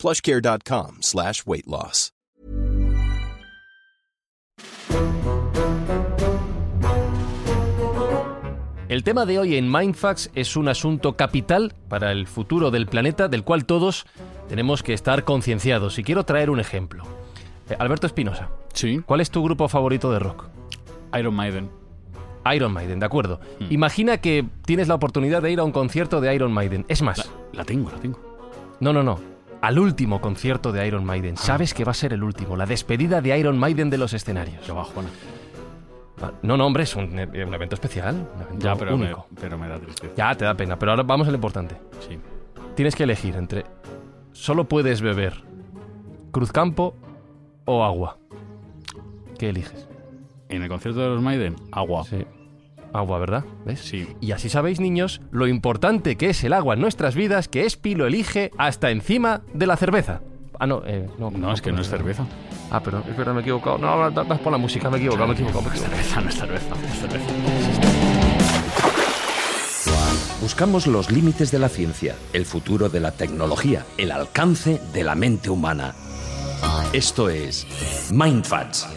plushcare.com 0.00 0.98
slash 1.02 1.42
weight 1.46 1.66
loss. 1.66 2.10
El 8.88 9.04
tema 9.04 9.24
de 9.24 9.38
hoy 9.38 9.54
en 9.56 9.70
Mindfax 9.70 10.30
es 10.34 10.56
un 10.56 10.68
asunto 10.68 11.12
capital 11.16 11.72
para 11.88 12.10
el 12.10 12.26
futuro 12.26 12.72
del 12.72 12.86
planeta 12.86 13.28
del 13.28 13.44
cual 13.44 13.64
todos 13.64 14.04
tenemos 14.48 14.82
que 14.82 14.94
estar 14.94 15.24
concienciados. 15.24 15.98
Y 16.00 16.02
quiero 16.02 16.24
traer 16.24 16.50
un 16.50 16.58
ejemplo. 16.58 17.04
Eh, 17.68 17.76
Alberto 17.78 18.08
Espinosa, 18.08 18.48
Sí. 18.72 19.00
¿cuál 19.06 19.20
es 19.20 19.30
tu 19.30 19.44
grupo 19.44 19.68
favorito 19.68 20.10
de 20.10 20.18
rock? 20.18 20.46
Iron 21.16 21.34
Maiden. 21.34 21.70
Iron 22.52 22.72
Maiden, 22.72 22.98
de 22.98 23.06
acuerdo. 23.06 23.38
Hmm. 23.60 23.66
Imagina 23.70 24.18
que 24.18 24.44
tienes 24.64 24.88
la 24.88 24.94
oportunidad 24.96 25.40
de 25.42 25.52
ir 25.52 25.60
a 25.60 25.64
un 25.64 25.72
concierto 25.72 26.20
de 26.20 26.34
Iron 26.34 26.50
Maiden. 26.52 26.84
Es 26.88 27.00
más, 27.02 27.18
La, 27.18 27.58
la 27.58 27.64
tengo, 27.64 27.90
la 27.92 27.98
tengo. 27.98 28.18
no, 28.80 28.92
no, 28.92 29.04
no. 29.04 29.29
Al 29.62 29.78
último 29.78 30.20
concierto 30.20 30.72
de 30.72 30.86
Iron 30.86 31.04
Maiden. 31.04 31.36
Sabes 31.36 31.74
que 31.74 31.84
va 31.84 31.90
a 31.90 31.94
ser 31.94 32.12
el 32.12 32.22
último, 32.22 32.56
la 32.56 32.66
despedida 32.66 33.20
de 33.20 33.38
Iron 33.38 33.58
Maiden 33.58 33.90
de 33.90 33.98
los 33.98 34.12
escenarios. 34.14 34.64
Qué 34.64 34.72
bajona. 34.72 35.08
Ah, 36.22 36.32
No, 36.42 36.56
no, 36.56 36.66
hombre, 36.66 36.84
es 36.84 36.96
un, 36.96 37.18
eh, 37.18 37.26
un 37.46 37.54
evento 37.54 37.74
especial. 37.74 38.26
Un 38.36 38.42
evento 38.42 38.64
Ya, 38.66 38.74
pero 38.76 38.96
me, 38.96 39.04
único. 39.06 39.26
pero 39.40 39.58
me 39.58 39.68
da 39.68 39.78
tristeza. 39.78 40.14
Ya 40.16 40.34
te 40.34 40.44
da 40.44 40.54
pena, 40.54 40.78
pero 40.78 40.92
ahora 40.92 41.02
vamos 41.02 41.26
a 41.28 41.30
lo 41.30 41.36
importante. 41.36 41.76
Sí. 42.08 42.18
Tienes 42.74 42.94
que 42.96 43.02
elegir 43.04 43.36
entre. 43.36 43.64
Solo 44.32 44.64
puedes 44.68 45.02
beber 45.02 45.42
Cruzcampo 46.30 46.94
o 47.66 47.84
agua. 47.84 48.18
¿Qué 49.38 49.48
eliges? 49.50 49.88
En 50.48 50.62
el 50.62 50.68
concierto 50.68 51.00
de 51.00 51.08
los 51.08 51.22
Maiden, 51.22 51.56
agua. 51.72 52.04
Sí. 52.04 52.24
Agua, 52.92 53.18
¿verdad? 53.18 53.44
¿Ves? 53.64 53.80
Sí. 53.80 54.08
Y 54.20 54.32
así 54.32 54.48
sabéis, 54.48 54.80
niños, 54.80 55.20
lo 55.30 55.46
importante 55.46 56.16
que 56.16 56.30
es 56.30 56.42
el 56.44 56.52
agua 56.52 56.74
en 56.74 56.80
nuestras 56.80 57.14
vidas, 57.14 57.48
que 57.48 57.66
Espi 57.66 57.94
lo 57.94 58.06
elige 58.06 58.50
hasta 58.58 58.90
encima 58.90 59.42
de 59.54 59.66
la 59.66 59.76
cerveza. 59.76 60.20
Ah, 60.58 60.66
no, 60.66 60.82
eh, 60.84 61.08
no. 61.18 61.30
No, 61.30 61.52
es 61.52 61.62
que 61.62 61.72
no 61.72 61.80
es 61.80 61.88
cerveza. 61.88 62.26
Ah, 62.70 62.82
perdón, 62.82 63.04
es 63.08 63.16
verdad, 63.16 63.32
me 63.32 63.40
he 63.40 63.42
equivocado. 63.42 63.78
No, 63.78 64.10
das 64.10 64.40
por 64.40 64.52
la 64.52 64.58
música, 64.58 64.90
me 64.90 64.98
he 64.98 65.00
equivocado, 65.00 65.28
me 65.28 65.34
he 65.34 65.36
equivocado. 65.36 65.62
No 65.62 65.72
es 65.72 65.80
cerveza, 65.80 66.20
no 66.20 66.28
es 66.28 66.36
cerveza, 66.36 66.74
no 66.74 66.86
es 66.86 66.98
cerveza. 66.98 67.24
Buscamos 70.40 70.86
los 70.86 71.10
límites 71.10 71.50
de 71.50 71.58
la 71.58 71.68
ciencia, 71.68 72.14
el 72.32 72.46
futuro 72.46 72.88
de 72.88 73.00
la 73.00 73.12
tecnología, 73.12 73.84
el 73.98 74.10
alcance 74.10 74.80
de 74.92 75.04
la 75.04 75.14
mente 75.14 75.50
humana. 75.50 75.94
Esto 76.92 77.28
es 77.28 77.66
Mindfats. 78.10 78.88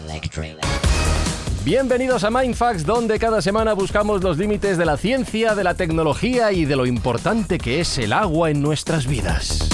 Bienvenidos 1.64 2.24
a 2.24 2.30
Mindfax, 2.30 2.84
donde 2.84 3.18
cada 3.18 3.40
semana 3.40 3.72
buscamos 3.72 4.22
los 4.22 4.36
límites 4.36 4.76
de 4.76 4.84
la 4.84 4.98
ciencia, 4.98 5.54
de 5.54 5.64
la 5.64 5.74
tecnología 5.74 6.52
y 6.52 6.66
de 6.66 6.76
lo 6.76 6.84
importante 6.84 7.58
que 7.58 7.80
es 7.80 7.96
el 7.96 8.12
agua 8.12 8.50
en 8.50 8.60
nuestras 8.60 9.06
vidas. 9.06 9.66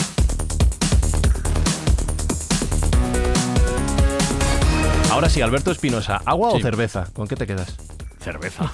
Ahora 5.11 5.29
sí, 5.29 5.43
Alberto 5.43 5.73
Espinosa, 5.73 6.21
¿agua 6.25 6.51
o 6.51 6.61
cerveza? 6.61 7.07
¿Con 7.13 7.27
qué 7.27 7.35
te 7.35 7.47
quedas? 7.47 7.77
Cerveza. 8.21 8.71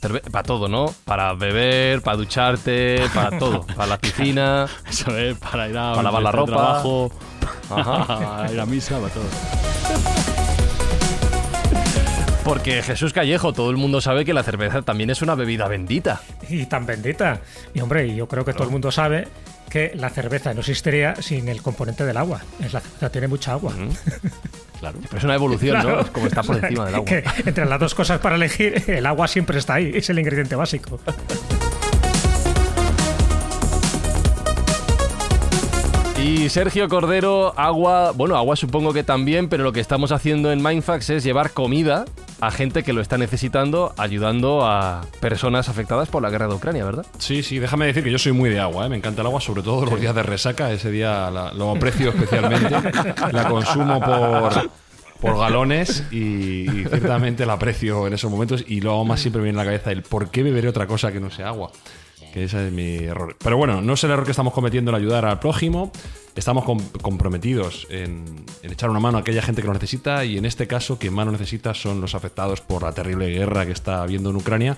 para 0.32 0.42
todo, 0.42 0.66
¿no? 0.66 0.92
Para 1.04 1.34
beber, 1.34 2.02
para 2.02 2.16
ducharte, 2.16 3.00
para 3.14 3.38
todo. 3.38 3.64
Para 3.64 3.86
la 3.86 3.98
piscina. 3.98 4.66
Eso 4.90 5.16
es 5.16 5.38
para 5.38 5.68
ir 5.68 5.78
a 5.78 5.90
Para 5.92 6.02
lavar 6.02 6.22
la 6.22 6.32
ropa. 6.32 6.52
trabajo, 6.52 7.12
Ajá. 7.70 8.42
a 8.44 8.52
ir 8.52 8.58
a 8.58 8.66
misa, 8.66 8.98
para 8.98 9.14
todo. 9.14 9.24
Porque 12.46 12.80
Jesús 12.80 13.12
Callejo, 13.12 13.52
todo 13.52 13.70
el 13.70 13.76
mundo 13.76 14.00
sabe 14.00 14.24
que 14.24 14.32
la 14.32 14.44
cerveza 14.44 14.80
también 14.82 15.10
es 15.10 15.20
una 15.20 15.34
bebida 15.34 15.66
bendita. 15.66 16.20
Y 16.48 16.66
tan 16.66 16.86
bendita. 16.86 17.40
Y 17.74 17.80
hombre, 17.80 18.14
yo 18.14 18.28
creo 18.28 18.44
que 18.44 18.52
todo 18.52 18.62
el 18.62 18.70
mundo 18.70 18.92
sabe 18.92 19.26
que 19.68 19.90
la 19.96 20.10
cerveza 20.10 20.54
no 20.54 20.60
existiría 20.60 21.16
sin 21.16 21.48
el 21.48 21.60
componente 21.60 22.04
del 22.04 22.16
agua. 22.16 22.40
Es 22.60 22.72
La 22.72 22.78
cerveza 22.78 23.10
tiene 23.10 23.26
mucha 23.26 23.52
agua. 23.52 23.74
Claro. 24.78 24.98
Pero 25.02 25.16
es 25.16 25.24
una 25.24 25.34
evolución, 25.34 25.78
¿no? 25.78 25.82
Claro. 25.82 26.00
Es 26.02 26.10
como 26.10 26.26
está 26.26 26.42
por 26.42 26.56
encima 26.62 26.84
del 26.84 26.94
agua. 26.96 27.06
Que 27.06 27.24
entre 27.46 27.64
las 27.64 27.80
dos 27.80 27.94
cosas 27.94 28.20
para 28.20 28.36
elegir, 28.36 28.84
el 28.86 29.06
agua 29.06 29.26
siempre 29.26 29.58
está 29.58 29.74
ahí. 29.74 29.90
Es 29.94 30.10
el 30.10 30.18
ingrediente 30.18 30.54
básico. 30.54 31.00
Y 36.26 36.48
Sergio 36.48 36.88
Cordero, 36.88 37.54
agua, 37.56 38.10
bueno, 38.10 38.36
agua 38.36 38.56
supongo 38.56 38.92
que 38.92 39.04
también, 39.04 39.48
pero 39.48 39.62
lo 39.62 39.72
que 39.72 39.78
estamos 39.78 40.10
haciendo 40.10 40.50
en 40.50 40.60
Mindfax 40.60 41.10
es 41.10 41.22
llevar 41.22 41.52
comida 41.52 42.04
a 42.40 42.50
gente 42.50 42.82
que 42.82 42.92
lo 42.92 43.00
está 43.00 43.16
necesitando, 43.16 43.94
ayudando 43.96 44.66
a 44.66 45.02
personas 45.20 45.68
afectadas 45.68 46.08
por 46.08 46.22
la 46.22 46.30
guerra 46.30 46.48
de 46.48 46.54
Ucrania, 46.54 46.84
¿verdad? 46.84 47.06
Sí, 47.18 47.44
sí, 47.44 47.60
déjame 47.60 47.86
decir 47.86 48.02
que 48.02 48.10
yo 48.10 48.18
soy 48.18 48.32
muy 48.32 48.50
de 48.50 48.58
agua, 48.58 48.86
¿eh? 48.86 48.88
me 48.88 48.96
encanta 48.96 49.20
el 49.20 49.28
agua, 49.28 49.40
sobre 49.40 49.62
todo 49.62 49.86
los 49.86 50.00
días 50.00 50.16
de 50.16 50.24
resaca, 50.24 50.72
ese 50.72 50.90
día 50.90 51.30
la- 51.30 51.52
lo 51.52 51.70
aprecio 51.70 52.08
especialmente, 52.10 52.70
la 53.32 53.48
consumo 53.48 54.00
por, 54.00 54.68
por 55.20 55.38
galones 55.38 56.02
y, 56.10 56.68
y 56.68 56.84
ciertamente 56.88 57.46
la 57.46 57.52
aprecio 57.52 58.04
en 58.08 58.14
esos 58.14 58.30
momentos 58.32 58.64
y 58.66 58.80
luego 58.80 59.04
más 59.04 59.20
siempre 59.20 59.40
me 59.42 59.44
viene 59.44 59.60
a 59.60 59.64
la 59.64 59.70
cabeza 59.70 59.92
el 59.92 60.02
por 60.02 60.28
qué 60.30 60.42
beberé 60.42 60.68
otra 60.68 60.88
cosa 60.88 61.12
que 61.12 61.20
no 61.20 61.30
sea 61.30 61.48
agua. 61.48 61.70
Ese 62.36 62.66
es 62.66 62.72
mi 62.72 62.96
error. 62.96 63.34
Pero 63.42 63.56
bueno, 63.56 63.80
no 63.80 63.94
es 63.94 64.04
el 64.04 64.10
error 64.10 64.24
que 64.26 64.30
estamos 64.32 64.52
cometiendo 64.52 64.90
en 64.90 64.94
ayudar 64.96 65.24
al 65.24 65.38
prójimo. 65.40 65.90
Estamos 66.34 66.64
com- 66.64 66.82
comprometidos 67.00 67.86
en, 67.88 68.24
en 68.62 68.72
echar 68.72 68.90
una 68.90 69.00
mano 69.00 69.16
a 69.16 69.22
aquella 69.22 69.40
gente 69.40 69.62
que 69.62 69.68
lo 69.68 69.72
necesita 69.72 70.22
y 70.24 70.36
en 70.36 70.44
este 70.44 70.66
caso 70.66 70.98
quien 70.98 71.14
más 71.14 71.24
lo 71.24 71.32
necesita 71.32 71.72
son 71.72 72.02
los 72.02 72.14
afectados 72.14 72.60
por 72.60 72.82
la 72.82 72.92
terrible 72.92 73.28
guerra 73.30 73.64
que 73.64 73.72
está 73.72 74.02
habiendo 74.02 74.28
en 74.28 74.36
Ucrania 74.36 74.76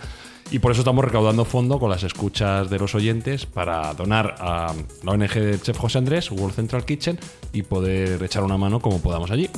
y 0.52 0.60
por 0.60 0.70
eso 0.70 0.82
estamos 0.82 1.04
recaudando 1.04 1.44
fondo 1.44 1.80
con 1.80 1.90
las 1.90 2.04
escuchas 2.04 2.70
de 2.70 2.78
los 2.78 2.94
oyentes 2.94 3.44
para 3.44 3.92
donar 3.94 4.36
a 4.38 4.72
la 5.02 5.10
ONG 5.12 5.34
del 5.34 5.60
Chef 5.60 5.76
José 5.76 5.98
Andrés, 5.98 6.30
World 6.30 6.54
Central 6.54 6.84
Kitchen 6.84 7.18
y 7.52 7.62
poder 7.62 8.22
echar 8.22 8.44
una 8.44 8.56
mano 8.56 8.78
como 8.78 9.00
podamos 9.02 9.32
allí. 9.32 9.50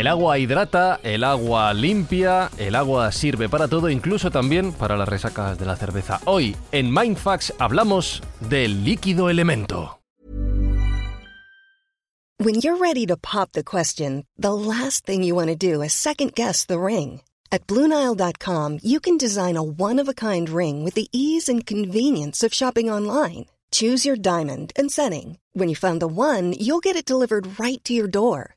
El 0.00 0.06
agua 0.06 0.38
hidrata, 0.38 0.98
el 1.02 1.22
agua 1.24 1.74
limpia, 1.74 2.50
el 2.56 2.74
agua 2.74 3.12
sirve 3.12 3.50
para 3.50 3.68
todo, 3.68 3.90
incluso 3.90 4.30
también 4.30 4.72
para 4.72 4.96
las 4.96 5.06
resacas 5.06 5.58
de 5.58 5.66
la 5.66 5.76
cerveza. 5.76 6.22
Hoy 6.24 6.56
en 6.72 6.90
Mindfax 6.90 7.52
hablamos 7.58 8.22
del 8.40 8.82
líquido 8.82 9.28
elemento. 9.28 10.00
When 12.38 12.54
you're 12.62 12.78
ready 12.78 13.04
to 13.04 13.18
pop 13.18 13.52
the 13.52 13.62
question, 13.62 14.24
the 14.38 14.54
last 14.54 15.04
thing 15.04 15.22
you 15.22 15.34
want 15.34 15.48
to 15.48 15.54
do 15.54 15.82
is 15.82 15.92
second 15.92 16.32
guess 16.34 16.64
the 16.64 16.80
ring. 16.80 17.20
At 17.52 17.66
Bluenile.com, 17.66 18.78
you 18.82 19.00
can 19.00 19.18
design 19.18 19.58
a 19.58 19.62
one 19.62 20.00
of 20.00 20.08
a 20.08 20.14
kind 20.14 20.48
ring 20.48 20.82
with 20.82 20.94
the 20.94 21.08
ease 21.12 21.46
and 21.46 21.66
convenience 21.66 22.42
of 22.42 22.54
shopping 22.54 22.90
online. 22.90 23.44
Choose 23.70 24.06
your 24.06 24.16
diamond 24.16 24.72
and 24.76 24.90
setting. 24.90 25.36
When 25.52 25.68
you 25.68 25.76
find 25.76 26.00
the 26.00 26.08
one, 26.08 26.54
you'll 26.58 26.80
get 26.80 26.96
it 26.96 27.04
delivered 27.04 27.60
right 27.60 27.84
to 27.84 27.92
your 27.92 28.08
door. 28.08 28.56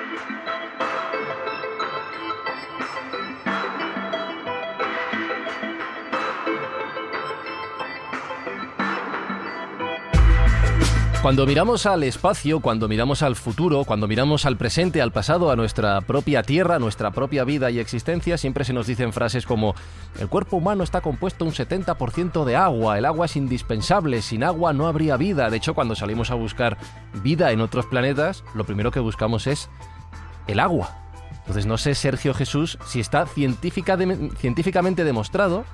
Cuando 11.21 11.45
miramos 11.45 11.85
al 11.85 12.01
espacio, 12.01 12.61
cuando 12.61 12.87
miramos 12.87 13.21
al 13.21 13.35
futuro, 13.35 13.83
cuando 13.85 14.07
miramos 14.07 14.47
al 14.47 14.57
presente, 14.57 15.03
al 15.03 15.11
pasado, 15.11 15.51
a 15.51 15.55
nuestra 15.55 16.01
propia 16.01 16.41
tierra, 16.41 16.79
nuestra 16.79 17.11
propia 17.11 17.43
vida 17.43 17.69
y 17.69 17.77
existencia, 17.77 18.39
siempre 18.39 18.65
se 18.65 18.73
nos 18.73 18.87
dicen 18.87 19.13
frases 19.13 19.45
como 19.45 19.75
el 20.19 20.29
cuerpo 20.29 20.57
humano 20.57 20.83
está 20.83 21.01
compuesto 21.01 21.45
un 21.45 21.51
70% 21.51 22.43
de 22.43 22.55
agua, 22.55 22.97
el 22.97 23.05
agua 23.05 23.27
es 23.27 23.35
indispensable, 23.35 24.23
sin 24.23 24.43
agua 24.43 24.73
no 24.73 24.87
habría 24.87 25.15
vida. 25.15 25.51
De 25.51 25.57
hecho, 25.57 25.75
cuando 25.75 25.93
salimos 25.93 26.31
a 26.31 26.35
buscar 26.35 26.77
vida 27.21 27.51
en 27.51 27.61
otros 27.61 27.85
planetas, 27.85 28.43
lo 28.55 28.63
primero 28.63 28.89
que 28.89 28.99
buscamos 28.99 29.45
es 29.45 29.69
el 30.47 30.59
agua. 30.59 30.89
Entonces 31.41 31.67
no 31.67 31.77
sé, 31.77 31.93
Sergio 31.93 32.33
Jesús, 32.33 32.79
si 32.87 32.99
está 32.99 33.27
científica- 33.27 33.95
científicamente 34.39 35.03
demostrado 35.03 35.65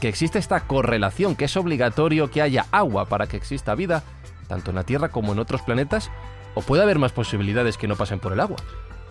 que 0.00 0.08
existe 0.08 0.40
esta 0.40 0.60
correlación, 0.66 1.36
que 1.36 1.44
es 1.44 1.56
obligatorio 1.56 2.30
que 2.32 2.42
haya 2.42 2.66
agua 2.72 3.06
para 3.06 3.28
que 3.28 3.36
exista 3.36 3.76
vida, 3.76 4.02
tanto 4.48 4.70
en 4.70 4.76
la 4.76 4.84
Tierra 4.84 5.10
como 5.10 5.32
en 5.32 5.38
otros 5.38 5.62
planetas, 5.62 6.10
o 6.54 6.62
puede 6.62 6.82
haber 6.82 6.98
más 6.98 7.12
posibilidades 7.12 7.78
que 7.78 7.86
no 7.86 7.96
pasen 7.96 8.18
por 8.18 8.32
el 8.32 8.40
agua. 8.40 8.56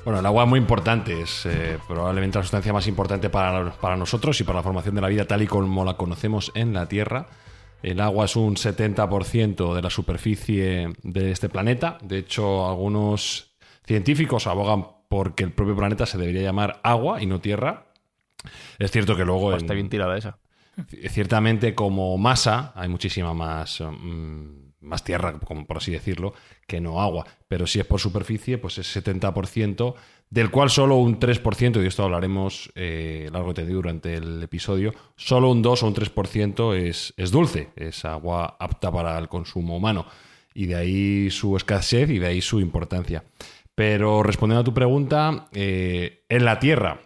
Bueno, 0.04 0.20
el 0.20 0.26
agua 0.26 0.44
es 0.44 0.50
muy 0.50 0.60
importante, 0.60 1.22
es 1.22 1.46
eh, 1.46 1.78
probablemente 1.88 2.38
la 2.38 2.44
sustancia 2.44 2.74
más 2.74 2.88
importante 2.88 3.30
para, 3.30 3.72
para 3.72 3.98
nosotros 3.98 4.40
y 4.40 4.44
para 4.44 4.60
la 4.60 4.64
formación 4.64 4.96
de 4.96 5.02
la 5.02 5.08
vida 5.08 5.26
tal 5.26 5.42
y 5.42 5.48
como 5.48 5.86
la 5.86 5.96
conocemos 5.96 6.52
en 6.56 6.74
la 6.74 6.88
Tierra. 6.88 7.28
El 7.84 8.02
agua 8.02 8.26
es 8.26 8.36
un 8.36 8.56
70% 8.56 9.76
de 9.76 9.82
la 9.82 9.90
superficie 9.90 10.94
de 11.04 11.32
este 11.32 11.50
planeta. 11.50 11.98
De 12.02 12.18
hecho, 12.18 12.68
algunos 12.68 13.56
científicos 13.86 14.48
abogan 14.48 14.88
porque 15.10 15.44
el 15.44 15.52
propio 15.52 15.76
planeta 15.76 16.06
se 16.06 16.18
debería 16.18 16.42
llamar 16.42 16.80
agua 16.84 17.22
y 17.22 17.26
no 17.26 17.40
tierra. 17.40 17.88
Es 18.80 18.92
cierto 18.92 19.16
que 19.16 19.26
luego... 19.26 19.56
Está 19.56 19.74
bien 19.74 19.90
tirada 19.90 20.18
esa. 20.18 20.40
Ciertamente 21.10 21.74
como 21.74 22.18
masa 22.18 22.72
hay 22.76 22.88
muchísima 22.88 23.34
más, 23.34 23.82
mm, 23.82 24.67
más 24.80 25.04
tierra, 25.04 25.40
como 25.40 25.66
por 25.66 25.78
así 25.78 25.92
decirlo, 25.92 26.34
que 26.68 26.82
no 26.82 27.02
agua. 27.02 27.26
Pero 27.48 27.68
si 27.68 27.80
es 27.80 27.86
por 27.86 28.00
superficie, 28.00 28.58
pues 28.58 28.78
es 28.78 28.96
70%, 28.96 29.96
del 30.30 30.52
cual 30.52 30.70
solo 30.70 30.98
un 30.98 31.20
3%, 31.20 31.84
y 31.84 31.88
esto 31.88 32.04
hablaremos 32.04 32.72
eh, 32.76 33.30
largo 33.32 33.52
y 33.52 33.54
tendido 33.54 33.78
durante 33.78 34.16
el 34.16 34.44
episodio, 34.44 34.94
solo 35.16 35.50
un 35.50 35.62
2 35.62 35.84
o 35.84 35.88
un 35.88 35.96
3% 35.96 36.76
es, 36.76 37.14
es 37.18 37.32
dulce, 37.32 37.70
es 37.76 38.04
agua 38.06 38.58
apta 38.60 38.92
para 38.92 39.18
el 39.18 39.28
consumo 39.28 39.78
humano. 39.78 40.06
Y 40.54 40.66
de 40.66 40.76
ahí 40.76 41.30
su 41.30 41.56
escasez 41.56 42.10
y 42.10 42.20
de 42.20 42.28
ahí 42.28 42.42
su 42.42 42.60
importancia. 42.60 43.24
Pero 43.76 44.24
respondiendo 44.24 44.62
a 44.62 44.66
tu 44.66 44.74
pregunta, 44.74 45.48
eh, 45.54 46.26
en 46.30 46.46
la 46.46 46.58
Tierra 46.58 47.00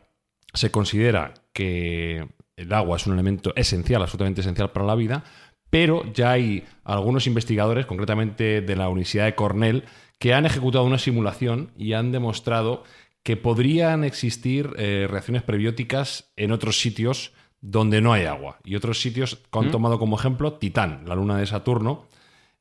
se 0.53 0.71
considera 0.71 1.33
que 1.51 2.27
el 2.55 2.73
agua 2.73 2.97
es 2.97 3.07
un 3.07 3.13
elemento 3.13 3.53
esencial, 3.55 4.01
absolutamente 4.01 4.41
esencial 4.41 4.71
para 4.71 4.85
la 4.85 4.95
vida, 4.95 5.23
pero 5.71 6.03
ya 6.13 6.31
hay 6.31 6.65
algunos 6.83 7.25
investigadores, 7.25 7.87
concretamente 7.87 8.61
de 8.61 8.75
la 8.75 8.89
Universidad 8.89 9.25
de 9.25 9.35
Cornell, 9.35 9.85
que 10.19 10.35
han 10.35 10.45
ejecutado 10.45 10.83
una 10.83 10.99
simulación 10.99 11.71
y 11.75 11.93
han 11.93 12.11
demostrado 12.11 12.83
que 13.23 13.37
podrían 13.37 14.03
existir 14.03 14.71
eh, 14.77 15.07
reacciones 15.09 15.43
prebióticas 15.43 16.31
en 16.35 16.51
otros 16.51 16.79
sitios 16.79 17.31
donde 17.61 18.01
no 18.01 18.11
hay 18.13 18.25
agua. 18.25 18.59
Y 18.63 18.75
otros 18.75 19.01
sitios 19.01 19.35
que 19.35 19.59
han 19.59 19.71
tomado 19.71 19.97
como 19.97 20.17
ejemplo 20.19 20.53
Titán, 20.53 21.03
la 21.07 21.15
luna 21.15 21.37
de 21.37 21.45
Saturno, 21.45 22.07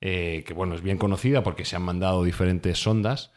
eh, 0.00 0.44
que 0.46 0.54
bueno, 0.54 0.74
es 0.74 0.82
bien 0.82 0.96
conocida 0.96 1.42
porque 1.42 1.64
se 1.64 1.76
han 1.76 1.82
mandado 1.82 2.22
diferentes 2.22 2.78
sondas. 2.78 3.32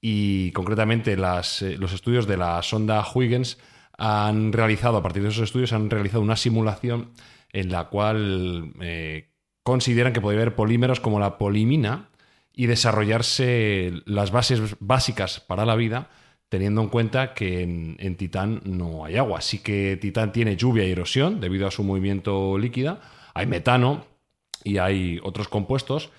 Y 0.00 0.50
concretamente 0.52 1.12
eh, 1.12 1.16
los 1.16 1.92
estudios 1.92 2.26
de 2.26 2.36
la 2.36 2.60
sonda 2.62 3.06
Huygens 3.14 3.58
han 3.98 4.52
realizado, 4.52 4.96
a 4.96 5.02
partir 5.02 5.22
de 5.22 5.28
esos 5.28 5.44
estudios, 5.44 5.72
han 5.72 5.90
realizado 5.90 6.22
una 6.22 6.36
simulación 6.36 7.12
en 7.56 7.72
la 7.72 7.84
cual 7.84 8.74
eh, 8.82 9.30
consideran 9.62 10.12
que 10.12 10.20
podría 10.20 10.42
haber 10.42 10.54
polímeros 10.54 11.00
como 11.00 11.18
la 11.18 11.38
polimina 11.38 12.10
y 12.52 12.66
desarrollarse 12.66 13.94
las 14.04 14.30
bases 14.30 14.76
básicas 14.78 15.40
para 15.40 15.64
la 15.64 15.74
vida, 15.74 16.10
teniendo 16.50 16.82
en 16.82 16.88
cuenta 16.90 17.32
que 17.32 17.62
en, 17.62 18.16
Titán 18.16 18.60
no 18.64 19.06
hay 19.06 19.16
agua. 19.16 19.40
Sí 19.40 19.60
que 19.60 19.96
Titán 19.98 20.32
tiene 20.32 20.56
lluvia 20.56 20.84
y 20.84 20.92
erosión 20.92 21.40
debido 21.40 21.66
a 21.66 21.70
su 21.70 21.82
movimiento 21.82 22.58
líquida, 22.58 23.00
hay 23.32 23.46
metano 23.46 24.04
y 24.62 24.76
hay 24.76 25.18
otros 25.22 25.48
compuestos, 25.48 26.10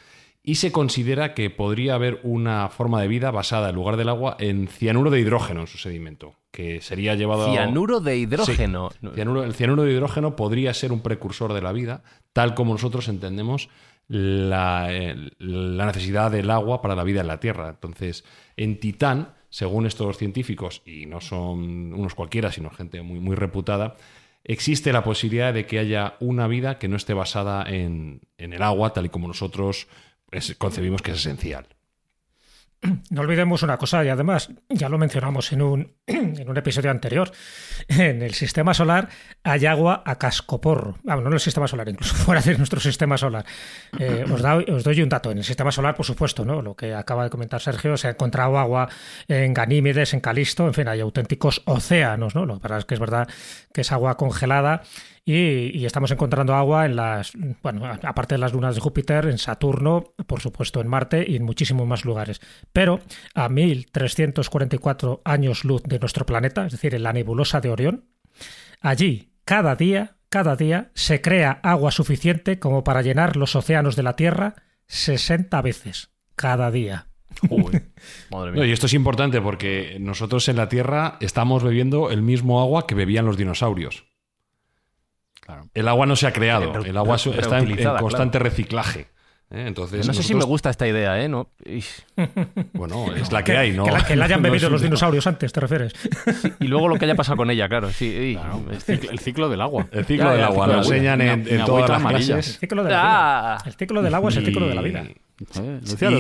y 0.47 0.55
se 0.55 0.71
considera 0.71 1.33
que 1.33 1.49
podría 1.49 1.95
haber 1.95 2.21
una 2.23 2.69
forma 2.69 3.01
de 3.01 3.09
vida 3.09 3.31
basada 3.31 3.67
en 3.67 3.75
lugar 3.75 3.97
del 3.97 4.07
agua 4.07 4.37
en 4.39 4.69
cianuro 4.69 5.11
de 5.11 5.19
hidrógeno 5.19 5.59
en 5.59 5.67
su 5.67 5.77
sedimento, 5.77 6.35
que 6.51 6.79
sería 6.79 7.15
llevado 7.15 7.51
Cianuro 7.51 7.99
de 7.99 8.15
hidrógeno. 8.15 8.89
el 9.01 9.53
cianuro 9.53 9.83
de 9.83 9.91
hidrógeno 9.91 10.37
podría 10.37 10.73
ser 10.73 10.93
un 10.93 11.01
precursor 11.01 11.51
de 11.51 11.61
la 11.61 11.73
vida, 11.73 12.01
tal 12.31 12.55
como 12.55 12.71
nosotros 12.71 13.09
entendemos 13.09 13.67
la, 14.07 14.89
la 15.37 15.85
necesidad 15.85 16.31
del 16.31 16.49
agua 16.49 16.81
para 16.81 16.95
la 16.95 17.03
vida 17.03 17.19
en 17.19 17.27
la 17.27 17.41
Tierra. 17.41 17.67
Entonces, 17.67 18.23
en 18.55 18.79
Titán, 18.79 19.33
según 19.49 19.85
estos 19.85 20.17
científicos, 20.17 20.81
y 20.85 21.07
no 21.07 21.19
son 21.19 21.91
unos 21.91 22.15
cualquiera, 22.15 22.53
sino 22.53 22.69
gente 22.69 23.01
muy, 23.01 23.19
muy 23.19 23.35
reputada, 23.35 23.97
existe 24.45 24.93
la 24.93 25.03
posibilidad 25.03 25.53
de 25.53 25.65
que 25.65 25.77
haya 25.77 26.15
una 26.21 26.47
vida 26.47 26.79
que 26.79 26.87
no 26.87 26.95
esté 26.95 27.13
basada 27.13 27.65
en, 27.67 28.21
en 28.37 28.53
el 28.53 28.63
agua, 28.63 28.93
tal 28.93 29.07
y 29.07 29.09
como 29.09 29.27
nosotros 29.27 29.89
concebimos 30.57 31.01
que 31.01 31.11
es 31.11 31.17
esencial. 31.17 31.67
No 33.09 33.21
olvidemos 33.21 33.63
una 33.63 33.77
cosa, 33.77 34.05
y 34.05 34.09
además 34.09 34.51
ya 34.69 34.89
lo 34.89 34.97
mencionamos 34.97 35.51
en 35.51 35.61
un, 35.61 35.96
en 36.39 36.49
un 36.49 36.57
episodio 36.57 36.89
anterior. 36.89 37.31
En 37.89 38.21
el 38.21 38.33
sistema 38.33 38.73
solar 38.73 39.07
hay 39.43 39.65
agua 39.65 40.03
a 40.05 40.17
cascoporro. 40.17 40.97
Bueno, 41.03 41.21
no 41.21 41.27
en 41.27 41.33
el 41.35 41.39
sistema 41.39 41.67
solar, 41.67 41.87
incluso 41.87 42.15
fuera 42.25 42.41
de 42.41 42.57
nuestro 42.57 42.79
sistema 42.79 43.17
solar. 43.17 43.45
Eh, 43.99 44.25
os, 44.31 44.41
os, 44.43 44.83
doy 44.83 45.01
un 45.01 45.09
dato. 45.09 45.31
En 45.31 45.37
el 45.37 45.43
sistema 45.43 45.71
solar, 45.71 45.95
por 45.95 46.05
supuesto, 46.05 46.43
¿no? 46.43 46.61
lo 46.61 46.75
que 46.75 46.93
acaba 46.93 47.23
de 47.23 47.29
comentar 47.29 47.61
Sergio, 47.61 47.95
se 47.97 48.07
ha 48.07 48.11
encontrado 48.11 48.57
agua 48.57 48.89
en 49.27 49.53
Ganímedes, 49.53 50.13
en 50.13 50.21
Calisto, 50.21 50.65
en 50.65 50.73
fin, 50.73 50.87
hay 50.87 51.01
auténticos 51.01 51.61
océanos. 51.65 52.35
¿no? 52.35 52.45
Lo 52.45 52.55
que 52.55 52.61
pasa 52.61 52.77
es 52.77 52.85
que 52.85 52.95
es 52.95 52.99
verdad 52.99 53.27
que 53.73 53.81
es 53.81 53.91
agua 53.91 54.17
congelada 54.17 54.81
y, 55.29 55.85
estamos 55.85 56.09
encontrando 56.11 56.55
agua 56.55 56.85
en 56.85 56.95
las, 56.95 57.33
bueno, 57.61 57.85
aparte 57.85 58.35
de 58.35 58.39
las 58.39 58.53
lunas 58.53 58.75
de 58.75 58.81
Júpiter, 58.81 59.25
en 59.25 59.37
Saturno, 59.37 60.13
por 60.25 60.39
supuesto 60.39 60.79
en 60.79 60.87
Marte 60.87 61.25
y 61.27 61.35
en 61.35 61.43
muchísimos 61.43 61.85
más 61.85 62.05
lugares. 62.05 62.39
Pero 62.71 63.01
a 63.35 63.49
1344 63.49 65.21
años 65.25 65.65
luz 65.65 65.83
de 65.83 65.96
nuestro 65.99 66.25
planeta, 66.25 66.65
es 66.65 66.71
decir, 66.71 66.95
en 66.95 67.03
la 67.03 67.13
nebulosa 67.13 67.61
de 67.61 67.69
Orión, 67.69 68.05
allí 68.81 69.33
cada 69.45 69.75
día, 69.75 70.17
cada 70.29 70.55
día 70.55 70.91
se 70.93 71.21
crea 71.21 71.59
agua 71.63 71.91
suficiente 71.91 72.59
como 72.59 72.83
para 72.83 73.01
llenar 73.01 73.37
los 73.37 73.55
océanos 73.55 73.95
de 73.95 74.03
la 74.03 74.15
Tierra 74.15 74.55
60 74.87 75.61
veces 75.61 76.11
cada 76.35 76.71
día. 76.71 77.07
madre 78.31 78.51
mía. 78.51 78.65
y 78.65 78.71
esto 78.71 78.87
es 78.87 78.93
importante 78.93 79.41
porque 79.41 79.97
nosotros 79.99 80.47
en 80.49 80.57
la 80.57 80.69
Tierra 80.69 81.17
estamos 81.21 81.63
bebiendo 81.63 82.09
el 82.09 82.21
mismo 82.21 82.61
agua 82.61 82.87
que 82.87 82.95
bebían 82.95 83.25
los 83.25 83.37
dinosaurios. 83.37 84.05
El 85.73 85.87
agua 85.87 86.05
no 86.05 86.15
se 86.15 86.27
ha 86.27 86.33
creado, 86.33 86.83
el 86.83 86.97
agua 86.97 87.15
está 87.15 87.59
en, 87.59 87.77
constante 87.99 88.37
reciclaje. 88.37 89.07
¿Eh? 89.51 89.65
Entonces, 89.67 90.05
no 90.05 90.13
sé 90.13 90.23
si 90.23 90.35
me 90.35 90.43
gusta 90.43 90.69
esta 90.69 90.87
idea, 90.87 91.21
¿eh? 91.21 91.27
No... 91.27 91.49
Bueno, 92.73 93.13
es 93.15 93.31
la 93.31 93.43
que 93.43 93.57
hay, 93.57 93.71
¿no? 93.71 93.85
Que 93.85 94.15
la, 94.15 94.25
hayan 94.25 94.41
bebido 94.43 94.69
los 94.69 94.81
dinosaurios 94.81 95.25
antes, 95.27 95.51
¿te 95.53 95.59
refieres? 95.59 95.93
y 96.59 96.67
luego 96.67 96.87
lo 96.87 96.97
que 96.97 97.05
haya 97.05 97.15
pasado 97.15 97.37
con 97.37 97.49
ella, 97.49 97.67
claro. 97.67 97.91
Sí, 97.91 98.37
El, 98.87 99.19
ciclo, 99.19 99.49
del 99.49 99.61
agua. 99.61 99.87
El 99.91 100.05
ciclo 100.05 100.31
del 100.31 100.43
agua, 100.43 100.67
lo 100.67 100.77
enseñan 100.79 101.21
en, 101.21 101.65
todas 101.65 101.89
las 101.89 102.01
clases. 102.01 102.47
El 102.47 102.59
ciclo, 102.59 102.83
del 102.83 102.93
agua. 102.93 103.57
el 103.65 103.73
ciclo 103.73 104.01
del 104.01 104.13
agua 104.13 104.29
es 104.29 104.37
el 104.37 104.45
ciclo 104.45 104.67
de 104.67 104.75
la 104.75 104.81
vida. 104.81 105.05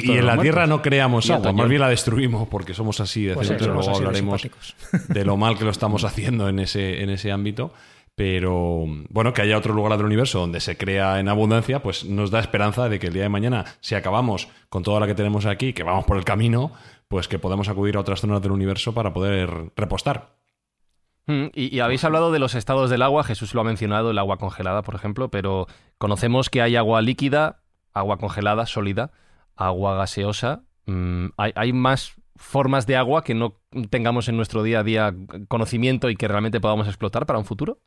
y, 0.03 0.11
en 0.11 0.25
la 0.25 0.37
Tierra 0.37 0.67
no 0.67 0.81
creamos 0.81 1.29
agua, 1.29 1.51
más 1.51 1.67
bien 1.67 1.81
la 1.81 1.89
destruimos 1.89 2.47
porque 2.47 2.73
somos 2.73 2.99
así. 2.99 3.29
Pues 3.33 3.49
luego 3.61 3.95
hablaremos 3.95 4.47
de 5.09 5.25
lo 5.25 5.37
mal 5.37 5.57
que 5.57 5.65
lo 5.65 5.71
estamos 5.71 6.03
haciendo 6.03 6.49
en 6.49 6.59
ese, 6.59 7.01
en 7.01 7.09
ese 7.09 7.31
ámbito. 7.31 7.73
Pero 8.17 8.83
bueno, 9.09 9.31
que 9.31 9.43
haya 9.43 9.59
otro 9.59 9.75
lugar 9.75 9.95
del 9.95 10.07
universo 10.07 10.39
donde 10.39 10.59
se 10.59 10.75
crea 10.75 11.19
en 11.19 11.29
abundancia, 11.29 11.83
pues 11.83 12.03
nos 12.03 12.31
da 12.31 12.39
esperanza 12.39 12.89
de 12.89 12.97
que 12.97 13.07
el 13.07 13.13
día 13.13 13.21
de 13.21 13.29
mañana, 13.29 13.65
si 13.79 13.93
acabamos 13.93 14.47
con 14.69 14.81
toda 14.81 14.99
la 14.99 15.05
que 15.05 15.13
tenemos 15.13 15.45
aquí, 15.45 15.71
que 15.71 15.83
vamos 15.83 16.05
por 16.05 16.17
el 16.17 16.25
camino, 16.25 16.71
pues 17.09 17.27
que 17.27 17.37
podamos 17.37 17.69
acudir 17.69 17.95
a 17.95 17.99
otras 17.99 18.21
zonas 18.21 18.41
del 18.41 18.53
universo 18.53 18.95
para 18.95 19.13
poder 19.13 19.71
repostar. 19.75 20.35
Mm, 21.27 21.49
y, 21.53 21.79
habéis 21.79 22.03
hablado 22.05 22.31
de 22.31 22.39
los 22.39 22.55
estados 22.55 22.89
del 22.89 23.03
agua, 23.03 23.23
Jesús 23.23 23.53
lo 23.53 23.61
ha 23.61 23.63
mencionado, 23.63 24.09
el 24.09 24.17
agua 24.17 24.37
congelada, 24.37 24.81
por 24.81 24.95
ejemplo, 24.95 25.29
pero 25.29 25.67
conocemos 25.99 26.49
que 26.49 26.63
hay 26.63 26.75
agua 26.75 27.03
líquida, 27.03 27.61
agua 27.93 28.17
congelada, 28.17 28.65
sólida, 28.65 29.11
agua 29.55 29.95
gaseosa. 29.95 30.63
Mm, 30.87 31.27
hay 31.37 31.71
más 31.71 32.15
formas 32.35 32.87
de 32.87 32.95
agua 32.95 33.23
que 33.23 33.35
no 33.35 33.59
tengamos 33.89 34.27
en 34.27 34.37
nuestro 34.37 34.63
día 34.63 34.79
a 34.79 34.83
día 34.83 35.13
conocimiento 35.47 36.09
y 36.09 36.15
que 36.15 36.27
realmente 36.27 36.59
podamos 36.59 36.87
explotar 36.87 37.25
para 37.25 37.39
un 37.39 37.45
futuro? 37.45 37.79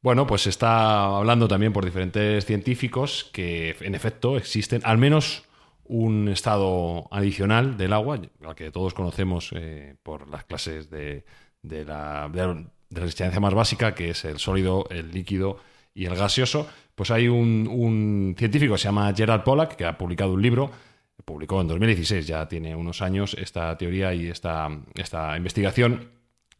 Bueno, 0.00 0.26
pues 0.26 0.42
se 0.42 0.50
está 0.50 1.16
hablando 1.16 1.48
también 1.48 1.72
por 1.72 1.84
diferentes 1.84 2.46
científicos 2.46 3.28
que 3.32 3.74
en 3.80 3.96
efecto 3.96 4.36
existen 4.36 4.80
al 4.84 4.96
menos 4.96 5.48
un 5.88 6.28
estado 6.28 7.08
adicional 7.10 7.76
del 7.76 7.92
agua, 7.92 8.20
al 8.44 8.54
que 8.54 8.70
todos 8.70 8.94
conocemos 8.94 9.50
eh, 9.56 9.96
por 10.02 10.28
las 10.28 10.44
clases 10.44 10.88
de, 10.90 11.24
la, 11.62 12.30
resistencia 12.90 13.40
más 13.40 13.54
básica, 13.54 13.94
que 13.94 14.10
es 14.10 14.24
el 14.24 14.38
sólido, 14.38 14.86
el 14.90 15.10
líquido 15.10 15.58
y 15.94 16.04
el 16.04 16.14
gaseoso. 16.14 16.68
Pues 16.94 17.10
hay 17.10 17.26
un, 17.28 18.34
científico 18.38 18.74
que 18.74 18.78
se 18.78 18.84
llama 18.84 19.12
Gerald 19.16 19.42
Pollack, 19.42 19.76
que 19.76 19.84
ha 19.84 19.98
publicado 19.98 20.34
un 20.34 20.42
libro, 20.42 20.70
publicó 21.24 21.60
en 21.60 21.68
2016, 21.68 22.26
ya 22.26 22.46
tiene 22.46 22.76
unos 22.76 23.02
años, 23.02 23.34
esta 23.34 23.76
teoría 23.76 24.14
y 24.14 24.28
esta, 24.28 24.68
esta 24.94 25.36
investigación, 25.36 26.10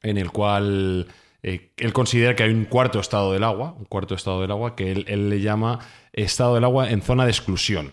en 0.02 0.18
el 0.18 0.30
cual 0.30 1.06
eh, 1.42 1.72
él 1.76 1.92
considera 1.92 2.34
que 2.34 2.42
hay 2.42 2.50
un 2.50 2.64
cuarto 2.64 2.98
estado 2.98 3.32
del 3.32 3.44
agua, 3.44 3.74
un 3.78 3.84
cuarto 3.84 4.14
estado 4.14 4.40
del 4.40 4.50
agua 4.50 4.74
que 4.74 4.90
él, 4.92 5.30
le 5.30 5.40
llama 5.40 5.78
estado 6.12 6.54
del 6.54 6.64
agua 6.64 6.90
en 6.90 7.02
zona 7.02 7.24
de 7.24 7.30
exclusión. 7.30 7.92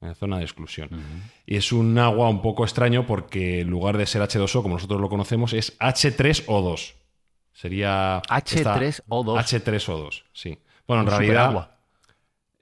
En 0.00 0.14
zona 0.14 0.38
de 0.38 0.44
exclusión. 0.44 0.90
Y 1.46 1.56
es 1.56 1.72
un 1.72 1.98
agua 1.98 2.28
un 2.28 2.42
poco 2.42 2.64
extraño 2.64 3.06
porque 3.06 3.60
en 3.60 3.70
lugar 3.70 3.96
de 3.96 4.06
ser 4.06 4.22
H2O, 4.22 4.62
como 4.62 4.74
nosotros 4.74 5.00
lo 5.00 5.08
conocemos, 5.08 5.52
es 5.52 5.78
H3O2. 5.78 6.94
Sería. 7.52 8.22
H3O2. 8.22 9.02
H3O2, 9.08 10.22
sí. 10.32 10.58
Bueno, 10.86 11.02
en 11.02 11.08
realidad, 11.08 11.46
superagua. 11.46 11.78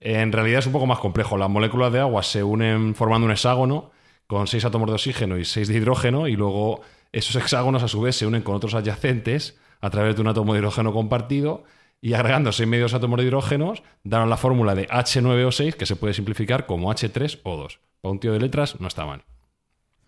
en 0.00 0.32
realidad 0.32 0.60
es 0.60 0.66
un 0.66 0.72
poco 0.72 0.86
más 0.86 1.00
complejo. 1.00 1.36
Las 1.36 1.50
moléculas 1.50 1.92
de 1.92 2.00
agua 2.00 2.22
se 2.22 2.42
unen 2.42 2.94
formando 2.94 3.26
un 3.26 3.32
hexágono 3.32 3.90
con 4.26 4.46
seis 4.46 4.64
átomos 4.64 4.88
de 4.88 4.94
oxígeno 4.94 5.36
y 5.36 5.44
seis 5.44 5.68
de 5.68 5.74
hidrógeno 5.74 6.28
y 6.28 6.36
luego 6.36 6.80
esos 7.12 7.36
hexágonos 7.36 7.82
a 7.82 7.88
su 7.88 8.00
vez 8.00 8.16
se 8.16 8.26
unen 8.26 8.42
con 8.42 8.54
otros 8.54 8.74
adyacentes 8.74 9.58
a 9.84 9.90
través 9.90 10.16
de 10.16 10.22
un 10.22 10.28
átomo 10.28 10.54
de 10.54 10.60
hidrógeno 10.60 10.94
compartido 10.94 11.64
y 12.00 12.14
agregando 12.14 12.52
seis 12.52 12.66
medios 12.66 12.94
átomos 12.94 13.18
de 13.18 13.26
hidrógenos 13.26 13.82
dan 14.02 14.30
la 14.30 14.38
fórmula 14.38 14.74
de 14.74 14.88
H9O6 14.88 15.74
que 15.74 15.84
se 15.84 15.94
puede 15.94 16.14
simplificar 16.14 16.64
como 16.64 16.90
H3O2. 16.90 17.80
Para 18.00 18.12
un 18.12 18.18
tío 18.18 18.32
de 18.32 18.40
letras 18.40 18.80
no 18.80 18.88
está 18.88 19.04
mal. 19.04 19.24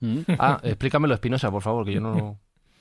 Mm. 0.01 0.21
Ah, 0.39 0.61
explícamelo, 0.63 1.13
Espinosa, 1.13 1.51
por 1.51 1.61
favor, 1.61 1.85
que 1.85 1.93
yo 1.93 2.01
no... 2.01 2.39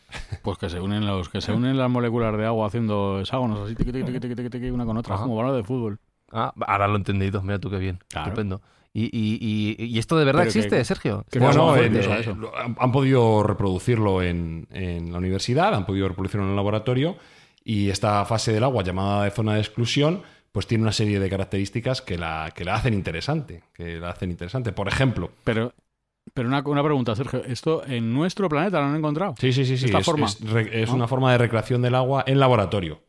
Pues 0.41 0.57
que 0.57 0.69
se 0.69 0.79
unen 0.79 1.05
los 1.05 1.27
que 1.27 1.41
se 1.41 1.51
unen 1.51 1.77
las 1.77 1.89
moléculas 1.89 2.37
de 2.37 2.45
agua 2.45 2.67
haciendo 2.67 3.19
hexágonos 3.19 3.59
así 3.65 3.75
tiqui, 3.75 3.91
tiqui, 3.91 4.13
tiqui, 4.13 4.35
tiqui, 4.35 4.49
tiqui, 4.49 4.69
una 4.69 4.85
con 4.85 4.95
otra, 4.95 5.15
Ajá. 5.15 5.23
como 5.23 5.35
balón 5.35 5.57
de 5.57 5.63
fútbol. 5.63 5.99
Ah, 6.31 6.53
ahora 6.65 6.87
lo 6.87 6.93
he 6.93 6.97
entendido, 6.97 7.41
mira 7.41 7.59
tú 7.59 7.69
qué 7.69 7.77
bien. 7.77 7.99
Claro. 8.07 8.27
Estupendo. 8.27 8.61
¿Y, 8.97 9.09
y, 9.11 9.75
y, 9.77 9.85
y 9.87 9.99
esto 9.99 10.17
de 10.17 10.23
verdad 10.23 10.43
Pero 10.43 10.53
que- 10.53 10.59
existe, 10.59 10.85
Sergio? 10.85 11.25
que- 11.29 11.39
Bueno, 11.39 11.75
en- 11.75 11.97
eh, 11.97 12.25
han, 12.55 12.77
han 12.79 12.91
podido 12.93 13.43
reproducirlo 13.43 14.23
en, 14.23 14.67
en 14.71 15.11
la 15.11 15.17
universidad, 15.17 15.73
han 15.73 15.85
podido 15.85 16.07
reproducirlo 16.07 16.45
en 16.45 16.51
el 16.51 16.55
laboratorio 16.55 17.17
y 17.63 17.89
esta 17.89 18.23
fase 18.23 18.53
del 18.53 18.63
agua 18.63 18.83
llamada 18.83 19.25
de 19.25 19.31
zona 19.31 19.55
de 19.55 19.59
exclusión 19.59 20.21
pues 20.53 20.65
tiene 20.67 20.83
una 20.83 20.93
serie 20.93 21.19
de 21.19 21.29
características 21.29 22.01
que 22.01 22.17
la, 22.17 22.51
que 22.55 22.63
la 22.63 22.75
hacen 22.75 22.93
interesante, 22.93 23.63
que 23.73 23.99
la 23.99 24.11
hacen 24.11 24.31
interesante. 24.31 24.71
Por 24.71 24.87
ejemplo, 24.87 25.29
Pero, 25.43 25.73
pero 26.33 26.47
una, 26.47 26.61
una 26.65 26.81
pregunta, 26.81 27.13
Sergio. 27.17 27.43
¿Esto 27.43 27.83
en 27.85 28.13
nuestro 28.13 28.47
planeta 28.47 28.79
lo 28.79 28.85
han 28.85 28.95
encontrado? 28.95 29.35
sí, 29.37 29.51
sí, 29.51 29.65
sí, 29.65 29.77
sí, 29.77 29.85
Esta 29.87 29.97
es, 29.99 30.05
forma. 30.05 30.27
es 30.27 30.39
re- 30.49 30.81
es 30.83 30.87
¿No? 30.89 30.95
una 30.95 31.07
forma 31.09 31.33
de 31.33 31.39
recreación 31.39 31.81
del 31.81 31.95
agua 31.95 32.23
en 32.25 32.39
laboratorio. 32.39 33.01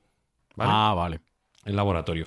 ¿vale? 0.57 0.71
Ah, 0.75 0.95
vale. 0.97 1.21
en 1.64 1.76
laboratorio. 1.76 2.26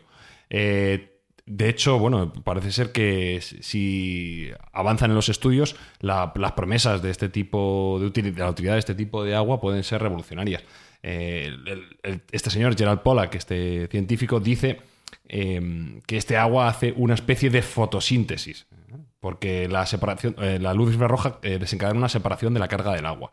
Eh, 0.50 1.09
de 1.50 1.68
hecho, 1.68 1.98
bueno, 1.98 2.32
parece 2.44 2.72
ser 2.72 2.92
que 2.92 3.42
si 3.42 4.50
avanzan 4.72 5.10
en 5.10 5.16
los 5.16 5.30
estudios, 5.30 5.76
la- 6.00 6.32
las 6.36 6.52
promesas 6.54 7.02
de 7.02 7.10
este 7.10 7.28
tipo 7.30 7.98
de, 8.00 8.12
de 8.22 8.32
la 8.40 8.50
utilidad 8.52 8.74
de 8.74 8.80
este 8.80 8.94
tipo 8.96 9.24
de 9.24 9.36
agua 9.36 9.60
pueden 9.60 9.84
ser 9.84 10.02
revolucionarias. 10.02 10.64
Eh, 11.02 11.52
este 12.32 12.50
señor 12.52 12.78
Gerald 12.78 13.02
Pollack, 13.02 13.34
este 13.36 13.88
científico, 13.88 14.40
dice 14.40 14.80
eh, 15.28 16.00
que 16.06 16.18
este 16.18 16.38
agua 16.38 16.68
hace 16.68 16.94
una 16.96 17.16
especie 17.16 17.50
de 17.50 17.62
fotosíntesis, 17.64 18.68
porque 19.20 19.68
la 19.68 19.86
separación, 19.88 20.36
eh, 20.40 20.60
la 20.62 20.74
luz 20.76 20.94
infrarroja 20.94 21.40
eh, 21.42 21.58
desencadena 21.58 21.98
una 21.98 22.10
separación 22.10 22.54
de 22.54 22.60
la 22.60 22.68
carga 22.68 22.94
del 22.94 23.06
agua. 23.08 23.32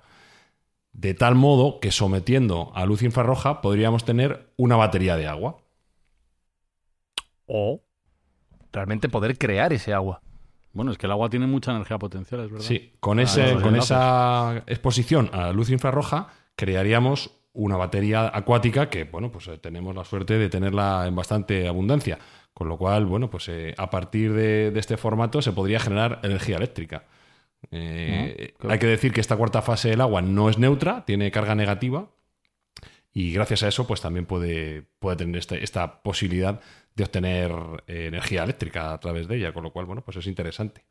De 0.92 1.12
tal 1.14 1.34
modo 1.34 1.80
que 1.80 1.90
sometiendo 1.92 2.72
a 2.74 2.86
luz 2.86 3.02
infrarroja 3.02 3.60
podríamos 3.60 4.04
tener 4.06 4.52
una 4.56 4.76
batería 4.76 5.16
de 5.16 5.26
agua. 5.26 5.58
O 7.46 7.85
realmente 8.76 9.08
poder 9.08 9.36
crear 9.36 9.72
ese 9.72 9.92
agua. 9.92 10.20
Bueno, 10.72 10.92
es 10.92 10.98
que 10.98 11.06
el 11.06 11.12
agua 11.12 11.28
tiene 11.30 11.46
mucha 11.46 11.72
energía 11.72 11.98
potencial, 11.98 12.42
es 12.42 12.50
verdad. 12.50 12.64
Sí, 12.64 12.92
con, 13.00 13.18
Ah, 13.18 13.22
ese, 13.22 13.54
con 13.62 13.74
esa 13.76 14.62
exposición 14.66 15.30
a 15.32 15.38
la 15.46 15.52
luz 15.52 15.70
infrarroja 15.70 16.28
crearíamos 16.54 17.30
una 17.54 17.76
batería 17.78 18.30
acuática 18.32 18.90
que, 18.90 19.04
bueno, 19.04 19.30
pues 19.32 19.48
eh, 19.48 19.56
tenemos 19.58 19.94
la 19.96 20.04
suerte 20.04 20.36
de 20.38 20.48
tenerla 20.50 21.06
en 21.08 21.16
bastante 21.16 21.66
abundancia. 21.66 22.18
Con 22.52 22.68
lo 22.68 22.76
cual, 22.78 23.04
bueno, 23.06 23.28
pues 23.30 23.48
eh, 23.48 23.74
a 23.76 23.88
partir 23.90 24.32
de, 24.32 24.70
de 24.70 24.80
este 24.80 24.96
formato 24.96 25.40
se 25.42 25.52
podría 25.52 25.78
generar 25.80 26.20
energía 26.22 26.56
eléctrica. 26.56 27.04
Eh, 27.70 28.54
hay 28.68 28.78
que 28.78 28.86
decir 28.86 29.12
que 29.12 29.20
esta 29.20 29.36
cuarta 29.36 29.62
fase 29.62 29.88
del 29.90 30.00
agua 30.00 30.22
no 30.22 30.48
es 30.48 30.58
neutra, 30.58 31.04
tiene 31.04 31.30
carga 31.30 31.54
negativa 31.54 32.06
y 33.12 33.32
gracias 33.32 33.62
a 33.62 33.68
eso 33.68 33.86
pues 33.86 34.00
también 34.00 34.26
puede, 34.26 34.82
puede 34.98 35.16
tener 35.16 35.36
este- 35.36 35.62
esta 35.64 36.02
posibilidad 36.02 36.60
de 36.96 37.04
obtener 37.04 37.52
eh, 37.86 38.06
energía 38.06 38.42
eléctrica 38.42 38.92
a 38.92 38.98
través 38.98 39.28
de 39.28 39.36
ella, 39.36 39.52
con 39.52 39.62
lo 39.62 39.72
cual, 39.72 39.86
bueno, 39.86 40.02
pues 40.02 40.16
es 40.16 40.26
interesante. 40.26 40.84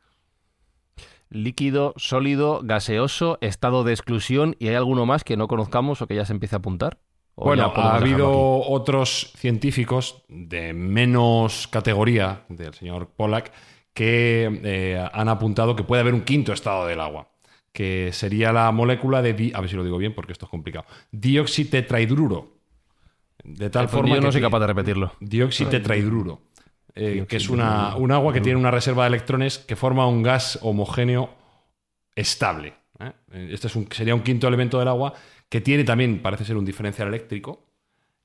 Líquido, 1.29 1.93
sólido, 1.97 2.61
gaseoso, 2.63 3.39
estado 3.41 3.83
de 3.83 3.91
exclusión 3.93 4.55
y 4.59 4.67
hay 4.67 4.75
alguno 4.75 5.05
más 5.05 5.23
que 5.23 5.35
no 5.35 5.47
conozcamos 5.47 6.01
o 6.01 6.07
que 6.07 6.15
ya 6.15 6.25
se 6.25 6.33
empiece 6.33 6.55
a 6.55 6.59
apuntar. 6.59 6.99
¿O 7.33 7.45
Bueno, 7.45 7.73
ha 7.75 7.95
habido 7.95 8.31
otros 8.31 9.33
científicos 9.35 10.23
de 10.29 10.73
menos 10.73 11.67
categoría 11.67 12.45
del 12.47 12.73
señor 12.73 13.09
Pollack 13.09 13.51
que 13.93 14.61
eh, 14.63 15.09
han 15.11 15.27
apuntado 15.27 15.75
que 15.75 15.83
puede 15.83 16.01
haber 16.01 16.13
un 16.13 16.21
quinto 16.21 16.53
estado 16.53 16.85
del 16.85 17.01
agua, 17.01 17.31
que 17.73 18.11
sería 18.13 18.53
la 18.53 18.71
molécula 18.71 19.21
de, 19.21 19.51
a 19.53 19.59
ver 19.59 19.69
si 19.69 19.75
lo 19.75 19.83
digo 19.83 19.97
bien 19.97 20.13
porque 20.13 20.31
esto 20.31 20.45
es 20.45 20.51
complicado, 20.51 20.85
dióxido-tetrahidruro. 21.11 22.54
De 23.45 23.69
tal 23.69 23.87
forma 23.89 24.09
yo 24.09 24.15
que 24.15 24.25
no 24.25 24.31
soy 24.31 24.41
capaz 24.41 24.59
de 24.59 24.67
repetirlo. 24.67 25.13
Dióxido-tetrahidruro, 25.19 26.41
eh, 26.95 27.25
que 27.27 27.37
es 27.37 27.49
una, 27.49 27.95
un 27.95 28.11
agua 28.11 28.33
que 28.33 28.39
tiene 28.41 28.59
una 28.59 28.71
reserva 28.71 29.03
de 29.03 29.09
electrones 29.09 29.59
que 29.59 29.75
forma 29.75 30.07
un 30.07 30.23
gas 30.23 30.59
homogéneo 30.61 31.29
estable. 32.15 32.73
¿eh? 32.99 33.11
Este 33.51 33.67
es 33.67 33.75
un- 33.75 33.87
sería 33.91 34.15
un 34.15 34.21
quinto 34.21 34.47
elemento 34.47 34.79
del 34.79 34.87
agua 34.87 35.13
que 35.49 35.61
tiene 35.61 35.83
también, 35.83 36.21
parece 36.21 36.45
ser, 36.45 36.57
un 36.57 36.65
diferencial 36.65 37.07
eléctrico 37.07 37.67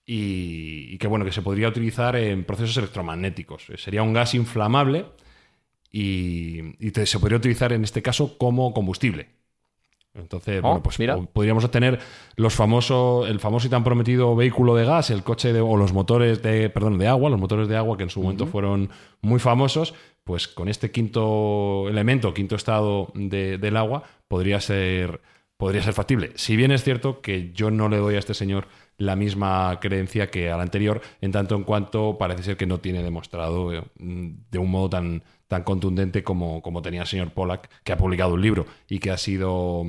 y, 0.06 0.86
y 0.94 0.98
que, 0.98 1.06
bueno, 1.06 1.24
que 1.24 1.32
se 1.32 1.42
podría 1.42 1.68
utilizar 1.68 2.16
en 2.16 2.44
procesos 2.44 2.76
electromagnéticos. 2.78 3.66
Sería 3.76 4.02
un 4.02 4.12
gas 4.12 4.34
inflamable 4.34 5.06
y, 5.92 6.60
y 6.86 6.90
te- 6.92 7.06
se 7.06 7.18
podría 7.18 7.38
utilizar 7.38 7.72
en 7.72 7.84
este 7.84 8.00
caso 8.02 8.38
como 8.38 8.72
combustible. 8.72 9.28
Entonces, 10.14 10.58
Oh, 10.62 10.68
bueno, 10.68 10.82
pues 10.82 10.98
mira. 10.98 11.16
podríamos 11.32 11.64
obtener 11.64 12.00
los 12.36 12.54
famosos, 12.54 13.28
el 13.28 13.38
famoso 13.40 13.66
y 13.66 13.70
tan 13.70 13.84
prometido 13.84 14.34
vehículo 14.34 14.74
de 14.74 14.84
gas, 14.84 15.10
el 15.10 15.22
coche 15.22 15.52
de, 15.52 15.60
o 15.60 15.76
los 15.76 15.92
motores 15.92 16.42
de, 16.42 16.68
perdón, 16.70 16.98
de 16.98 17.06
agua, 17.06 17.30
los 17.30 17.38
motores 17.40 17.68
de 17.68 17.76
agua 17.76 17.96
que 17.96 18.02
en 18.02 18.10
su 18.10 18.20
momento 18.20 18.46
fueron 18.46 18.90
muy 19.22 19.38
famosos, 19.38 19.94
pues 20.24 20.48
con 20.48 20.68
este 20.68 20.90
quinto 20.90 21.88
elemento, 21.88 22.34
quinto 22.34 22.56
estado 22.56 23.12
de- 23.14 23.58
del 23.58 23.76
agua, 23.76 24.02
podría 24.28 24.60
ser, 24.60 25.20
podría 25.56 25.82
ser 25.82 25.92
factible. 25.94 26.32
Si 26.34 26.56
bien 26.56 26.72
es 26.72 26.82
cierto 26.82 27.20
que 27.20 27.52
yo 27.52 27.70
no 27.70 27.88
le 27.88 27.96
doy 27.98 28.16
a 28.16 28.18
este 28.18 28.34
señor 28.34 28.66
la 28.98 29.16
misma 29.16 29.78
creencia 29.80 30.28
que 30.30 30.50
al 30.50 30.60
anterior, 30.60 31.00
en 31.20 31.32
tanto 31.32 31.54
en 31.54 31.64
cuanto 31.64 32.18
parece 32.18 32.42
ser 32.42 32.56
que 32.56 32.66
no 32.66 32.78
tiene 32.80 33.02
demostrado 33.02 33.72
eh, 33.72 33.82
de 33.96 34.58
un 34.58 34.70
modo 34.70 34.90
tan, 34.90 35.22
tan 35.50 35.64
contundente 35.64 36.22
como, 36.22 36.62
como 36.62 36.80
tenía 36.80 37.00
el 37.00 37.08
señor 37.08 37.32
Pollack, 37.32 37.68
que 37.82 37.90
ha 37.90 37.96
publicado 37.96 38.34
un 38.34 38.40
libro 38.40 38.66
y 38.88 39.00
que 39.00 39.10
ha 39.10 39.16
sido, 39.16 39.84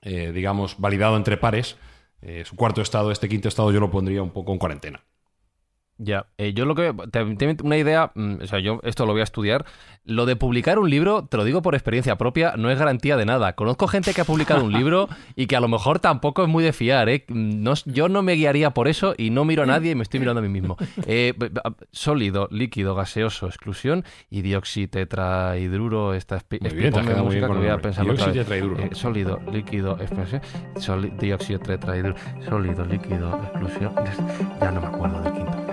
eh, 0.00 0.32
digamos, 0.32 0.76
validado 0.78 1.18
entre 1.18 1.36
pares. 1.36 1.76
Eh, 2.22 2.44
su 2.46 2.56
cuarto 2.56 2.80
estado, 2.80 3.12
este 3.12 3.28
quinto 3.28 3.46
estado, 3.46 3.70
yo 3.72 3.78
lo 3.78 3.90
pondría 3.90 4.22
un 4.22 4.30
poco 4.30 4.52
en 4.52 4.58
cuarentena. 4.58 5.04
Ya, 5.98 6.26
eh, 6.36 6.52
yo 6.52 6.66
lo 6.66 6.74
que. 6.74 6.92
te- 7.10 7.24
te- 7.36 7.56
una 7.64 7.78
idea, 7.78 8.12
mm, 8.14 8.42
o 8.42 8.46
sea, 8.46 8.58
yo 8.58 8.80
esto 8.82 9.06
lo 9.06 9.12
voy 9.12 9.20
a 9.22 9.24
estudiar. 9.24 9.64
Lo 10.04 10.26
de 10.26 10.36
publicar 10.36 10.78
un 10.78 10.90
libro, 10.90 11.24
te 11.26 11.36
lo 11.38 11.44
digo 11.44 11.62
por 11.62 11.74
experiencia 11.74 12.16
propia, 12.16 12.54
no 12.56 12.70
es 12.70 12.78
garantía 12.78 13.16
de 13.16 13.24
nada. 13.24 13.54
Conozco 13.54 13.88
gente 13.88 14.12
que 14.14 14.20
ha 14.20 14.24
publicado 14.24 14.62
un 14.64 14.72
libro 14.72 15.08
y 15.36 15.46
que 15.46 15.56
a 15.56 15.60
lo 15.60 15.68
mejor 15.68 15.98
tampoco 15.98 16.42
es 16.42 16.48
muy 16.48 16.62
de 16.62 16.72
fiar, 16.74 17.08
¿eh? 17.08 17.24
No 17.28 17.72
es- 17.72 17.84
yo 17.86 18.08
no 18.10 18.22
me 18.22 18.34
guiaría 18.34 18.70
por 18.70 18.88
eso 18.88 19.14
y 19.16 19.30
no 19.30 19.44
miro 19.46 19.62
a 19.62 19.66
nadie 19.66 19.92
y 19.92 19.94
me 19.94 20.02
estoy 20.02 20.20
mirando 20.20 20.40
a 20.40 20.42
mí 20.42 20.48
mismo. 20.50 20.76
Eh, 21.06 21.32
sólido, 21.92 22.46
líquido, 22.52 22.94
gaseoso, 22.94 23.46
exclusión 23.46 24.04
y 24.30 24.42
dioxitetrahidruro. 24.42 26.14
Esta 26.14 26.40
Muy 26.50 26.70
bien, 26.70 26.92
te 26.92 27.00
quedado 27.06 27.24
muy 27.24 27.34
bien 27.36 27.46
con 27.46 27.56
voy 27.58 27.68
a. 27.68 27.76
Dioxitetrahidruro. 28.22 28.82
Eh, 28.84 28.90
sólido, 28.92 29.40
líquido, 29.50 29.98
dioxitetrahidruro. 31.18 32.16
Sólido, 32.48 32.84
líquido, 32.84 33.40
exclusión. 33.44 33.92
Ya 34.60 34.70
no 34.72 34.80
me 34.82 34.86
acuerdo 34.88 35.20
del 35.22 35.32
quinto. 35.32 35.65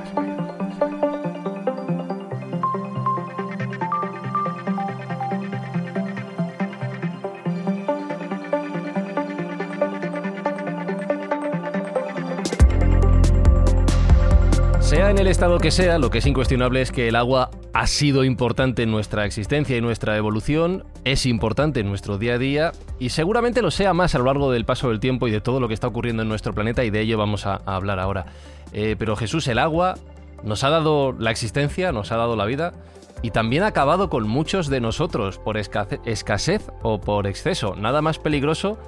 En 15.14 15.20
el 15.20 15.28
estado 15.28 15.60
que 15.60 15.70
sea, 15.70 16.00
lo 16.00 16.10
que 16.10 16.18
es 16.18 16.26
incuestionable 16.26 16.82
es 16.82 16.92
que 16.92 17.08
el 17.08 17.16
agua 17.16 17.52
ha 17.72 17.86
sido 17.86 18.24
importante 18.24 18.82
en 18.82 18.90
nuestra 18.90 19.26
existencia 19.26 19.78
y 19.78 19.82
nuestra 19.82 20.18
evolución, 20.18 20.86
es 21.04 21.28
importante 21.28 21.82
en 21.82 21.88
nuestro 21.88 22.18
día 22.18 22.34
a 22.34 22.38
día 22.40 22.72
y 22.98 23.10
seguramente 23.10 23.62
lo 23.62 23.70
sea 23.70 23.94
más 23.94 24.16
a 24.16 24.18
lo 24.18 24.26
largo 24.26 24.52
del 24.52 24.66
paso 24.66 24.90
del 24.90 25.00
tiempo 25.00 25.28
y 25.28 25.32
de 25.32 25.40
todo 25.40 25.60
lo 25.60 25.68
que 25.68 25.76
está 25.76 25.86
ocurriendo 25.86 26.24
en 26.24 26.30
nuestro 26.30 26.54
planeta 26.54 26.84
y 26.84 26.90
de 26.90 27.02
ello 27.02 27.20
vamos 27.20 27.46
a, 27.46 27.58
hablar 27.58 28.00
ahora. 28.00 28.26
Eh, 28.72 28.96
pero 28.98 29.16
Jesús, 29.16 29.48
el 29.48 29.60
agua 29.60 30.00
nos 30.42 30.64
ha 30.64 30.72
dado 30.72 31.12
la 31.12 31.30
existencia, 31.30 31.92
nos 31.92 32.12
ha 32.12 32.18
dado 32.18 32.36
la 32.36 32.46
vida 32.46 32.74
y 33.22 33.30
también 33.30 33.62
ha 33.62 33.68
acabado 33.68 34.10
con 34.10 34.28
muchos 34.28 34.68
de 34.68 34.82
nosotros 34.82 35.38
por 35.38 35.58
escase- 35.58 36.00
escasez 36.06 36.72
o 36.82 37.00
por 37.00 37.28
exceso. 37.28 37.76
Nada 37.76 38.02
más 38.02 38.18
peligroso 38.18 38.80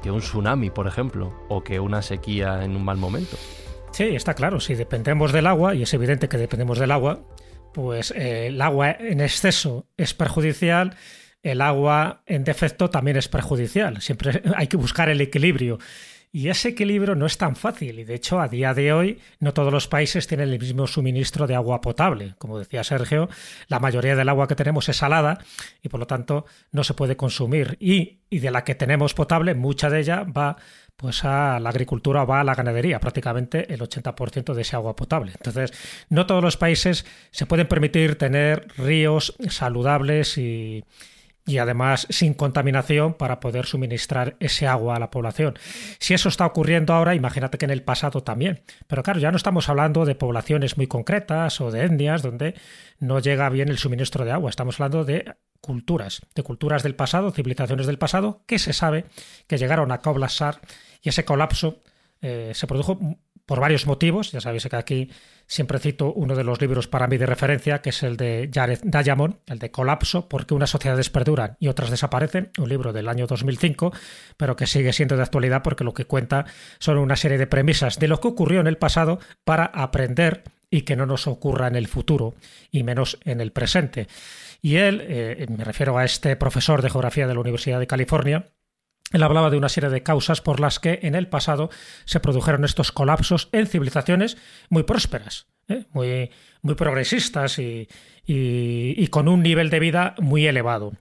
que 0.00 0.12
un 0.12 0.20
tsunami, 0.20 0.70
por 0.70 0.86
ejemplo, 0.86 1.32
o 1.48 1.64
que 1.64 1.80
una 1.80 2.02
sequía 2.02 2.64
en 2.64 2.76
un 2.76 2.84
mal 2.84 2.98
momento. 2.98 3.36
Sí, 3.94 4.02
está 4.16 4.34
claro, 4.34 4.58
si 4.58 4.74
dependemos 4.74 5.30
del 5.30 5.46
agua, 5.46 5.76
y 5.76 5.84
es 5.84 5.94
evidente 5.94 6.28
que 6.28 6.36
dependemos 6.36 6.80
del 6.80 6.90
agua, 6.90 7.28
pues 7.72 8.10
eh, 8.10 8.48
el 8.48 8.60
agua 8.60 8.90
en 8.90 9.20
exceso 9.20 9.86
es 9.96 10.14
perjudicial, 10.14 10.96
el 11.44 11.60
agua 11.60 12.24
en 12.26 12.42
defecto 12.42 12.90
también 12.90 13.16
es 13.16 13.28
perjudicial. 13.28 14.02
Siempre 14.02 14.42
hay 14.56 14.66
que 14.66 14.76
buscar 14.76 15.10
el 15.10 15.20
equilibrio. 15.20 15.78
Y 16.32 16.48
ese 16.48 16.70
equilibrio 16.70 17.14
no 17.14 17.26
es 17.26 17.38
tan 17.38 17.54
fácil 17.54 18.00
y 18.00 18.04
de 18.04 18.16
hecho 18.16 18.40
a 18.40 18.48
día 18.48 18.74
de 18.74 18.92
hoy 18.92 19.20
no 19.38 19.54
todos 19.54 19.72
los 19.72 19.86
países 19.86 20.26
tienen 20.26 20.48
el 20.48 20.58
mismo 20.58 20.88
suministro 20.88 21.46
de 21.46 21.54
agua 21.54 21.80
potable. 21.80 22.34
Como 22.38 22.58
decía 22.58 22.82
Sergio, 22.82 23.28
la 23.68 23.78
mayoría 23.78 24.16
del 24.16 24.28
agua 24.28 24.48
que 24.48 24.56
tenemos 24.56 24.88
es 24.88 24.96
salada 24.96 25.38
y 25.80 25.88
por 25.88 26.00
lo 26.00 26.08
tanto 26.08 26.44
no 26.72 26.82
se 26.82 26.94
puede 26.94 27.16
consumir 27.16 27.76
y, 27.78 28.18
y 28.28 28.40
de 28.40 28.50
la 28.50 28.64
que 28.64 28.74
tenemos 28.74 29.14
potable 29.14 29.54
mucha 29.54 29.88
de 29.88 30.00
ella 30.00 30.24
va 30.24 30.56
pues 30.96 31.24
a 31.24 31.58
la 31.60 31.70
agricultura 31.70 32.24
va 32.24 32.40
a 32.40 32.44
la 32.44 32.54
ganadería, 32.54 33.00
prácticamente 33.00 33.72
el 33.72 33.80
80% 33.80 34.54
de 34.54 34.62
ese 34.62 34.76
agua 34.76 34.96
potable. 34.96 35.32
Entonces, 35.32 35.72
no 36.08 36.26
todos 36.26 36.42
los 36.42 36.56
países 36.56 37.04
se 37.30 37.46
pueden 37.46 37.68
permitir 37.68 38.16
tener 38.16 38.68
ríos 38.76 39.34
saludables 39.48 40.38
y, 40.38 40.84
y 41.46 41.58
además 41.58 42.06
sin 42.10 42.34
contaminación 42.34 43.14
para 43.14 43.40
poder 43.40 43.66
suministrar 43.66 44.36
ese 44.40 44.66
agua 44.66 44.96
a 44.96 44.98
la 44.98 45.10
población. 45.10 45.54
Si 45.98 46.14
eso 46.14 46.28
está 46.28 46.46
ocurriendo 46.46 46.94
ahora, 46.94 47.14
imagínate 47.14 47.58
que 47.58 47.66
en 47.66 47.70
el 47.70 47.82
pasado 47.82 48.22
también. 48.22 48.62
Pero 48.86 49.02
claro, 49.02 49.20
ya 49.20 49.30
no 49.30 49.36
estamos 49.36 49.68
hablando 49.68 50.04
de 50.04 50.14
poblaciones 50.14 50.76
muy 50.76 50.86
concretas 50.86 51.60
o 51.60 51.70
de 51.70 51.84
etnias 51.84 52.22
donde 52.22 52.54
no 52.98 53.18
llega 53.18 53.48
bien 53.50 53.68
el 53.68 53.78
suministro 53.78 54.24
de 54.24 54.32
agua. 54.32 54.50
Estamos 54.50 54.80
hablando 54.80 55.04
de 55.04 55.34
culturas, 55.64 56.20
de 56.34 56.42
culturas 56.42 56.82
del 56.82 56.94
pasado, 56.94 57.30
civilizaciones 57.30 57.86
del 57.86 57.98
pasado, 57.98 58.42
que 58.46 58.58
se 58.58 58.74
sabe 58.74 59.06
que 59.46 59.56
llegaron 59.56 59.90
a 59.92 59.98
colapsar 59.98 60.60
y 61.02 61.08
ese 61.08 61.24
colapso 61.24 61.82
eh, 62.20 62.52
se 62.54 62.66
produjo 62.66 62.98
por 63.46 63.60
varios 63.60 63.86
motivos. 63.86 64.32
Ya 64.32 64.40
sabéis 64.40 64.66
que 64.68 64.76
aquí 64.76 65.10
siempre 65.46 65.78
cito 65.78 66.12
uno 66.12 66.34
de 66.34 66.44
los 66.44 66.60
libros 66.60 66.88
para 66.88 67.06
mí 67.06 67.16
de 67.16 67.26
referencia, 67.26 67.82
que 67.82 67.90
es 67.90 68.02
el 68.02 68.16
de 68.16 68.50
Jared 68.52 68.80
Diamond, 68.82 69.36
el 69.46 69.58
de 69.58 69.70
Colapso, 69.70 70.28
porque 70.28 70.54
unas 70.54 70.70
sociedades 70.70 71.10
perduran 71.10 71.56
y 71.60 71.68
otras 71.68 71.90
desaparecen, 71.90 72.50
un 72.58 72.68
libro 72.68 72.92
del 72.92 73.08
año 73.08 73.26
2005, 73.26 73.92
pero 74.36 74.56
que 74.56 74.66
sigue 74.66 74.92
siendo 74.92 75.16
de 75.16 75.22
actualidad 75.22 75.62
porque 75.62 75.84
lo 75.84 75.94
que 75.94 76.06
cuenta 76.06 76.46
son 76.78 76.98
una 76.98 77.16
serie 77.16 77.38
de 77.38 77.46
premisas 77.46 77.98
de 77.98 78.08
lo 78.08 78.20
que 78.20 78.28
ocurrió 78.28 78.60
en 78.60 78.66
el 78.66 78.78
pasado 78.78 79.18
para 79.44 79.64
aprender 79.64 80.44
y 80.70 80.82
que 80.82 80.96
no 80.96 81.06
nos 81.06 81.28
ocurra 81.28 81.68
en 81.68 81.76
el 81.76 81.86
futuro 81.86 82.34
y 82.70 82.82
menos 82.82 83.18
en 83.24 83.40
el 83.40 83.52
presente. 83.52 84.08
Y 84.64 84.78
él, 84.78 85.04
eh, 85.06 85.44
me 85.54 85.62
refiero 85.62 85.98
a 85.98 86.06
este 86.06 86.36
profesor 86.36 86.80
de 86.80 86.88
geografía 86.88 87.26
de 87.26 87.34
la 87.34 87.40
Universidad 87.40 87.78
de 87.78 87.86
California, 87.86 88.46
él 89.12 89.22
hablaba 89.22 89.50
de 89.50 89.58
una 89.58 89.68
serie 89.68 89.90
de 89.90 90.02
causas 90.02 90.40
por 90.40 90.58
las 90.58 90.80
que 90.80 91.00
en 91.02 91.14
el 91.14 91.28
pasado 91.28 91.68
se 92.06 92.18
produjeron 92.18 92.64
estos 92.64 92.90
colapsos 92.90 93.50
en 93.52 93.66
civilizaciones 93.66 94.38
muy 94.70 94.84
prósperas, 94.84 95.48
¿eh? 95.68 95.84
muy, 95.92 96.30
muy 96.62 96.76
progresistas 96.76 97.58
y, 97.58 97.88
y, 98.24 99.06
con 99.08 99.28
un 99.28 99.42
nivel 99.42 99.68
de 99.68 99.80
vida 99.80 100.14
muy 100.18 100.46
elevado. 100.46 100.94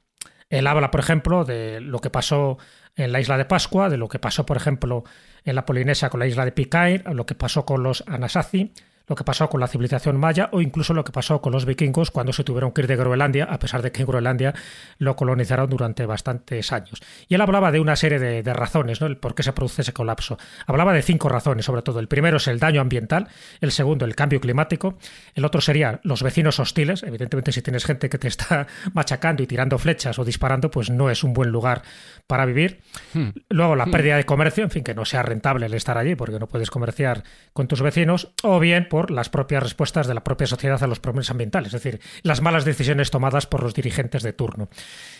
Él 0.49 0.67
habla, 0.67 0.91
por 0.91 0.99
ejemplo, 0.99 1.45
de 1.45 1.79
lo 1.79 1.99
que 1.99 2.09
pasó 2.09 2.57
en 2.97 3.13
la 3.13 3.21
isla 3.21 3.37
de 3.37 3.45
Pascua, 3.45 3.87
de 3.87 3.95
lo 3.95 4.09
que 4.09 4.19
pasó, 4.19 4.45
por 4.45 4.57
ejemplo, 4.57 5.05
en 5.45 5.55
la 5.55 5.65
Polinesia 5.65 6.09
con 6.09 6.19
la 6.19 6.27
isla 6.27 6.43
de 6.43 6.51
Pitcairn, 6.51 7.15
lo 7.15 7.25
que 7.25 7.35
pasó 7.35 7.65
con 7.65 7.81
los 7.81 8.03
Anasazi, 8.07 8.73
lo 9.07 9.15
que 9.15 9.23
pasó 9.23 9.49
con 9.49 9.59
la 9.59 9.67
civilización 9.67 10.17
maya 10.17 10.49
o 10.51 10.61
incluso 10.61 10.93
lo 10.93 11.03
que 11.03 11.11
pasó 11.11 11.41
con 11.41 11.51
los 11.51 11.65
vikingos 11.65 12.11
cuando 12.11 12.33
se 12.33 12.43
tuvieron 12.43 12.71
que 12.71 12.81
ir 12.81 12.87
de 12.87 12.95
Groenlandia, 12.95 13.45
a 13.45 13.59
pesar 13.59 13.81
de 13.81 13.91
que 13.91 14.05
Groenlandia 14.05 14.53
lo 14.97 15.15
colonizaron 15.15 15.69
durante 15.69 16.05
bastantes 16.05 16.71
años. 16.71 17.01
Y 17.27 17.35
él 17.35 17.41
hablaba 17.41 17.71
de 17.71 17.79
una 17.79 17.95
serie 17.95 18.19
de, 18.19 18.53
razones, 18.53 19.01
¿no? 19.01 19.07
El 19.07 19.17
por 19.17 19.35
qué 19.35 19.43
se 19.43 19.51
produce 19.51 19.81
ese 19.81 19.93
colapso. 19.93 20.37
Hablaba 20.67 20.93
de 20.93 21.01
cinco 21.01 21.27
razones, 21.27 21.65
sobre 21.65 21.81
todo. 21.81 21.99
El 21.99 22.07
primero 22.07 22.37
es 22.37 22.47
el 22.47 22.59
daño 22.59 22.81
ambiental, 22.81 23.27
el 23.61 23.71
segundo 23.71 24.05
el 24.05 24.15
cambio 24.15 24.39
climático, 24.39 24.97
el 25.33 25.43
otro 25.43 25.59
sería 25.59 25.99
los 26.03 26.21
vecinos 26.21 26.59
hostiles. 26.59 27.03
Evidentemente, 27.03 27.51
si 27.51 27.61
tienes 27.61 27.85
gente 27.85 28.09
que 28.09 28.17
te 28.17 28.27
está 28.27 28.67
machacando 28.93 29.43
y 29.43 29.47
tirando 29.47 29.77
flechas 29.79 30.19
o 30.19 30.25
disparando, 30.25 30.69
pues 30.71 30.89
no 30.89 31.09
es 31.09 31.23
un 31.23 31.33
buen 31.33 31.49
lugar 31.49 31.81
para 32.27 32.45
vivir. 32.45 32.81
Hmm. 33.13 33.29
Luego 33.49 33.75
la 33.75 33.85
hmm. 33.85 33.91
pérdida 33.91 34.17
de 34.17 34.25
comercio, 34.25 34.63
en 34.63 34.69
fin, 34.69 34.83
que 34.83 34.93
no 34.93 35.05
sea 35.05 35.23
rentable 35.23 35.65
el 35.65 35.73
estar 35.73 35.97
allí 35.97 36.15
porque 36.15 36.39
no 36.39 36.47
puedes 36.47 36.69
comerciar 36.69 37.23
con 37.53 37.67
tus 37.67 37.81
vecinos, 37.81 38.33
o 38.43 38.59
bien 38.59 38.87
por 38.93 39.09
las 39.09 39.27
propias 39.27 39.63
respuestas 39.63 40.05
de 40.05 40.13
la 40.13 40.23
propia 40.23 40.45
sociedad 40.45 40.83
a 40.83 40.85
los 40.85 40.99
problemas 40.99 41.31
ambientales, 41.31 41.73
es 41.73 41.81
decir, 41.81 41.99
las 42.21 42.41
malas 42.43 42.63
decisiones 42.63 43.09
tomadas 43.09 43.47
por 43.47 43.63
los 43.63 43.73
dirigentes 43.73 44.21
de 44.21 44.33
turno. 44.33 44.69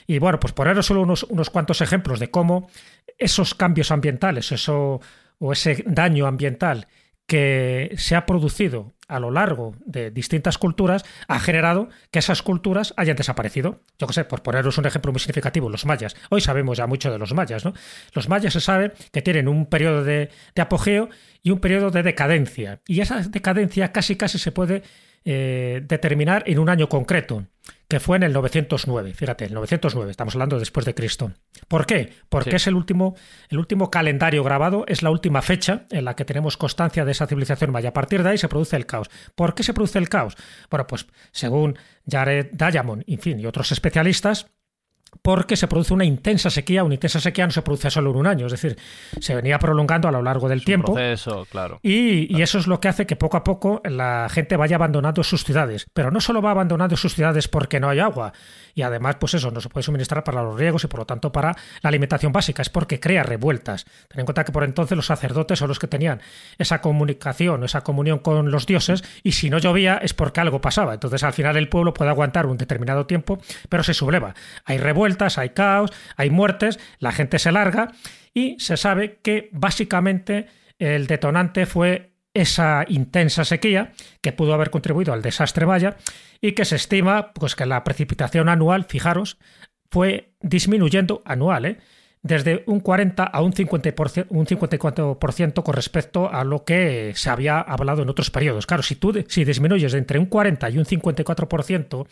Y 0.06 0.20
bueno, 0.20 0.40
pues 0.40 0.54
poneros 0.54 0.86
solo 0.86 1.02
unos, 1.02 1.24
unos 1.24 1.50
cuantos 1.50 1.82
ejemplos 1.82 2.20
de 2.20 2.30
cómo 2.30 2.70
esos 3.18 3.56
cambios 3.56 3.90
ambientales, 3.90 4.52
eso 4.52 5.02
o 5.40 5.54
ese 5.54 5.84
daño 5.88 6.28
ambiental 6.28 6.88
que 7.26 7.96
se 7.98 8.16
ha 8.16 8.28
producido 8.28 8.94
a 9.14 9.20
lo 9.20 9.30
largo 9.30 9.76
de 9.86 10.10
distintas 10.10 10.58
culturas 10.58 11.06
ha 11.28 11.40
generado 11.40 11.90
que 12.10 12.18
esas 12.18 12.42
culturas 12.42 12.96
hayan 12.98 13.16
desaparecido. 13.16 13.80
Yo 14.00 14.08
qué 14.08 14.14
sé, 14.14 14.26
por 14.26 14.42
poneros 14.42 14.80
un 14.80 14.88
ejemplo 14.88 15.12
muy 15.12 15.20
significativo, 15.20 15.70
los 15.70 15.86
mayas. 15.86 16.16
Hoy 16.32 16.42
sabemos 16.42 16.80
ya 16.80 16.88
mucho 16.88 17.12
de 17.12 17.20
los 17.20 17.34
mayas, 17.34 17.64
¿no? 17.64 17.74
Los 18.14 18.28
mayas 18.28 18.54
se 18.54 18.60
sabe 18.60 18.94
que 19.12 19.22
tienen 19.22 19.48
un 19.48 19.68
periodo 19.68 20.04
de, 20.04 20.32
de 20.56 20.62
apogeo 20.64 21.10
y 21.44 21.52
un 21.52 21.60
periodo 21.60 21.92
de 21.92 22.02
decadencia. 22.02 22.82
Y 22.88 23.02
esa 23.02 23.22
decadencia 23.22 23.92
casi 23.92 24.16
casi 24.16 24.40
se 24.40 24.52
puede 24.52 24.82
eh, 25.26 25.82
determinar 25.86 26.44
en 26.48 26.60
un 26.60 26.70
año 26.70 26.90
concreto, 26.90 27.46
que 27.88 28.00
fue 28.00 28.18
en 28.18 28.24
el 28.24 28.34
909. 28.34 29.14
Fíjate, 29.14 29.46
el 29.46 29.54
909, 29.54 30.12
estamos 30.12 30.36
hablando 30.36 30.60
después 30.60 30.86
de 30.86 30.96
Cristo. 30.96 31.32
¿Por 31.68 31.86
qué? 31.86 32.12
Porque 32.30 32.56
es 32.56 32.68
el 32.68 32.76
último, 32.76 33.16
el 33.50 33.60
último 33.60 33.92
calendario 33.92 34.44
grabado, 34.44 34.84
es 34.88 35.04
la 35.04 35.12
última 35.12 35.42
fecha 35.42 35.86
en 35.92 36.06
la 36.06 36.16
que 36.16 36.26
tenemos 36.26 36.58
constancia 36.58 37.06
de 37.06 37.12
esa 37.12 37.28
civilización 37.28 37.72
maya. 37.72 37.90
A 37.90 37.94
partir 37.94 38.24
de 38.24 38.32
ahí 38.32 38.38
se 38.38 38.50
produce 38.50 38.76
el 38.76 38.86
caos. 38.86 39.10
¿Por 39.36 39.54
qué 39.56 39.64
se 39.64 39.74
produce 39.74 40.00
el 40.00 40.10
caos? 40.10 40.36
Bueno, 40.70 40.88
pues 40.88 41.06
según 41.32 41.78
Jared 42.10 42.48
Diamond, 42.52 43.04
en 43.08 43.20
fin, 43.20 43.40
y 43.40 43.46
otros 43.46 43.72
especialistas, 43.72 44.48
porque 45.22 45.56
se 45.56 45.68
produce 45.68 45.94
una 45.94 46.06
intensa 46.06 46.50
sequía. 46.50 46.84
Una 46.84 46.96
intensa 46.96 47.20
sequía 47.20 47.46
no 47.46 47.52
se 47.52 47.62
produce 47.62 47.90
solo 47.90 48.12
en 48.12 48.18
un 48.18 48.28
año, 48.28 48.46
es 48.48 48.52
decir, 48.52 48.78
se 49.20 49.36
venía 49.36 49.60
prolongando 49.60 50.08
a 50.08 50.12
lo 50.12 50.22
largo 50.22 50.50
del 50.50 50.66
tiempo. 50.66 50.94
Proceso, 50.94 51.46
claro. 51.50 51.80
Y, 51.82 52.36
y, 52.36 52.42
eso 52.42 52.58
es 52.58 52.68
lo 52.68 52.80
que 52.80 52.88
hace 52.88 53.06
que 53.06 53.16
poco 53.16 53.38
a 53.38 53.44
poco 53.44 53.82
la 53.86 54.28
gente 54.30 54.58
vaya 54.58 54.76
abandonando 54.76 55.24
sus 55.24 55.44
ciudades. 55.44 55.88
Pero 55.94 56.12
no 56.12 56.22
solo 56.22 56.42
va 56.42 56.52
abandonando 56.52 56.98
sus 56.98 57.14
ciudades 57.14 57.48
porque 57.48 57.80
no 57.80 57.90
hay 57.90 58.00
agua, 58.00 58.34
y 58.76 58.82
además, 58.82 59.18
pues 59.20 59.36
eso, 59.36 59.52
no 59.52 59.62
se 59.62 59.70
puede 59.70 59.84
suministrar 59.84 60.24
para 60.24 60.42
los 60.42 60.58
riegos 60.58 60.84
y 60.84 60.88
por 60.88 61.00
lo 61.00 61.06
tanto 61.06 61.32
para 61.32 61.56
la 61.82 61.88
alimentación 61.90 62.32
básica, 62.32 62.62
es 62.62 62.70
porque 62.70 63.00
crea 63.00 63.24
revueltas. 63.24 63.86
Ten 64.08 64.22
en 64.22 64.26
cuenta 64.26 64.44
que 64.44 64.52
por 64.52 64.64
entonces 64.64 64.96
los 64.96 65.06
sacerdotes 65.06 65.60
son 65.60 65.68
los 65.68 65.80
que 65.80 65.88
tenían 65.88 66.22
esa 66.58 66.82
comunicación, 66.82 67.64
esa 67.64 67.82
comunión 67.82 68.20
con 68.20 68.52
los 68.52 68.66
dioses, 68.66 69.04
y 69.22 69.34
si 69.34 69.50
no 69.50 69.60
llovía 69.60 69.98
es 69.98 70.14
porque 70.14 70.42
algo 70.42 70.62
pasaba. 70.62 70.94
Entonces 70.94 71.24
al 71.24 71.34
final 71.34 71.56
el 71.58 71.70
pueblo 71.70 71.94
puede 71.94 72.10
aguantar 72.10 72.46
un 72.46 72.58
determinado 72.58 73.06
tiempo, 73.06 73.40
pero 73.70 73.84
se 73.84 73.94
subleva. 73.94 74.34
Hay 74.66 74.78
revueltas, 74.78 75.03
hay 75.38 75.50
caos, 75.50 75.92
hay 76.16 76.30
muertes, 76.30 76.80
la 77.00 77.12
gente 77.12 77.40
se 77.40 77.52
larga 77.52 77.90
y 78.34 78.60
se 78.60 78.78
sabe 78.78 79.20
que 79.22 79.50
básicamente 79.52 80.48
el 80.80 81.08
detonante 81.08 81.66
fue 81.66 82.14
esa 82.34 82.86
intensa 82.88 83.46
sequía 83.46 83.92
que 84.22 84.32
pudo 84.32 84.54
haber 84.54 84.72
contribuido 84.72 85.14
al 85.14 85.22
desastre 85.22 85.66
maya 85.66 85.98
y 86.42 86.54
que 86.54 86.66
se 86.66 86.76
estima 86.76 87.32
pues, 87.34 87.56
que 87.56 87.66
la 87.66 87.84
precipitación 87.84 88.50
anual, 88.50 88.86
fijaros, 88.86 89.38
fue 89.92 90.34
disminuyendo 90.42 91.22
anual, 91.26 91.66
¿eh? 91.66 91.78
Desde 92.24 92.64
un 92.68 92.80
40 92.80 93.24
a 93.24 93.42
un, 93.42 93.54
50%, 93.54 94.26
un 94.30 94.48
54% 94.48 95.64
con 95.64 95.74
respecto 95.76 96.34
a 96.34 96.44
lo 96.46 96.64
que 96.64 97.12
se 97.16 97.30
había 97.30 97.60
hablado 97.60 98.02
en 98.02 98.10
otros 98.10 98.32
periodos. 98.32 98.66
Claro, 98.66 98.82
si 98.82 98.96
tú 98.96 99.14
si 99.28 99.44
disminuyes 99.44 99.92
de 99.92 99.98
entre 99.98 100.18
un 100.18 100.26
40 100.26 100.70
y 100.70 100.78
un 100.78 100.86
54% 100.86 102.08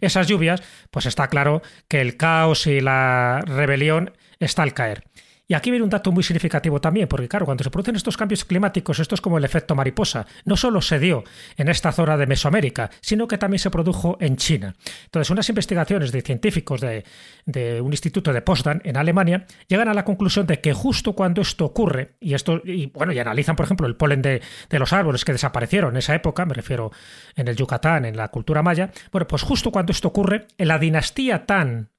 esas 0.00 0.28
lluvias, 0.28 0.62
pues 0.90 1.06
está 1.06 1.28
claro 1.28 1.62
que 1.88 2.00
el 2.00 2.16
caos 2.16 2.66
y 2.68 2.80
la 2.80 3.42
rebelión 3.44 4.12
está 4.38 4.62
al 4.62 4.72
caer. 4.72 5.02
Y 5.48 5.54
aquí 5.54 5.70
viene 5.70 5.84
un 5.84 5.90
dato 5.90 6.10
muy 6.10 6.24
significativo 6.24 6.80
también, 6.80 7.06
porque 7.06 7.28
claro, 7.28 7.46
cuando 7.46 7.62
se 7.62 7.70
producen 7.70 7.94
estos 7.94 8.16
cambios 8.16 8.44
climáticos, 8.44 8.98
esto 8.98 9.14
es 9.14 9.20
como 9.20 9.38
el 9.38 9.44
efecto 9.44 9.76
mariposa. 9.76 10.26
No 10.44 10.56
solo 10.56 10.80
se 10.80 10.98
dio 10.98 11.22
en 11.56 11.68
esta 11.68 11.92
zona 11.92 12.16
de 12.16 12.26
Mesoamérica, 12.26 12.90
sino 13.00 13.28
que 13.28 13.38
también 13.38 13.60
se 13.60 13.70
produjo 13.70 14.18
en 14.20 14.36
China. 14.36 14.74
Entonces, 15.04 15.30
unas 15.30 15.48
investigaciones 15.48 16.10
de 16.10 16.22
científicos 16.22 16.80
de, 16.80 17.04
un 17.80 17.92
instituto 17.92 18.32
de 18.32 18.42
Potsdam 18.42 18.80
en 18.82 18.96
Alemania 18.96 19.46
llegan 19.68 19.88
a 19.88 19.94
la 19.94 20.04
conclusión 20.04 20.46
de 20.46 20.60
que 20.60 20.72
justo 20.72 21.12
cuando 21.12 21.42
esto 21.42 21.64
ocurre, 21.64 22.16
y 22.18 22.34
esto, 22.34 22.60
y 22.64 22.86
bueno, 22.86 23.12
y 23.12 23.18
analizan, 23.20 23.54
por 23.54 23.66
ejemplo, 23.66 23.86
el 23.86 23.94
polen 23.94 24.22
de, 24.22 24.42
de 24.68 24.78
los 24.80 24.92
árboles 24.92 25.24
que 25.24 25.32
desaparecieron 25.32 25.92
en 25.92 25.98
esa 25.98 26.14
época, 26.14 26.44
me 26.44 26.54
refiero 26.54 26.90
en 27.36 27.46
el 27.46 27.54
Yucatán, 27.54 28.04
en 28.04 28.16
la 28.16 28.28
cultura 28.28 28.62
maya, 28.62 28.90
bueno, 29.12 29.28
pues 29.28 29.42
justo 29.42 29.70
cuando 29.70 29.92
esto 29.92 30.08
ocurre, 30.08 30.48
en 30.58 30.68
la 30.68 30.78
dinastía 30.78 31.46
Tan 31.46 31.90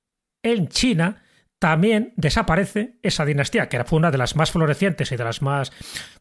en 0.43 0.67
China, 0.67 1.23
también 1.59 2.13
desaparece 2.15 2.97
esa 3.01 3.25
dinastía, 3.25 3.69
que 3.69 3.83
fue 3.83 3.97
una 3.97 4.11
de 4.11 4.17
las 4.17 4.35
más 4.35 4.51
florecientes 4.51 5.11
y 5.11 5.15
de 5.15 5.23
las 5.23 5.41
más 5.41 5.71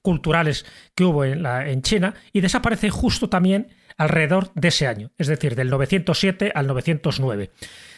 culturales 0.03 0.65
que 0.95 1.05
hubo 1.05 1.25
en, 1.25 1.43
la, 1.43 1.69
en 1.69 1.83
China, 1.83 2.15
y 2.33 2.41
desaparece 2.41 2.91
justo 2.91 3.29
también 3.29 3.69
alrededor 3.99 4.53
de 4.55 4.69
ese 4.69 4.87
año, 4.87 5.11
es 5.19 5.27
decir, 5.27 5.55
del 5.55 5.71
907 5.71 6.53
al 6.55 6.67
909. 6.67 7.51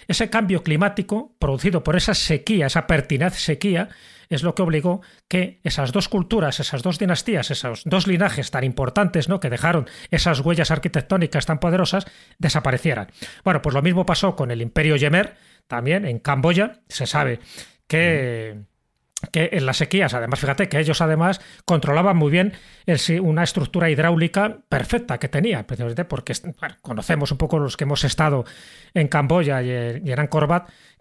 Ese 0.07 0.31
cambio 0.31 0.63
climático 0.63 1.37
producido 1.39 1.85
por 1.85 1.97
esa 1.97 2.15
sequía, 2.15 2.67
esa 2.67 2.87
pertinaz 2.87 3.35
sequía, 3.35 3.89
es 4.29 4.43
lo 4.43 4.55
que 4.55 4.63
obligó 4.63 5.01
que 5.27 5.61
esas 5.65 5.93
dos 5.93 6.09
culturas, 6.09 6.61
esas 6.61 6.83
dos 6.83 6.99
dinastías, 6.99 7.51
esos 7.51 7.83
dos 7.85 8.07
linajes 8.07 8.51
tan 8.51 8.65
importantes, 8.65 9.29
¿no? 9.29 9.41
que 9.41 9.51
dejaron 9.51 9.89
esas 10.11 10.41
huellas 10.41 10.71
arquitectónicas 10.71 11.47
tan 11.47 11.61
poderosas, 11.61 12.07
desaparecieran. 12.39 13.09
Bueno, 13.45 13.63
pues 13.63 13.75
lo 13.75 13.83
mismo 13.83 14.07
pasó 14.07 14.37
con 14.37 14.51
el 14.51 14.63
Imperio 14.63 14.97
Yemer, 14.97 15.37
también 15.69 16.05
en 16.05 16.19
Camboya. 16.19 16.81
Se 16.89 17.07
sabe 17.07 17.39
que 17.87 18.65
que 19.33 19.51
en 19.53 19.67
las 19.67 19.79
sequías, 19.79 20.15
además, 20.15 20.39
fíjate 20.39 20.69
que 20.69 20.79
ellos 20.79 21.01
además 21.01 21.41
controlaban 21.65 22.17
muy 22.17 22.31
bien 22.31 22.53
una 23.21 23.43
estructura 23.43 23.91
hidráulica 23.91 24.59
perfecta 24.69 25.19
que 25.19 25.29
tenían, 25.29 25.65
precisamente 25.65 26.05
porque 26.05 26.35
conocemos 26.83 27.33
un 27.33 27.39
poco 27.39 27.59
los 27.59 27.77
que 27.77 27.85
hemos 27.85 28.05
estado 28.05 28.45
en 28.95 29.09
Camboya 29.09 29.61
y 29.63 29.71
en, 29.71 30.21
Angkor 30.21 30.49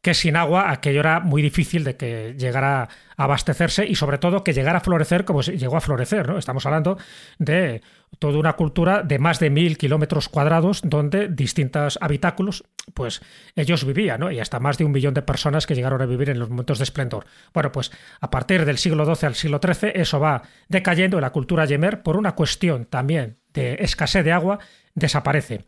que 0.01 0.13
sin 0.13 0.35
agua 0.35 0.71
aquello 0.71 0.99
era 0.99 1.19
muy 1.19 1.41
difícil 1.41 1.83
de 1.83 1.95
que 1.95 2.35
llegara 2.37 2.83
a 2.83 3.23
abastecerse 3.23 3.85
y 3.85 3.95
sobre 3.95 4.17
todo 4.17 4.43
que 4.43 4.53
llegara 4.53 4.79
a 4.79 4.81
florecer 4.81 5.23
como 5.23 5.41
llegó 5.41 5.77
a 5.77 5.81
florecer. 5.81 6.27
¿no? 6.27 6.37
Estamos 6.37 6.65
hablando 6.65 6.97
de 7.37 7.81
toda 8.19 8.39
una 8.39 8.53
cultura 8.53 9.03
de 9.03 9.19
más 9.19 9.39
de 9.39 9.49
mil 9.49 9.77
kilómetros 9.77 10.29
cuadrados 10.29 10.81
donde 10.83 11.27
distintos 11.27 11.99
habitáculos, 12.01 12.63
pues 12.93 13.21
ellos 13.55 13.85
vivían, 13.85 14.19
¿no? 14.19 14.31
y 14.31 14.39
hasta 14.39 14.59
más 14.59 14.77
de 14.77 14.85
un 14.85 14.91
millón 14.91 15.13
de 15.13 15.21
personas 15.21 15.67
que 15.67 15.75
llegaron 15.75 16.01
a 16.01 16.05
vivir 16.05 16.29
en 16.29 16.39
los 16.39 16.49
momentos 16.49 16.79
de 16.79 16.85
esplendor. 16.85 17.25
Bueno, 17.53 17.71
pues 17.71 17.91
a 18.19 18.29
partir 18.29 18.65
del 18.65 18.77
siglo 18.77 19.05
XII 19.05 19.27
al 19.27 19.35
siglo 19.35 19.59
XIII 19.63 19.91
eso 19.95 20.19
va 20.19 20.43
decayendo 20.67 21.17
en 21.17 21.21
la 21.21 21.31
cultura 21.31 21.65
yemer 21.65 22.01
por 22.01 22.17
una 22.17 22.33
cuestión 22.33 22.85
también 22.85 23.37
de 23.53 23.75
escasez 23.79 24.23
de 24.23 24.31
agua, 24.31 24.59
desaparece. 24.93 25.65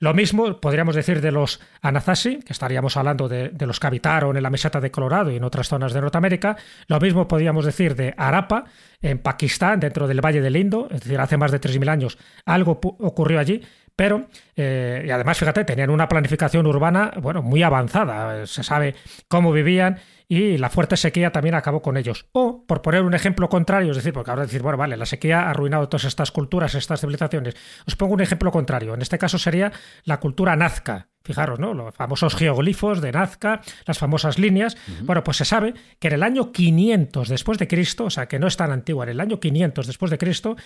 Lo 0.00 0.14
mismo 0.14 0.60
podríamos 0.60 0.94
decir 0.94 1.20
de 1.20 1.32
los 1.32 1.60
Anasazi, 1.82 2.38
que 2.38 2.52
estaríamos 2.52 2.96
hablando 2.96 3.28
de, 3.28 3.52
los 3.60 3.80
que 3.80 3.86
habitaron 3.86 4.36
en 4.36 4.42
la 4.42 4.50
meseta 4.50 4.80
de 4.80 4.90
Colorado 4.90 5.30
y 5.30 5.36
en 5.36 5.44
otras 5.44 5.68
zonas 5.68 5.92
de 5.92 6.00
Norteamérica. 6.00 6.56
Lo 6.86 7.00
mismo 7.00 7.26
podríamos 7.26 7.64
decir 7.64 7.96
de 7.96 8.14
Arapa, 8.16 8.64
en 9.00 9.18
Pakistán, 9.18 9.80
dentro 9.80 10.06
del 10.06 10.24
Valle 10.24 10.40
del 10.40 10.56
Indo, 10.56 10.88
es 10.90 11.00
decir, 11.00 11.18
hace 11.20 11.36
más 11.36 11.50
de 11.50 11.60
3.000 11.60 11.88
años 11.88 12.18
algo 12.44 12.80
ocurrió 12.82 13.38
allí, 13.38 13.62
pero, 13.98 14.26
eh, 14.54 15.04
y 15.06 15.10
además, 15.10 15.38
fíjate, 15.38 15.64
tenían 15.64 15.90
una 15.90 16.08
planificación 16.08 16.66
urbana, 16.66 17.12
bueno, 17.20 17.42
muy 17.42 17.64
avanzada, 17.64 18.46
se 18.46 18.62
sabe 18.62 18.94
cómo 19.26 19.50
vivían 19.50 19.98
y 20.30 20.58
la 20.58 20.68
fuerte 20.68 20.98
sequía 20.98 21.32
también 21.32 21.54
acabó 21.54 21.80
con 21.80 21.96
ellos. 21.96 22.26
O, 22.32 22.66
por 22.66 22.82
poner 22.82 23.02
un 23.02 23.14
ejemplo 23.14 23.48
contrario, 23.48 23.92
es 23.92 23.96
decir, 23.96 24.12
porque 24.12 24.30
ahora 24.30 24.42
decir, 24.42 24.60
bueno, 24.60 24.76
vale, 24.76 24.96
la 24.98 25.06
sequía 25.06 25.42
ha 25.42 25.50
arruinado 25.50 25.88
todas 25.88 26.04
estas 26.04 26.30
culturas, 26.30 26.74
estas 26.74 27.00
civilizaciones. 27.00 27.56
Os 27.86 27.96
pongo 27.96 28.12
un 28.12 28.20
ejemplo 28.20 28.50
contrario. 28.50 28.92
En 28.92 29.00
este 29.00 29.16
caso 29.16 29.38
sería 29.38 29.72
la 30.04 30.20
cultura 30.20 30.54
nazca. 30.54 31.08
Fijaros, 31.24 31.58
¿no? 31.58 31.74
Los 31.74 31.94
famosos 31.94 32.34
geoglifos 32.36 33.02
de 33.02 33.12
Nazca, 33.12 33.60
las 33.86 33.98
famosas 33.98 34.38
líneas. 34.38 34.78
Bueno, 35.02 35.24
pues 35.24 35.38
se 35.38 35.44
sabe 35.44 35.74
que 35.98 36.08
en 36.08 36.14
el 36.14 36.22
año 36.22 36.52
500 36.52 37.28
después 37.28 37.58
de 37.58 37.68
Cristo, 37.68 38.04
o 38.04 38.10
sea, 38.10 38.26
que 38.28 38.38
no 38.38 38.46
es 38.46 38.56
tan 38.56 38.70
antigua, 38.70 39.04
en 39.04 39.10
el 39.10 39.20
año 39.20 39.38
500 39.38 39.86
después 39.86 40.10
de 40.10 40.16
Cristo, 40.16 40.56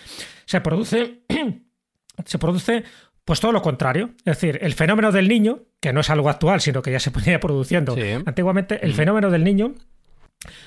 se 0.45 0.61
produce 0.61 1.23
se 2.25 2.39
produce 2.39 2.85
pues 3.25 3.41
todo 3.41 3.53
lo 3.53 3.63
contrario. 3.63 4.11
Es 4.19 4.37
decir, 4.37 4.59
el 4.63 4.75
fenómeno 4.75 5.13
del 5.13 5.29
niño, 5.29 5.61
que 5.81 5.93
no 5.93 6.01
es 6.01 6.11
algo 6.11 6.29
actual, 6.29 6.61
sino 6.61 6.83
que 6.83 6.93
ya 6.93 7.01
se 7.01 7.11
ponía 7.11 7.41
produciendo 7.41 7.97
antiguamente, 8.27 8.85
el 8.85 8.93
mm. 8.93 8.95
fenómeno 8.95 9.31
del 9.31 9.45
niño 9.45 9.75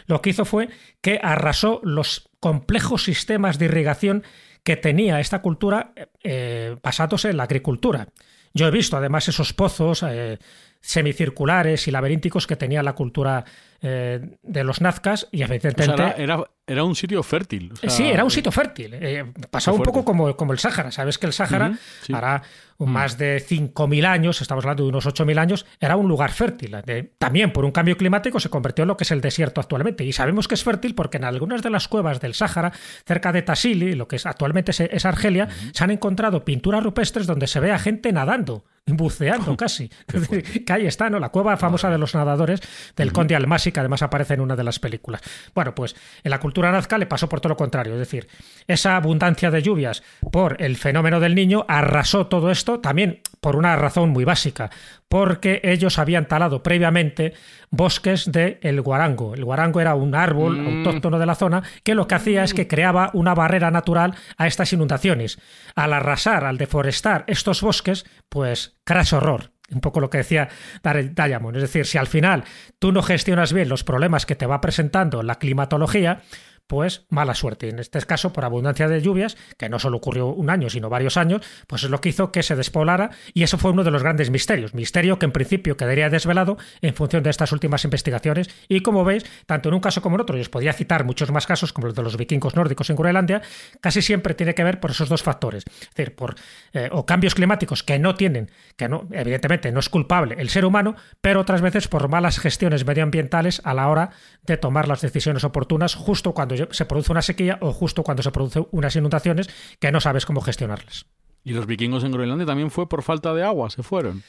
lo 0.05 0.21
que 0.21 0.29
hizo 0.29 0.45
fue 0.45 0.69
que 1.01 1.19
arrasó 1.21 1.81
los 1.83 2.29
complejos 2.39 3.03
sistemas 3.03 3.59
de 3.59 3.65
irrigación 3.65 4.23
que 4.63 4.77
tenía 4.77 5.19
esta 5.19 5.41
cultura 5.41 5.93
eh, 6.23 6.75
basándose 6.81 7.29
en 7.29 7.37
la 7.37 7.43
agricultura. 7.43 8.07
Yo 8.53 8.67
he 8.67 8.71
visto 8.71 8.97
además 8.97 9.27
esos 9.27 9.53
pozos 9.53 10.03
eh, 10.03 10.39
semicirculares 10.85 11.87
y 11.87 11.91
laberínticos 11.91 12.45
que 12.45 12.55
tenía 12.55 12.83
la 12.83 12.93
cultura 12.93 13.43
eh, 13.81 14.19
de 14.43 14.63
los 14.63 14.81
nazcas 14.81 15.27
y 15.31 15.41
evidentemente... 15.41 16.23
era, 16.67 16.83
un 16.83 16.95
sitio 16.95 17.23
fértil. 17.23 17.73
sí, 17.87 18.03
era 18.03 18.23
un 18.23 18.29
sitio 18.29 18.51
fértil. 18.51 18.93
Eh, 18.93 19.25
pasaba 19.49 19.77
un 19.77 19.83
poco 19.83 20.05
como, 20.05 20.35
como 20.37 20.53
el 20.53 20.59
Sáhara. 20.59 20.91
Sabes 20.91 21.17
que 21.17 21.25
el 21.25 21.33
Sáhara, 21.33 21.73
hará 22.13 22.43
mm. 22.77 22.85
más 22.85 23.17
de 23.17 23.43
5.000 23.43 24.05
años, 24.05 24.41
estamos 24.41 24.63
hablando 24.63 24.83
de 24.83 24.89
unos 24.89 25.07
8.000 25.07 25.39
años, 25.39 25.65
era 25.79 25.95
un 25.97 26.07
lugar 26.07 26.31
fértil. 26.31 26.75
también 27.17 27.51
por 27.51 27.65
un 27.65 27.71
cambio 27.71 27.97
climático 27.97 28.39
se 28.39 28.49
convirtió 28.49 28.83
en 28.83 28.89
lo 28.89 28.97
que 28.97 29.05
es 29.05 29.11
el 29.11 29.21
desierto 29.21 29.59
actualmente. 29.59 30.03
Y 30.03 30.13
sabemos 30.13 30.47
que 30.47 30.53
es 30.53 30.63
fértil 30.63 30.93
porque 30.93 31.17
en 31.17 31.23
algunas 31.23 31.63
de 31.63 31.71
las 31.71 31.87
cuevas 31.87 32.21
del 32.21 32.35
Sáhara, 32.35 32.73
cerca 33.05 33.31
de 33.31 33.41
Tassili, 33.41 33.95
lo 33.95 34.07
que 34.07 34.17
es, 34.17 34.25
actualmente 34.27 34.71
es, 34.71 35.05
Argelia, 35.05 35.49
se 35.73 35.83
han 35.83 35.89
encontrado 35.89 36.45
pinturas 36.45 36.83
rupestres 36.83 37.25
donde 37.25 37.47
se 37.47 37.59
ve 37.59 37.71
a 37.71 37.79
gente 37.79 38.11
nadando 38.13 38.65
buceando 38.87 39.57
casi. 39.57 39.89
que 39.89 40.73
ahí 40.73 40.85
está, 40.85 41.09
¿no? 41.09 41.19
La 41.19 41.29
cueva 41.29 41.57
famosa 41.57 41.89
de 41.89 41.97
los 41.97 42.13
nadadores 42.13 42.61
del 42.95 43.11
Conde 43.11 43.35
Almasi, 43.35 43.71
que 43.71 43.79
además 43.79 44.01
aparece 44.01 44.35
en 44.35 44.41
una 44.41 44.55
de 44.55 44.63
las 44.63 44.79
películas. 44.79 45.21
Bueno, 45.53 45.73
pues 45.73 45.95
en 46.23 46.31
la 46.31 46.39
cultura 46.39 46.71
nazca 46.71 46.97
le 46.97 47.07
pasó 47.07 47.27
por 47.27 47.41
todo 47.41 47.49
lo 47.49 47.57
contrario, 47.57 47.93
es 47.93 47.99
decir, 47.99 48.27
esa 48.67 48.95
abundancia 48.95 49.49
de 49.49 49.61
lluvias 49.61 50.03
por 50.31 50.61
el 50.61 50.77
fenómeno 50.77 51.19
del 51.19 51.35
niño 51.35 51.65
arrasó 51.67 52.27
todo 52.27 52.51
esto 52.51 52.79
también 52.79 53.21
por 53.41 53.55
una 53.55 53.75
razón 53.75 54.09
muy 54.09 54.23
básica, 54.23 54.69
porque 55.15 55.61
ellos 55.63 55.97
habían 55.97 56.27
talado 56.27 56.61
previamente 56.61 57.31
bosques 57.69 58.29
de 58.33 58.59
el 58.61 58.81
guarango. 58.81 59.33
El 59.33 59.45
guarango 59.45 59.79
era 59.79 59.95
un 59.95 60.13
árbol 60.13 60.57
mm. 60.57 60.67
autóctono 60.67 61.19
de 61.19 61.25
la 61.25 61.35
zona 61.35 61.63
que 61.85 61.95
lo 61.95 62.05
que 62.05 62.15
hacía 62.15 62.43
es 62.43 62.53
que 62.53 62.67
creaba 62.67 63.11
una 63.13 63.33
barrera 63.33 63.71
natural 63.71 64.13
a 64.35 64.45
estas 64.45 64.73
inundaciones. 64.73 65.39
Al 65.73 65.93
arrasar, 65.93 66.43
al 66.43 66.57
deforestar 66.57 67.23
estos 67.27 67.61
bosques, 67.61 68.05
pues 68.27 68.75
crash 68.83 69.13
horror. 69.13 69.51
Un 69.71 69.79
poco 69.79 70.01
lo 70.01 70.09
que 70.09 70.17
decía 70.17 70.49
Diamond. 70.83 71.55
Es 71.55 71.61
decir, 71.61 71.85
si 71.85 71.97
al 71.97 72.07
final 72.07 72.43
tú 72.77 72.91
no 72.91 73.01
gestionas 73.01 73.53
bien 73.53 73.69
los 73.69 73.85
problemas 73.85 74.25
que 74.25 74.35
te 74.35 74.45
va 74.45 74.59
presentando 74.59 75.23
la 75.23 75.35
climatología, 75.35 76.23
pues 76.67 77.05
mala 77.09 77.35
suerte. 77.35 77.69
En 77.69 77.79
este 77.79 78.01
caso, 78.01 78.33
por 78.33 78.45
abundancia 78.45 78.87
de 78.87 79.01
lluvias, 79.01 79.37
que 79.57 79.69
no 79.69 79.79
solo 79.79 79.97
ocurrió 79.97 80.27
un 80.27 80.49
año, 80.49 80.69
sino 80.69 80.89
varios 80.89 81.17
años, 81.17 81.41
pues 81.67 81.83
es 81.83 81.89
lo 81.89 82.01
que 82.01 82.09
hizo 82.09 82.31
que 82.31 82.43
se 82.43 82.55
despoblara 82.55 83.11
y 83.33 83.43
eso 83.43 83.57
fue 83.57 83.71
uno 83.71 83.83
de 83.83 83.91
los 83.91 84.03
grandes 84.03 84.29
misterios. 84.29 84.73
Misterio 84.73 85.19
que 85.19 85.25
en 85.25 85.31
principio 85.31 85.77
quedaría 85.77 86.09
desvelado 86.09 86.57
en 86.81 86.93
función 86.93 87.23
de 87.23 87.29
estas 87.29 87.51
últimas 87.51 87.83
investigaciones 87.83 88.49
y 88.67 88.81
como 88.81 89.03
veis, 89.03 89.25
tanto 89.45 89.69
en 89.69 89.75
un 89.75 89.81
caso 89.81 90.01
como 90.01 90.15
en 90.15 90.21
otro, 90.21 90.37
y 90.37 90.41
os 90.41 90.49
podía 90.49 90.73
citar 90.73 91.03
muchos 91.03 91.31
más 91.31 91.45
casos 91.45 91.73
como 91.73 91.87
los 91.87 91.95
de 91.95 92.03
los 92.03 92.17
vikingos 92.17 92.55
nórdicos 92.55 92.89
en 92.89 92.95
Groenlandia, 92.95 93.41
casi 93.81 94.01
siempre 94.01 94.33
tiene 94.33 94.55
que 94.55 94.63
ver 94.63 94.79
por 94.79 94.91
esos 94.91 95.09
dos 95.09 95.23
factores. 95.23 95.63
Es 95.67 95.89
decir, 95.95 96.15
por 96.15 96.35
eh, 96.73 96.89
o 96.91 97.05
cambios 97.05 97.35
climáticos 97.35 97.83
que 97.83 97.99
no 97.99 98.15
tienen, 98.15 98.49
que 98.75 98.89
no, 98.89 99.07
evidentemente 99.11 99.71
no 99.71 99.79
es 99.79 99.89
culpable 99.89 100.35
el 100.39 100.49
ser 100.49 100.65
humano, 100.65 100.95
pero 101.21 101.41
otras 101.41 101.61
veces 101.61 101.87
por 101.87 102.07
malas 102.09 102.39
gestiones 102.39 102.85
medioambientales 102.85 103.61
a 103.63 103.73
la 103.73 103.87
hora 103.87 104.11
de 104.43 104.57
tomar 104.57 104.87
las 104.87 105.01
decisiones 105.01 105.43
oportunas 105.43 105.95
justo 105.95 106.33
cuando 106.33 106.54
se 106.71 106.85
produce 106.85 107.11
una 107.11 107.21
sequía 107.21 107.57
o 107.61 107.71
justo 107.73 108.03
cuando 108.03 108.23
se 108.23 108.31
producen 108.31 108.67
unas 108.71 108.95
inundaciones 108.95 109.49
que 109.79 109.91
no 109.91 110.01
sabes 110.01 110.25
cómo 110.25 110.41
gestionarlas. 110.41 111.05
¿Y 111.43 111.53
los 111.53 111.67
vikingos 111.67 112.03
en 112.03 112.11
Groenlandia 112.11 112.47
también 112.47 112.71
fue 112.71 112.89
por 112.89 113.03
falta 113.03 113.33
de 113.33 113.43
agua? 113.43 113.69
¿Se 113.69 113.83
fueron? 113.83 114.23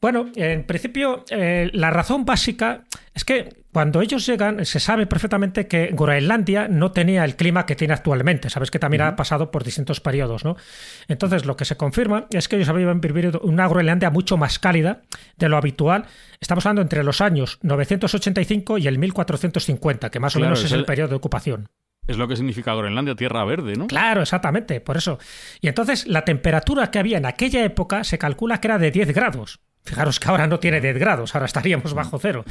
Bueno, 0.00 0.30
en 0.34 0.64
principio, 0.64 1.24
eh, 1.30 1.70
la 1.72 1.90
razón 1.90 2.24
básica 2.24 2.84
es 3.14 3.24
que 3.24 3.62
cuando 3.72 4.00
ellos 4.02 4.26
llegan, 4.26 4.64
se 4.64 4.80
sabe 4.80 5.06
perfectamente 5.06 5.66
que 5.66 5.90
Groenlandia 5.92 6.68
no 6.68 6.92
tenía 6.92 7.24
el 7.24 7.36
clima 7.36 7.66
que 7.66 7.76
tiene 7.76 7.94
actualmente. 7.94 8.50
Sabes 8.50 8.70
que 8.70 8.78
también 8.78 9.02
ha 9.02 9.16
pasado 9.16 9.50
por 9.50 9.64
distintos 9.64 10.00
periodos, 10.00 10.44
¿no? 10.44 10.56
Entonces, 11.08 11.46
lo 11.46 11.56
que 11.56 11.64
se 11.64 11.76
confirma 11.76 12.26
es 12.30 12.48
que 12.48 12.56
ellos 12.56 12.68
habían 12.68 13.00
vivido 13.00 13.40
una 13.40 13.66
Groenlandia 13.68 14.10
mucho 14.10 14.36
más 14.36 14.58
cálida 14.58 15.02
de 15.36 15.48
lo 15.48 15.56
habitual. 15.56 16.04
Estamos 16.40 16.66
hablando 16.66 16.82
entre 16.82 17.04
los 17.04 17.20
años 17.20 17.58
985 17.62 18.78
y 18.78 18.88
el 18.88 18.98
1450, 18.98 20.10
que 20.10 20.20
más 20.20 20.36
o 20.36 20.40
menos 20.40 20.64
es 20.64 20.72
el 20.72 20.84
periodo 20.84 21.08
de 21.08 21.16
ocupación. 21.16 21.68
Es 22.06 22.16
lo 22.16 22.26
que 22.26 22.36
significa 22.36 22.74
Groenlandia, 22.74 23.14
tierra 23.14 23.44
verde, 23.44 23.76
¿no? 23.76 23.86
Claro, 23.86 24.22
exactamente, 24.22 24.80
por 24.80 24.96
eso. 24.96 25.18
Y 25.60 25.68
entonces 25.68 26.06
la 26.06 26.24
temperatura 26.24 26.90
que 26.90 26.98
había 26.98 27.18
en 27.18 27.26
aquella 27.26 27.64
época 27.64 28.02
se 28.02 28.18
calcula 28.18 28.60
que 28.60 28.68
era 28.68 28.78
de 28.78 28.90
10 28.90 29.14
grados. 29.14 29.60
Fijaros 29.84 30.20
que 30.20 30.28
ahora 30.28 30.46
no 30.46 30.60
tiene 30.60 30.80
10 30.80 30.98
grados, 30.98 31.34
ahora 31.34 31.46
estaríamos 31.46 31.92
bajo 31.92 32.18
cero. 32.18 32.44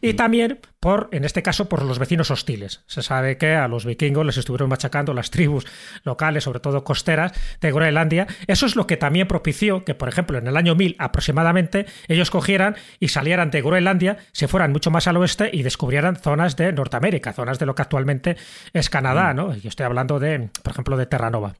Y 0.00 0.14
también 0.14 0.58
por, 0.80 1.08
en 1.12 1.24
este 1.24 1.42
caso, 1.42 1.68
por 1.68 1.82
los 1.82 1.98
vecinos 1.98 2.30
hostiles. 2.30 2.82
Se 2.86 3.02
sabe 3.02 3.36
que 3.36 3.54
a 3.54 3.68
los 3.68 3.84
vikingos 3.84 4.24
les 4.24 4.38
estuvieron 4.38 4.70
machacando 4.70 5.12
las 5.12 5.30
tribus 5.30 5.66
locales, 6.04 6.44
sobre 6.44 6.60
todo 6.60 6.84
costeras, 6.84 7.32
de 7.60 7.72
Groenlandia. 7.72 8.26
Eso 8.46 8.66
es 8.66 8.76
lo 8.76 8.86
que 8.86 8.96
también 8.96 9.28
propició 9.28 9.84
que, 9.84 9.94
por 9.94 10.08
ejemplo, 10.08 10.38
en 10.38 10.46
el 10.46 10.56
año 10.56 10.74
1000 10.74 10.96
aproximadamente, 10.98 11.86
ellos 12.08 12.30
cogieran 12.30 12.76
y 13.00 13.08
salieran 13.08 13.50
de 13.50 13.60
Groenlandia, 13.60 14.18
se 14.32 14.48
fueran 14.48 14.72
mucho 14.72 14.90
más 14.90 15.06
al 15.08 15.16
oeste 15.18 15.50
y 15.52 15.62
descubrieran 15.62 16.16
zonas 16.16 16.56
de 16.56 16.72
Norteamérica, 16.72 17.32
zonas 17.32 17.58
de 17.58 17.66
lo 17.66 17.74
que 17.74 17.82
actualmente 17.82 18.36
es 18.72 18.88
Canadá, 18.88 19.34
¿no? 19.34 19.54
Yo 19.54 19.68
estoy 19.68 19.84
hablando 19.84 20.18
de, 20.18 20.48
por 20.62 20.72
ejemplo, 20.72 20.96
de 20.96 21.06
Terranova. 21.06 21.54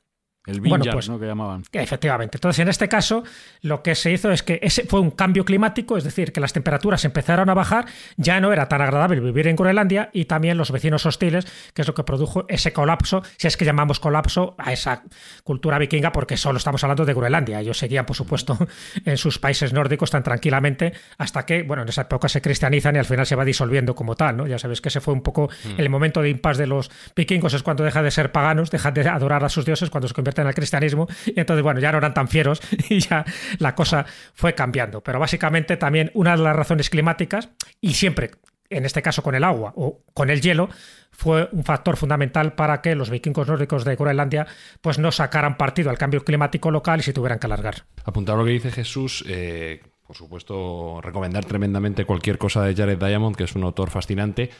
El 0.48 0.62
bueno, 0.62 0.84
pues, 0.90 1.10
¿no? 1.10 1.18
Que 1.20 1.26
llamaban. 1.26 1.62
Efectivamente. 1.72 2.38
Entonces, 2.38 2.60
en 2.60 2.68
este 2.68 2.88
caso, 2.88 3.22
lo 3.60 3.82
que 3.82 3.94
se 3.94 4.10
hizo 4.10 4.30
es 4.30 4.42
que 4.42 4.58
ese 4.62 4.84
fue 4.84 5.00
un 5.00 5.10
cambio 5.10 5.44
climático, 5.44 5.98
es 5.98 6.04
decir, 6.04 6.32
que 6.32 6.40
las 6.40 6.54
temperaturas 6.54 7.04
empezaron 7.04 7.50
a 7.50 7.54
bajar, 7.54 7.84
ya 8.16 8.40
no 8.40 8.50
era 8.50 8.66
tan 8.66 8.80
agradable 8.80 9.20
vivir 9.20 9.46
en 9.46 9.56
Groenlandia 9.56 10.08
y 10.12 10.24
también 10.24 10.56
los 10.56 10.70
vecinos 10.70 11.04
hostiles, 11.04 11.46
que 11.74 11.82
es 11.82 11.88
lo 11.88 11.94
que 11.94 12.02
produjo 12.02 12.46
ese 12.48 12.72
colapso, 12.72 13.22
si 13.36 13.46
es 13.46 13.58
que 13.58 13.66
llamamos 13.66 14.00
colapso 14.00 14.54
a 14.56 14.72
esa 14.72 15.02
cultura 15.44 15.78
vikinga, 15.78 16.12
porque 16.12 16.38
solo 16.38 16.56
estamos 16.56 16.82
hablando 16.82 17.04
de 17.04 17.12
Groenlandia. 17.12 17.60
Ellos 17.60 17.76
seguían, 17.76 18.06
por 18.06 18.16
supuesto, 18.16 18.56
en 19.04 19.18
sus 19.18 19.38
países 19.38 19.74
nórdicos 19.74 20.10
tan 20.10 20.22
tranquilamente 20.22 20.94
hasta 21.18 21.44
que, 21.44 21.62
bueno, 21.62 21.82
en 21.82 21.90
esa 21.90 22.02
época 22.02 22.28
se 22.28 22.40
cristianizan 22.40 22.96
y 22.96 22.98
al 23.00 23.04
final 23.04 23.26
se 23.26 23.36
va 23.36 23.44
disolviendo 23.44 23.94
como 23.94 24.16
tal, 24.16 24.38
¿no? 24.38 24.46
Ya 24.46 24.58
sabes 24.58 24.80
que 24.80 24.88
ese 24.88 25.00
fue 25.00 25.12
un 25.12 25.20
poco 25.20 25.50
mm. 25.64 25.80
el 25.80 25.90
momento 25.90 26.22
de 26.22 26.30
impas 26.30 26.56
de 26.56 26.66
los 26.66 26.90
vikingos, 27.14 27.52
es 27.52 27.62
cuando 27.62 27.84
dejan 27.84 28.04
de 28.04 28.10
ser 28.10 28.32
paganos, 28.32 28.70
dejan 28.70 28.94
de 28.94 29.08
adorar 29.08 29.44
a 29.44 29.50
sus 29.50 29.66
dioses, 29.66 29.90
cuando 29.90 30.08
se 30.08 30.14
convierten 30.38 30.42
en 30.42 30.48
el 30.48 30.54
cristianismo 30.54 31.08
y 31.26 31.38
entonces, 31.38 31.62
bueno, 31.62 31.80
ya 31.80 31.92
no 31.92 31.98
eran 31.98 32.14
tan 32.14 32.28
fieros 32.28 32.60
y 32.88 33.00
ya 33.00 33.24
la 33.58 33.74
cosa 33.74 34.06
fue 34.34 34.54
cambiando. 34.54 35.02
Pero 35.02 35.18
básicamente 35.18 35.76
también 35.76 36.10
una 36.14 36.36
de 36.36 36.42
las 36.42 36.56
razones 36.56 36.90
climáticas 36.90 37.50
y 37.80 37.94
siempre 37.94 38.30
en 38.70 38.84
este 38.84 39.00
caso 39.00 39.22
con 39.22 39.34
el 39.34 39.44
agua 39.44 39.72
o 39.76 40.02
con 40.12 40.28
el 40.28 40.42
hielo, 40.42 40.68
fue 41.10 41.48
un 41.52 41.64
factor 41.64 41.96
fundamental 41.96 42.52
para 42.52 42.82
que 42.82 42.94
los 42.94 43.08
vikingos 43.08 43.48
nórdicos 43.48 43.82
de 43.86 43.96
Groenlandia 43.96 44.46
pues 44.82 44.98
no 44.98 45.10
sacaran 45.10 45.56
partido 45.56 45.88
al 45.88 45.96
cambio 45.96 46.22
climático 46.22 46.70
local 46.70 47.00
y 47.00 47.02
se 47.02 47.14
tuvieran 47.14 47.38
que 47.38 47.46
alargar. 47.46 47.86
Apuntar 48.04 48.36
lo 48.36 48.44
que 48.44 48.50
dice 48.50 48.70
Jesús, 48.70 49.24
eh, 49.26 49.80
por 50.06 50.16
supuesto, 50.16 51.00
recomendar 51.00 51.46
tremendamente 51.46 52.04
cualquier 52.04 52.36
cosa 52.36 52.62
de 52.62 52.74
Jared 52.74 52.98
Diamond, 52.98 53.36
que 53.36 53.44
es 53.44 53.54
un 53.56 53.64
autor 53.64 53.88
fascinante. 53.88 54.50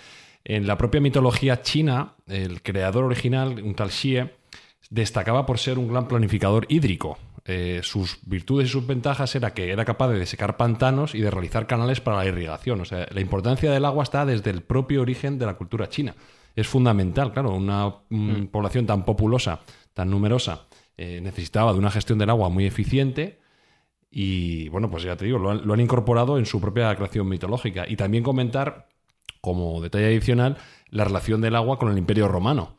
En 0.43 0.67
la 0.67 0.79
propia 0.79 1.03
mitología 1.03 1.61
china, 1.61 2.15
el 2.27 2.63
creador 2.63 3.05
original, 3.05 3.63
un 3.63 3.75
tal 3.75 3.91
Xie, 3.91 4.31
destacaba 4.91 5.47
por 5.47 5.59
ser 5.59 5.79
un 5.79 5.89
gran 5.89 6.09
planificador 6.09 6.67
hídrico. 6.69 7.19
Eh, 7.45 7.81
sus 7.83 8.19
virtudes 8.27 8.69
y 8.69 8.73
sus 8.73 8.87
ventajas 8.87 9.35
era 9.35 9.55
que 9.55 9.71
era 9.71 9.85
capaz 9.85 10.09
de 10.09 10.19
desecar 10.19 10.57
pantanos 10.57 11.15
y 11.15 11.21
de 11.21 11.31
realizar 11.31 11.67
canales 11.67 12.01
para 12.01 12.19
la 12.19 12.27
irrigación. 12.27 12.81
O 12.81 12.85
sea, 12.85 13.07
la 13.11 13.21
importancia 13.21 13.71
del 13.71 13.85
agua 13.85 14.03
está 14.03 14.27
desde 14.27 14.51
el 14.51 14.63
propio 14.63 15.01
origen 15.01 15.39
de 15.39 15.47
la 15.47 15.55
cultura 15.55 15.89
china. 15.89 16.15
Es 16.55 16.69
fundamental, 16.69 17.33
claro, 17.33 17.55
una 17.55 17.95
mm. 18.09 18.47
población 18.47 18.85
tan 18.85 19.05
populosa, 19.05 19.61
tan 19.95 20.11
numerosa, 20.11 20.67
eh, 20.97 21.21
necesitaba 21.23 21.73
de 21.73 21.79
una 21.79 21.91
gestión 21.91 22.19
del 22.19 22.31
agua 22.31 22.49
muy 22.49 22.67
eficiente 22.67 23.39
y, 24.11 24.69
bueno, 24.71 24.91
pues 24.91 25.03
ya 25.03 25.17
te 25.17 25.25
digo, 25.25 25.39
lo 25.39 25.51
han, 25.51 25.67
lo 25.67 25.75
han 25.75 25.81
incorporado 25.81 26.39
en 26.39 26.47
su 26.47 26.61
propia 26.61 26.95
creación 26.97 27.29
mitológica. 27.29 27.85
Y 27.89 27.97
también 27.97 28.25
comentar, 28.25 28.89
como 29.41 29.81
detalle 29.81 30.07
adicional, 30.07 30.57
la 30.91 31.05
relación 31.05 31.41
del 31.41 31.57
agua 31.57 31.79
con 31.79 31.91
el 31.91 31.99
Imperio 31.99 32.29
Romano. 32.29 32.77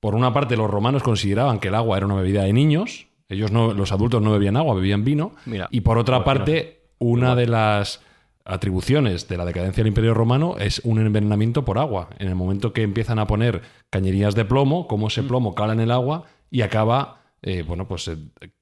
Por 0.00 0.14
una 0.14 0.32
parte, 0.32 0.56
los 0.56 0.70
romanos 0.70 1.02
consideraban 1.02 1.58
que 1.58 1.68
el 1.68 1.74
agua 1.74 1.96
era 1.96 2.06
una 2.06 2.16
bebida 2.16 2.44
de 2.44 2.52
niños, 2.52 3.06
ellos 3.28 3.50
no, 3.50 3.72
los 3.74 3.92
adultos 3.92 4.22
no 4.22 4.32
bebían 4.32 4.56
agua, 4.56 4.74
bebían 4.74 5.04
vino. 5.04 5.32
y 5.70 5.80
por 5.80 5.98
otra 5.98 6.22
parte, 6.24 6.82
una 6.98 7.34
de 7.34 7.46
las 7.46 8.00
atribuciones 8.44 9.28
de 9.28 9.36
la 9.36 9.44
decadencia 9.44 9.82
del 9.82 9.88
Imperio 9.88 10.14
Romano 10.14 10.56
es 10.58 10.80
un 10.84 11.04
envenenamiento 11.04 11.64
por 11.64 11.78
agua. 11.78 12.10
En 12.18 12.28
el 12.28 12.36
momento 12.36 12.72
que 12.72 12.82
empiezan 12.82 13.18
a 13.18 13.26
poner 13.26 13.62
cañerías 13.90 14.34
de 14.34 14.44
plomo, 14.44 14.86
como 14.86 15.08
ese 15.08 15.22
mm. 15.22 15.28
plomo 15.28 15.54
cala 15.54 15.72
en 15.72 15.80
el 15.80 15.90
agua 15.90 16.24
y 16.50 16.62
acaba, 16.62 17.22
eh, 17.42 17.62
bueno, 17.66 17.88
pues 17.88 18.06
eh, 18.06 18.16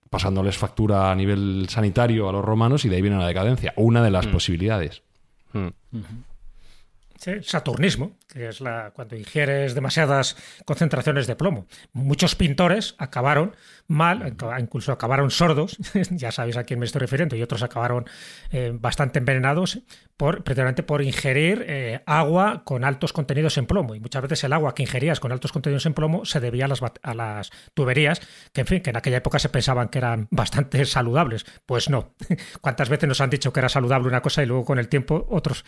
pasándoles 0.09 0.57
factura 0.57 1.11
a 1.11 1.15
nivel 1.15 1.67
sanitario 1.69 2.29
a 2.29 2.33
los 2.33 2.45
romanos 2.45 2.85
y 2.87 2.89
de 2.89 2.97
ahí 2.97 3.03
viene 3.03 3.19
la 3.19 3.27
decadencia. 3.27 3.75
Una 3.77 4.03
de 4.03 4.11
las 4.11 4.27
mm. 4.27 4.33
posibilidades. 4.33 5.03
Mm. 5.53 5.69
Saturnismo, 7.43 8.17
que 8.29 8.49
es 8.49 8.61
la, 8.61 8.93
cuando 8.95 9.17
ingieres 9.17 9.75
demasiadas 9.75 10.37
concentraciones 10.65 11.27
de 11.27 11.37
plomo. 11.37 11.67
Muchos 11.93 12.35
pintores 12.35 12.95
acabaron 12.99 13.57
mal, 13.87 14.35
incluso 14.59 14.93
acabaron 14.93 15.31
sordos, 15.31 15.77
ya 16.11 16.33
sabéis 16.33 16.57
a 16.57 16.65
quién 16.65 16.79
me 16.81 16.87
estoy 16.87 17.01
refiriendo, 17.01 17.37
y 17.37 17.43
otros 17.43 17.63
acabaron 17.63 18.07
eh, 18.51 18.73
bastante 18.75 19.19
envenenados 19.19 19.81
por, 20.17 20.45
precisamente 20.45 20.83
por 20.83 21.03
ingerir 21.03 21.65
eh, 21.67 22.03
agua 22.07 22.63
con 22.65 22.85
altos 22.85 23.13
contenidos 23.13 23.59
en 23.59 23.67
plomo. 23.67 23.95
Y 23.95 24.01
muchas 24.01 24.23
veces 24.23 24.45
el 24.45 24.53
agua 24.53 24.75
que 24.75 24.83
ingerías 24.83 25.21
con 25.21 25.33
altos 25.33 25.53
contenidos 25.53 25.87
en 25.87 25.95
plomo 25.95 26.25
se 26.25 26.41
debía 26.41 26.67
a 26.67 26.69
las, 26.69 26.81
a 27.03 27.15
las 27.15 27.51
tuberías, 27.75 28.21
que 28.53 28.63
en 28.63 28.67
fin, 28.67 28.81
que 28.81 28.91
en 28.91 28.97
aquella 28.97 29.19
época 29.19 29.39
se 29.39 29.49
pensaban 29.49 29.89
que 29.89 29.99
eran 29.99 30.29
bastante 30.31 30.85
saludables. 30.85 31.45
Pues 31.67 31.91
no. 31.91 32.15
¿Cuántas 32.61 32.89
veces 32.89 33.09
nos 33.09 33.21
han 33.21 33.31
dicho 33.31 33.53
que 33.53 33.61
era 33.61 33.69
saludable 33.69 34.09
una 34.09 34.23
cosa 34.23 34.43
y 34.43 34.47
luego 34.47 34.65
con 34.65 34.79
el 34.79 34.89
tiempo 34.89 35.27
otros, 35.31 35.65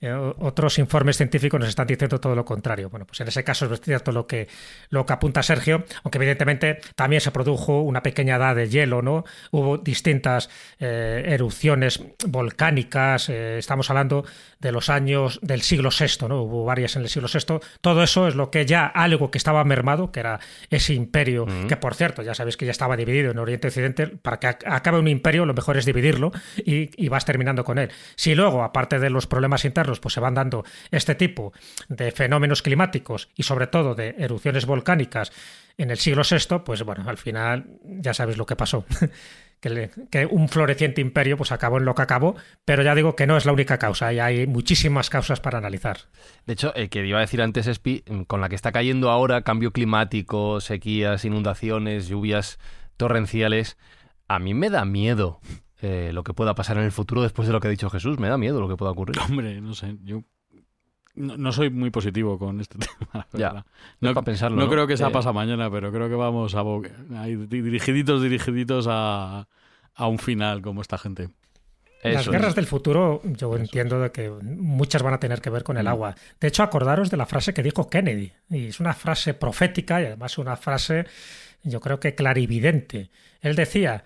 eh, 0.00 0.12
otros 0.12 0.78
informes 0.78 1.16
científicos 1.16 1.58
nos 1.58 1.68
están 1.68 1.86
diciendo 1.86 2.20
todo 2.20 2.34
lo 2.34 2.44
contrario? 2.44 2.90
Bueno, 2.90 3.06
pues 3.06 3.20
en 3.20 3.28
ese 3.28 3.42
caso 3.42 3.72
es 3.72 3.80
cierto 3.80 4.12
lo 4.12 4.26
que, 4.26 4.48
lo 4.90 5.06
que 5.06 5.12
apunta 5.12 5.42
Sergio, 5.42 5.84
aunque 6.04 6.18
evidentemente 6.18 6.78
también 6.94 7.20
se 7.20 7.30
produjo 7.48 7.80
una 7.80 8.02
pequeña 8.02 8.36
edad 8.36 8.54
de 8.54 8.68
hielo, 8.68 9.00
¿no? 9.00 9.24
Hubo 9.52 9.78
distintas 9.78 10.50
eh, 10.80 11.24
erupciones 11.28 12.02
volcánicas, 12.26 13.30
estamos 13.30 13.88
hablando 13.88 14.26
de 14.60 14.70
los 14.70 14.90
años 14.90 15.38
del 15.40 15.62
siglo 15.62 15.88
VI, 15.88 16.28
¿no? 16.28 16.42
Hubo 16.42 16.66
varias 16.66 16.96
en 16.96 17.02
el 17.02 17.08
siglo 17.08 17.26
VI. 17.32 17.60
Todo 17.80 18.02
eso 18.02 18.28
es 18.28 18.34
lo 18.34 18.50
que 18.50 18.66
ya 18.66 18.84
algo 18.86 19.30
que 19.30 19.38
estaba 19.38 19.64
mermado, 19.64 20.12
que 20.12 20.20
era 20.20 20.40
ese 20.68 20.92
imperio, 20.92 21.46
que 21.66 21.76
por 21.78 21.94
cierto, 21.94 22.22
ya 22.22 22.34
sabéis 22.34 22.58
que 22.58 22.66
ya 22.66 22.72
estaba 22.72 22.98
dividido 22.98 23.30
en 23.30 23.38
Oriente 23.38 23.68
y 23.68 23.70
Occidente. 23.70 24.06
Para 24.08 24.38
que 24.38 24.48
acabe 24.48 24.98
un 24.98 25.08
imperio, 25.08 25.46
lo 25.46 25.54
mejor 25.54 25.78
es 25.78 25.86
dividirlo 25.86 26.32
y, 26.56 27.08
vas 27.08 27.24
terminando 27.24 27.64
con 27.64 27.78
él. 27.78 27.90
Si 28.14 28.34
luego, 28.34 28.62
aparte 28.62 28.98
de 28.98 29.08
los 29.08 29.26
problemas 29.26 29.64
internos, 29.64 30.00
pues 30.00 30.12
se 30.12 30.20
van 30.20 30.34
dando 30.34 30.64
este 30.90 31.14
tipo 31.14 31.54
de 31.88 32.12
fenómenos 32.12 32.60
climáticos 32.60 33.30
y 33.34 33.44
sobre 33.44 33.68
todo 33.68 33.94
de 33.94 34.14
erupciones 34.18 34.66
volcánicas 34.66 35.32
en 35.78 35.92
el 35.92 35.98
siglo 35.98 36.22
VI, 36.28 36.58
pues 36.64 36.82
bueno, 36.82 37.04
al 37.06 37.16
final 37.16 37.37
ya 37.82 38.14
sabéis 38.14 38.38
lo 38.38 38.46
que 38.46 38.56
pasó. 38.56 38.84
que, 39.60 40.26
un 40.30 40.48
floreciente 40.48 41.00
imperio 41.00 41.36
pues 41.36 41.52
acabó 41.52 41.78
en 41.78 41.84
lo 41.84 41.94
que 41.94 42.02
acabó, 42.02 42.36
pero 42.64 42.82
ya 42.82 42.94
digo 42.94 43.16
que 43.16 43.26
no 43.26 43.36
es 43.36 43.44
la 43.44 43.52
única 43.52 43.78
causa, 43.78 44.12
y 44.12 44.18
hay 44.18 44.46
muchísimas 44.46 45.10
causas 45.10 45.40
para 45.40 45.58
analizar. 45.58 45.98
De 46.46 46.52
hecho, 46.52 46.74
el 46.74 46.88
que 46.88 47.04
iba 47.04 47.18
a 47.18 47.22
decir 47.22 47.42
antes, 47.42 47.66
Espi, 47.66 48.04
con 48.26 48.40
la 48.40 48.48
que 48.48 48.54
está 48.54 48.72
cayendo 48.72 49.10
ahora, 49.10 49.42
cambio 49.42 49.72
climático, 49.72 50.60
sequías, 50.60 51.24
inundaciones, 51.24 52.08
lluvias 52.08 52.58
torrenciales, 52.96 53.76
a 54.28 54.38
mí 54.38 54.54
me 54.54 54.70
da 54.70 54.84
miedo 54.84 55.40
eh, 55.80 56.10
lo 56.12 56.24
que 56.24 56.34
pueda 56.34 56.54
pasar 56.54 56.78
en 56.78 56.84
el 56.84 56.92
futuro 56.92 57.22
después 57.22 57.46
de 57.46 57.52
lo 57.52 57.60
que 57.60 57.68
ha 57.68 57.70
dicho 57.70 57.90
Jesús, 57.90 58.18
me 58.18 58.28
da 58.28 58.38
miedo 58.38 58.60
lo 58.60 58.68
que 58.68 58.76
pueda 58.76 58.92
ocurrir. 58.92 59.18
Hombre, 59.20 59.60
no 59.60 59.74
sé, 59.74 59.96
yo 60.02 60.22
no, 61.18 61.52
soy 61.52 61.70
muy 61.70 61.90
positivo 61.90 62.38
con 62.38 62.60
este 62.60 62.78
tema. 63.12 63.26
Ya, 63.32 63.64
no, 64.00 64.14
para 64.14 64.24
pensarlo, 64.24 64.56
no, 64.56 64.68
creo 64.68 64.86
que 64.86 64.96
sea 64.96 65.10
pasa 65.10 65.32
mañana, 65.32 65.70
pero 65.70 65.92
creo 65.92 66.08
que 66.08 66.14
vamos 66.14 66.54
a, 66.54 66.62
dirigiditos, 67.48 68.22
dirigiditos 68.22 68.86
a, 68.88 69.46
un 69.98 70.18
final 70.18 70.62
como 70.62 70.80
esta 70.80 70.98
gente. 70.98 71.28
Las 72.04 72.28
guerras 72.28 72.54
del 72.54 72.66
futuro, 72.66 73.20
yo 73.24 73.56
entiendo 73.56 73.98
de 73.98 74.12
que 74.12 74.30
muchas 74.30 75.02
van 75.02 75.14
a 75.14 75.18
tener 75.18 75.40
que 75.40 75.50
ver 75.50 75.64
con 75.64 75.76
el 75.76 75.86
mm. 75.86 75.88
agua. 75.88 76.14
De 76.40 76.46
hecho, 76.46 76.62
acordaros 76.62 77.10
de 77.10 77.16
la 77.16 77.26
frase 77.26 77.52
que 77.52 77.64
dijo 77.64 77.90
Kennedy. 77.90 78.32
Y 78.50 78.66
es 78.68 78.78
una 78.78 78.94
frase 78.94 79.34
profética 79.34 80.00
y 80.00 80.04
además 80.04 80.38
una 80.38 80.56
frase, 80.56 81.06
yo 81.64 81.80
creo 81.80 81.98
que 81.98 82.14
clarividente. 82.14 83.10
Él 83.40 83.56
decía, 83.56 84.04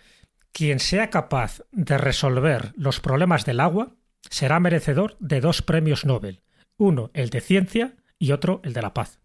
quien 0.52 0.80
sea 0.80 1.10
capaz 1.10 1.60
de 1.70 1.98
resolver 1.98 2.72
los 2.76 3.00
problemas 3.00 3.44
del 3.44 3.60
agua 3.60 3.92
será 4.30 4.58
merecedor 4.58 5.18
de 5.20 5.42
dos 5.42 5.60
premios 5.60 6.06
Nobel 6.06 6.40
uno, 6.76 7.10
el 7.14 7.30
de 7.30 7.40
ciencia 7.40 7.94
y 8.18 8.32
otro, 8.32 8.60
el 8.64 8.72
de 8.72 8.82
la 8.82 8.94
paz. 8.94 9.22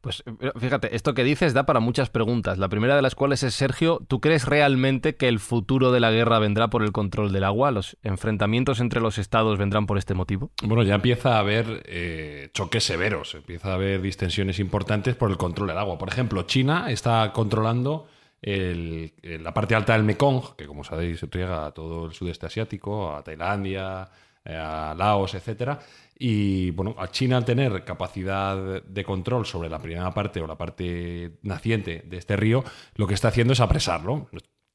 Pues 0.00 0.22
eh, 0.26 0.52
fíjate, 0.58 0.94
esto 0.94 1.14
que 1.14 1.24
dices 1.24 1.54
da 1.54 1.64
para 1.64 1.80
muchas 1.80 2.10
preguntas. 2.10 2.58
La 2.58 2.68
primera 2.68 2.96
de 2.96 3.02
las 3.02 3.14
cuales 3.14 3.42
es, 3.42 3.54
Sergio, 3.54 4.02
¿tú 4.06 4.20
crees 4.20 4.46
realmente 4.46 5.16
que 5.16 5.28
el 5.28 5.38
futuro 5.38 5.92
de 5.92 6.00
la 6.00 6.10
guerra 6.10 6.38
vendrá 6.38 6.68
por 6.68 6.82
el 6.82 6.92
control 6.92 7.32
del 7.32 7.44
agua? 7.44 7.70
¿Los 7.70 7.96
enfrentamientos 8.02 8.80
entre 8.80 9.00
los 9.00 9.18
estados 9.18 9.58
vendrán 9.58 9.86
por 9.86 9.98
este 9.98 10.14
motivo? 10.14 10.50
Bueno, 10.62 10.82
ya 10.82 10.96
empieza 10.96 11.36
a 11.36 11.38
haber 11.38 11.82
eh, 11.86 12.50
choques 12.52 12.84
severos, 12.84 13.34
empieza 13.34 13.70
a 13.70 13.74
haber 13.74 14.02
distensiones 14.02 14.58
importantes 14.58 15.14
por 15.14 15.30
el 15.30 15.36
control 15.36 15.68
del 15.68 15.78
agua. 15.78 15.98
Por 15.98 16.08
ejemplo, 16.08 16.42
China 16.42 16.90
está 16.90 17.32
controlando 17.32 18.08
la 18.44 19.54
parte 19.54 19.76
alta 19.76 19.92
del 19.92 20.02
Mekong, 20.02 20.56
que 20.56 20.66
como 20.66 20.82
sabéis 20.82 21.22
riega 21.30 21.66
a 21.66 21.70
todo 21.70 22.06
el 22.06 22.12
sudeste 22.12 22.46
asiático, 22.46 23.14
a 23.14 23.22
Tailandia, 23.22 24.02
eh, 24.02 24.08
a 24.44 24.94
Laos, 24.96 25.34
etcétera. 25.34 25.78
Y 26.18 26.70
bueno, 26.70 26.94
a 26.98 27.08
China 27.10 27.36
al 27.36 27.44
tener 27.44 27.84
capacidad 27.84 28.82
de 28.82 29.04
control 29.04 29.46
sobre 29.46 29.68
la 29.68 29.80
primera 29.80 30.12
parte 30.12 30.40
o 30.40 30.46
la 30.46 30.56
parte 30.56 31.38
naciente 31.42 32.04
de 32.06 32.16
este 32.16 32.36
río, 32.36 32.64
lo 32.94 33.06
que 33.06 33.14
está 33.14 33.28
haciendo 33.28 33.52
es 33.52 33.60
apresarlo. 33.60 34.28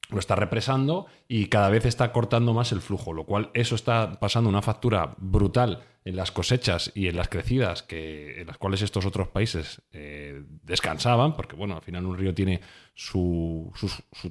Lo 0.09 0.19
está 0.19 0.35
represando 0.35 1.07
y 1.27 1.47
cada 1.47 1.69
vez 1.69 1.85
está 1.85 2.13
cortando 2.13 2.53
más 2.53 2.71
el 2.71 2.79
flujo, 2.79 3.11
lo 3.11 3.25
cual 3.25 3.51
eso 3.53 3.75
está 3.75 4.21
pasando 4.21 4.49
una 4.49 4.61
factura 4.61 5.15
brutal 5.17 5.83
en 6.05 6.15
las 6.15 6.31
cosechas 6.31 6.93
y 6.95 7.07
en 7.07 7.17
las 7.17 7.27
crecidas 7.27 7.83
que, 7.83 8.39
en 8.39 8.47
las 8.47 8.57
cuales 8.57 8.81
estos 8.81 9.05
otros 9.05 9.27
países 9.27 9.81
eh, 9.91 10.43
descansaban, 10.63 11.35
porque 11.35 11.57
bueno, 11.57 11.75
al 11.75 11.81
final 11.81 12.05
un 12.05 12.17
río 12.17 12.33
tiene 12.33 12.61
su, 12.93 13.69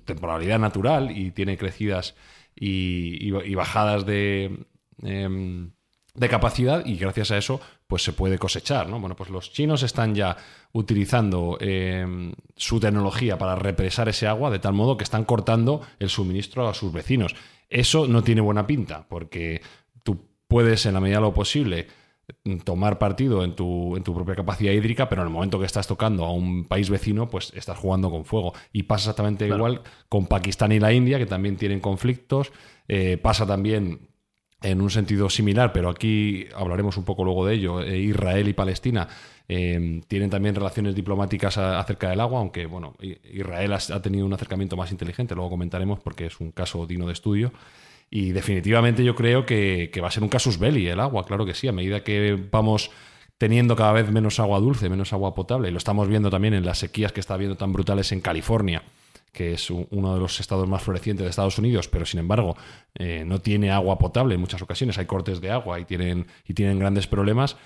temporalidad 0.06 0.58
natural 0.58 1.10
y 1.10 1.30
tiene 1.32 1.58
crecidas 1.58 2.14
y 2.58 3.54
bajadas 3.54 4.06
de, 4.06 4.66
Em, 5.02 5.70
de 6.16 6.28
capacidad 6.28 6.84
y 6.84 6.96
gracias 6.96 7.30
a 7.30 7.36
eso 7.36 7.60
pues 7.86 8.02
se 8.02 8.12
puede 8.12 8.38
cosechar. 8.38 8.88
¿no? 8.88 8.98
Bueno, 8.98 9.14
pues 9.16 9.30
los 9.30 9.52
chinos 9.52 9.82
están 9.82 10.14
ya 10.14 10.36
utilizando 10.72 11.58
em, 11.60 12.32
su 12.56 12.80
tecnología 12.80 13.38
para 13.38 13.54
represar 13.54 14.08
ese 14.08 14.26
agua 14.26 14.50
de 14.50 14.58
tal 14.58 14.72
modo 14.72 14.96
que 14.96 15.04
están 15.04 15.24
cortando 15.24 15.82
el 15.98 16.08
suministro 16.08 16.68
a 16.68 16.74
sus 16.74 16.92
vecinos. 16.92 17.34
Eso 17.68 18.08
no 18.08 18.22
tiene 18.22 18.40
buena 18.40 18.66
pinta 18.66 19.06
porque 19.08 19.60
tú 20.02 20.26
puedes 20.48 20.86
en 20.86 20.94
la 20.94 21.00
medida 21.00 21.18
de 21.18 21.22
lo 21.22 21.34
posible 21.34 21.86
tomar 22.64 22.98
partido 22.98 23.44
en 23.44 23.54
tu, 23.54 23.96
en 23.96 24.02
tu 24.02 24.12
propia 24.12 24.34
capacidad 24.34 24.72
hídrica, 24.72 25.08
pero 25.08 25.22
en 25.22 25.28
el 25.28 25.32
momento 25.32 25.60
que 25.60 25.66
estás 25.66 25.86
tocando 25.86 26.24
a 26.24 26.32
un 26.32 26.64
país 26.64 26.90
vecino, 26.90 27.28
pues 27.28 27.52
estás 27.54 27.78
jugando 27.78 28.10
con 28.10 28.24
fuego. 28.24 28.52
Y 28.72 28.84
pasa 28.84 29.10
exactamente 29.10 29.46
igual 29.46 29.82
con 30.08 30.26
Pakistán 30.26 30.72
y 30.72 30.80
la 30.80 30.92
India, 30.92 31.18
que 31.18 31.26
también 31.26 31.56
tienen 31.56 31.78
conflictos. 31.78 32.50
Eh, 32.88 33.16
pasa 33.16 33.46
también 33.46 34.08
en 34.62 34.80
un 34.80 34.90
sentido 34.90 35.28
similar, 35.28 35.72
pero 35.72 35.90
aquí 35.90 36.46
hablaremos 36.54 36.96
un 36.96 37.04
poco 37.04 37.24
luego 37.24 37.46
de 37.46 37.54
ello. 37.54 37.82
Eh, 37.82 37.98
Israel 37.98 38.48
y 38.48 38.52
Palestina 38.52 39.08
eh, 39.48 40.00
tienen 40.08 40.30
también 40.30 40.54
relaciones 40.54 40.94
diplomáticas 40.94 41.58
acerca 41.58 42.10
del 42.10 42.20
agua, 42.20 42.40
aunque 42.40 42.66
bueno, 42.66 42.94
Israel 43.00 43.72
ha, 43.74 44.02
tenido 44.02 44.26
un 44.26 44.32
acercamiento 44.32 44.76
más 44.76 44.90
inteligente, 44.90 45.34
luego 45.34 45.50
comentaremos 45.50 46.00
porque 46.00 46.26
es 46.26 46.40
un 46.40 46.52
caso 46.52 46.86
digno 46.86 47.06
de 47.06 47.12
estudio. 47.12 47.52
Y 48.08 48.30
definitivamente 48.30 49.02
yo 49.04 49.14
creo 49.16 49.44
que, 49.44 49.90
que 49.92 50.00
va 50.00 50.08
a 50.08 50.10
ser 50.12 50.22
un 50.22 50.28
casus 50.28 50.58
belli 50.58 50.86
el 50.86 51.00
agua, 51.00 51.26
claro 51.26 51.44
que 51.44 51.54
sí, 51.54 51.66
a 51.66 51.72
medida 51.72 52.04
que 52.04 52.38
vamos 52.50 52.90
teniendo 53.38 53.76
cada 53.76 53.92
vez 53.92 54.10
menos 54.10 54.40
agua 54.40 54.60
dulce, 54.60 54.88
menos 54.88 55.12
agua 55.12 55.34
potable, 55.34 55.68
y 55.68 55.72
lo 55.72 55.78
estamos 55.78 56.08
viendo 56.08 56.30
también 56.30 56.54
en 56.54 56.64
las 56.64 56.78
sequías 56.78 57.12
que 57.12 57.20
está 57.20 57.34
habiendo 57.34 57.56
tan 57.56 57.72
brutales 57.72 58.12
en 58.12 58.20
California, 58.20 58.82
que 59.36 59.52
es 59.52 59.70
uno 59.70 60.14
de 60.14 60.18
los 60.18 60.40
estados 60.40 60.66
más 60.66 60.82
florecientes 60.82 61.24
de 61.24 61.30
Estados 61.30 61.58
Unidos, 61.58 61.88
pero 61.88 62.06
sin 62.06 62.20
embargo 62.20 62.56
eh, 62.94 63.22
no 63.26 63.38
tiene 63.38 63.70
agua 63.70 63.98
potable 63.98 64.34
en 64.34 64.40
muchas 64.40 64.62
ocasiones, 64.62 64.96
hay 64.96 65.04
cortes 65.04 65.42
de 65.42 65.50
agua 65.50 65.78
y 65.78 65.84
tienen, 65.84 66.26
y 66.48 66.54
tienen 66.54 66.78
grandes 66.78 67.06
problemas, 67.06 67.58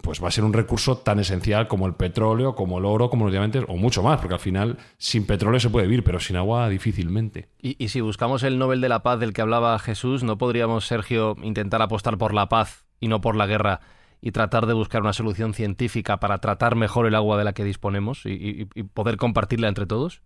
pues 0.00 0.22
va 0.22 0.28
a 0.28 0.30
ser 0.30 0.44
un 0.44 0.52
recurso 0.52 0.98
tan 0.98 1.18
esencial 1.18 1.66
como 1.66 1.88
el 1.88 1.94
petróleo, 1.94 2.54
como 2.54 2.78
el 2.78 2.84
oro, 2.84 3.10
como 3.10 3.24
los 3.24 3.32
diamantes, 3.32 3.64
o 3.66 3.76
mucho 3.76 4.04
más, 4.04 4.20
porque 4.20 4.34
al 4.34 4.40
final 4.40 4.78
sin 4.96 5.26
petróleo 5.26 5.58
se 5.58 5.70
puede 5.70 5.88
vivir, 5.88 6.04
pero 6.04 6.20
sin 6.20 6.36
agua 6.36 6.68
difícilmente. 6.68 7.48
Y, 7.60 7.82
y 7.82 7.88
si 7.88 8.00
buscamos 8.00 8.44
el 8.44 8.58
Nobel 8.58 8.80
de 8.80 8.88
la 8.88 9.02
Paz 9.02 9.18
del 9.18 9.32
que 9.32 9.42
hablaba 9.42 9.76
Jesús, 9.80 10.22
¿no 10.22 10.38
podríamos, 10.38 10.86
Sergio, 10.86 11.36
intentar 11.42 11.82
apostar 11.82 12.16
por 12.16 12.32
la 12.32 12.48
paz 12.48 12.84
y 13.00 13.08
no 13.08 13.20
por 13.20 13.34
la 13.34 13.46
guerra? 13.46 13.80
y 14.20 14.32
tratar 14.32 14.66
de 14.66 14.74
buscar 14.74 15.02
una 15.02 15.12
solución 15.12 15.54
científica 15.54 16.18
para 16.18 16.38
tratar 16.38 16.74
mejor 16.74 17.06
el 17.06 17.14
agua 17.14 17.38
de 17.38 17.44
la 17.44 17.52
que 17.52 17.64
disponemos 17.64 18.22
y, 18.24 18.64
poder 18.94 19.16
compartirla 19.16 19.68
entre 19.68 19.86
todos? 19.86 20.22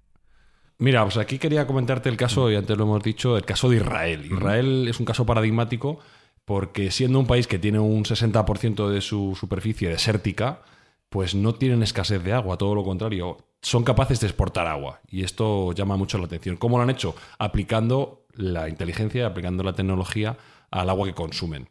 Mira, 0.82 1.04
pues 1.04 1.16
aquí 1.16 1.38
quería 1.38 1.64
comentarte 1.64 2.08
el 2.08 2.16
caso, 2.16 2.50
y 2.50 2.56
antes 2.56 2.76
lo 2.76 2.82
hemos 2.82 3.04
dicho, 3.04 3.36
el 3.36 3.44
caso 3.44 3.70
de 3.70 3.76
Israel. 3.76 4.26
Israel 4.26 4.88
es 4.88 4.98
un 4.98 5.06
caso 5.06 5.24
paradigmático 5.24 6.00
porque 6.44 6.90
siendo 6.90 7.20
un 7.20 7.26
país 7.28 7.46
que 7.46 7.60
tiene 7.60 7.78
un 7.78 8.04
60% 8.04 8.88
de 8.88 9.00
su 9.00 9.36
superficie 9.38 9.88
desértica, 9.88 10.62
pues 11.08 11.36
no 11.36 11.54
tienen 11.54 11.84
escasez 11.84 12.24
de 12.24 12.32
agua, 12.32 12.58
todo 12.58 12.74
lo 12.74 12.82
contrario, 12.82 13.36
son 13.60 13.84
capaces 13.84 14.18
de 14.18 14.26
exportar 14.26 14.66
agua. 14.66 15.00
Y 15.06 15.22
esto 15.22 15.70
llama 15.70 15.96
mucho 15.96 16.18
la 16.18 16.24
atención. 16.24 16.56
¿Cómo 16.56 16.78
lo 16.78 16.82
han 16.82 16.90
hecho? 16.90 17.14
Aplicando 17.38 18.26
la 18.34 18.68
inteligencia, 18.68 19.26
aplicando 19.26 19.62
la 19.62 19.74
tecnología 19.74 20.36
al 20.72 20.90
agua 20.90 21.06
que 21.06 21.14
consumen. 21.14 21.68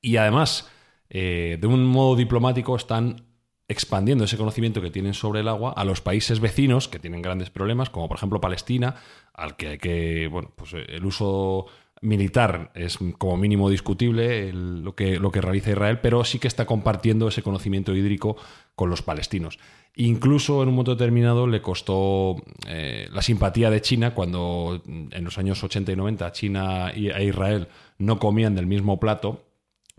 Y 0.00 0.18
además, 0.18 0.70
eh, 1.10 1.58
de 1.60 1.66
un 1.66 1.84
modo 1.84 2.14
diplomático 2.14 2.76
están 2.76 3.26
expandiendo 3.68 4.24
ese 4.24 4.36
conocimiento 4.36 4.80
que 4.80 4.90
tienen 4.90 5.14
sobre 5.14 5.40
el 5.40 5.48
agua 5.48 5.72
a 5.76 5.84
los 5.84 6.00
países 6.00 6.40
vecinos 6.40 6.88
que 6.88 6.98
tienen 6.98 7.22
grandes 7.22 7.50
problemas, 7.50 7.90
como 7.90 8.08
por 8.08 8.16
ejemplo 8.16 8.40
Palestina, 8.40 8.96
al 9.34 9.56
que 9.56 9.68
hay 9.68 9.78
que, 9.78 10.28
bueno, 10.28 10.52
pues 10.56 10.72
el 10.74 11.04
uso 11.04 11.66
militar 12.02 12.70
es 12.74 12.98
como 13.18 13.36
mínimo 13.36 13.70
discutible 13.70 14.52
lo, 14.52 14.94
que, 14.94 15.18
lo 15.18 15.32
que 15.32 15.40
realiza 15.40 15.70
Israel, 15.70 15.98
pero 16.00 16.24
sí 16.24 16.38
que 16.38 16.48
está 16.48 16.66
compartiendo 16.66 17.26
ese 17.28 17.42
conocimiento 17.42 17.94
hídrico 17.94 18.36
con 18.74 18.90
los 18.90 19.02
palestinos. 19.02 19.58
Incluso 19.96 20.62
en 20.62 20.68
un 20.68 20.74
momento 20.74 20.94
determinado 20.94 21.46
le 21.46 21.62
costó 21.62 22.36
eh, 22.68 23.08
la 23.10 23.22
simpatía 23.22 23.70
de 23.70 23.80
China 23.80 24.14
cuando 24.14 24.82
en 24.86 25.24
los 25.24 25.38
años 25.38 25.64
80 25.64 25.92
y 25.92 25.96
90 25.96 26.32
China 26.32 26.90
e 26.90 27.24
Israel 27.24 27.68
no 27.98 28.18
comían 28.18 28.54
del 28.54 28.66
mismo 28.66 29.00
plato 29.00 29.46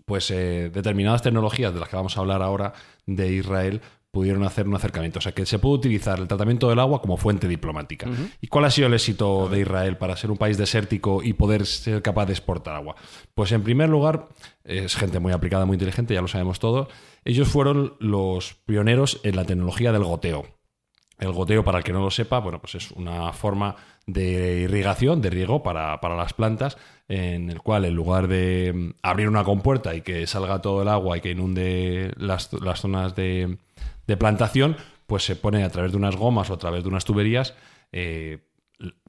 pues 0.08 0.28
eh, 0.32 0.70
determinadas 0.74 1.22
tecnologías 1.22 1.72
de 1.72 1.78
las 1.78 1.88
que 1.88 1.94
vamos 1.94 2.16
a 2.16 2.20
hablar 2.20 2.42
ahora 2.42 2.72
de 3.06 3.32
Israel 3.32 3.80
pudieron 4.10 4.42
hacer 4.42 4.66
un 4.66 4.74
acercamiento. 4.74 5.20
O 5.20 5.22
sea, 5.22 5.32
que 5.32 5.46
se 5.46 5.60
puede 5.60 5.76
utilizar 5.76 6.18
el 6.18 6.26
tratamiento 6.26 6.68
del 6.68 6.80
agua 6.80 7.00
como 7.00 7.16
fuente 7.16 7.46
diplomática. 7.46 8.08
¿Y 8.40 8.48
cuál 8.48 8.64
ha 8.64 8.70
sido 8.70 8.88
el 8.88 8.94
éxito 8.94 9.48
de 9.48 9.60
Israel 9.60 9.96
para 9.98 10.16
ser 10.16 10.30
un 10.30 10.38
país 10.38 10.58
desértico 10.58 11.22
y 11.22 11.34
poder 11.34 11.66
ser 11.66 12.02
capaz 12.02 12.26
de 12.26 12.32
exportar 12.32 12.74
agua? 12.74 12.96
Pues 13.34 13.52
en 13.52 13.62
primer 13.62 13.88
lugar, 13.88 14.26
es 14.64 14.96
gente 14.96 15.20
muy 15.20 15.32
aplicada, 15.32 15.66
muy 15.66 15.74
inteligente, 15.74 16.14
ya 16.14 16.22
lo 16.22 16.28
sabemos 16.28 16.58
todos. 16.58 16.88
Ellos 17.24 17.46
fueron 17.48 17.94
los 18.00 18.54
pioneros 18.66 19.20
en 19.22 19.36
la 19.36 19.44
tecnología 19.44 19.92
del 19.92 20.04
goteo. 20.04 20.46
El 21.18 21.32
goteo, 21.32 21.64
para 21.64 21.78
el 21.78 21.84
que 21.84 21.92
no 21.92 22.00
lo 22.00 22.10
sepa, 22.10 22.38
bueno, 22.38 22.60
pues 22.60 22.76
es 22.76 22.90
una 22.92 23.32
forma 23.32 23.76
de 24.06 24.60
irrigación, 24.62 25.20
de 25.20 25.30
riego 25.30 25.62
para, 25.62 25.98
las 26.00 26.32
plantas, 26.32 26.78
en 27.08 27.50
el 27.50 27.60
cual 27.60 27.86
en 27.86 27.94
lugar 27.94 28.28
de 28.28 28.72
mm, 28.74 28.90
abrir 29.02 29.28
una 29.28 29.44
compuerta 29.44 29.94
y 29.94 30.02
que 30.02 30.26
salga 30.26 30.60
todo 30.60 30.82
el 30.82 30.88
agua 30.88 31.16
y 31.16 31.20
que 31.20 31.30
inunde 31.30 32.12
las, 32.16 32.50
zonas 32.76 33.16
de, 33.16 33.58
plantación, 34.18 34.76
pues 35.06 35.24
se 35.24 35.36
pone 35.36 35.64
a 35.64 35.70
través 35.70 35.92
de 35.92 35.96
unas 35.96 36.16
gomas 36.16 36.50
o 36.50 36.54
a 36.54 36.58
través 36.58 36.82
de 36.82 36.88
unas 36.88 37.04
tuberías 37.04 37.54
eh, 37.92 38.38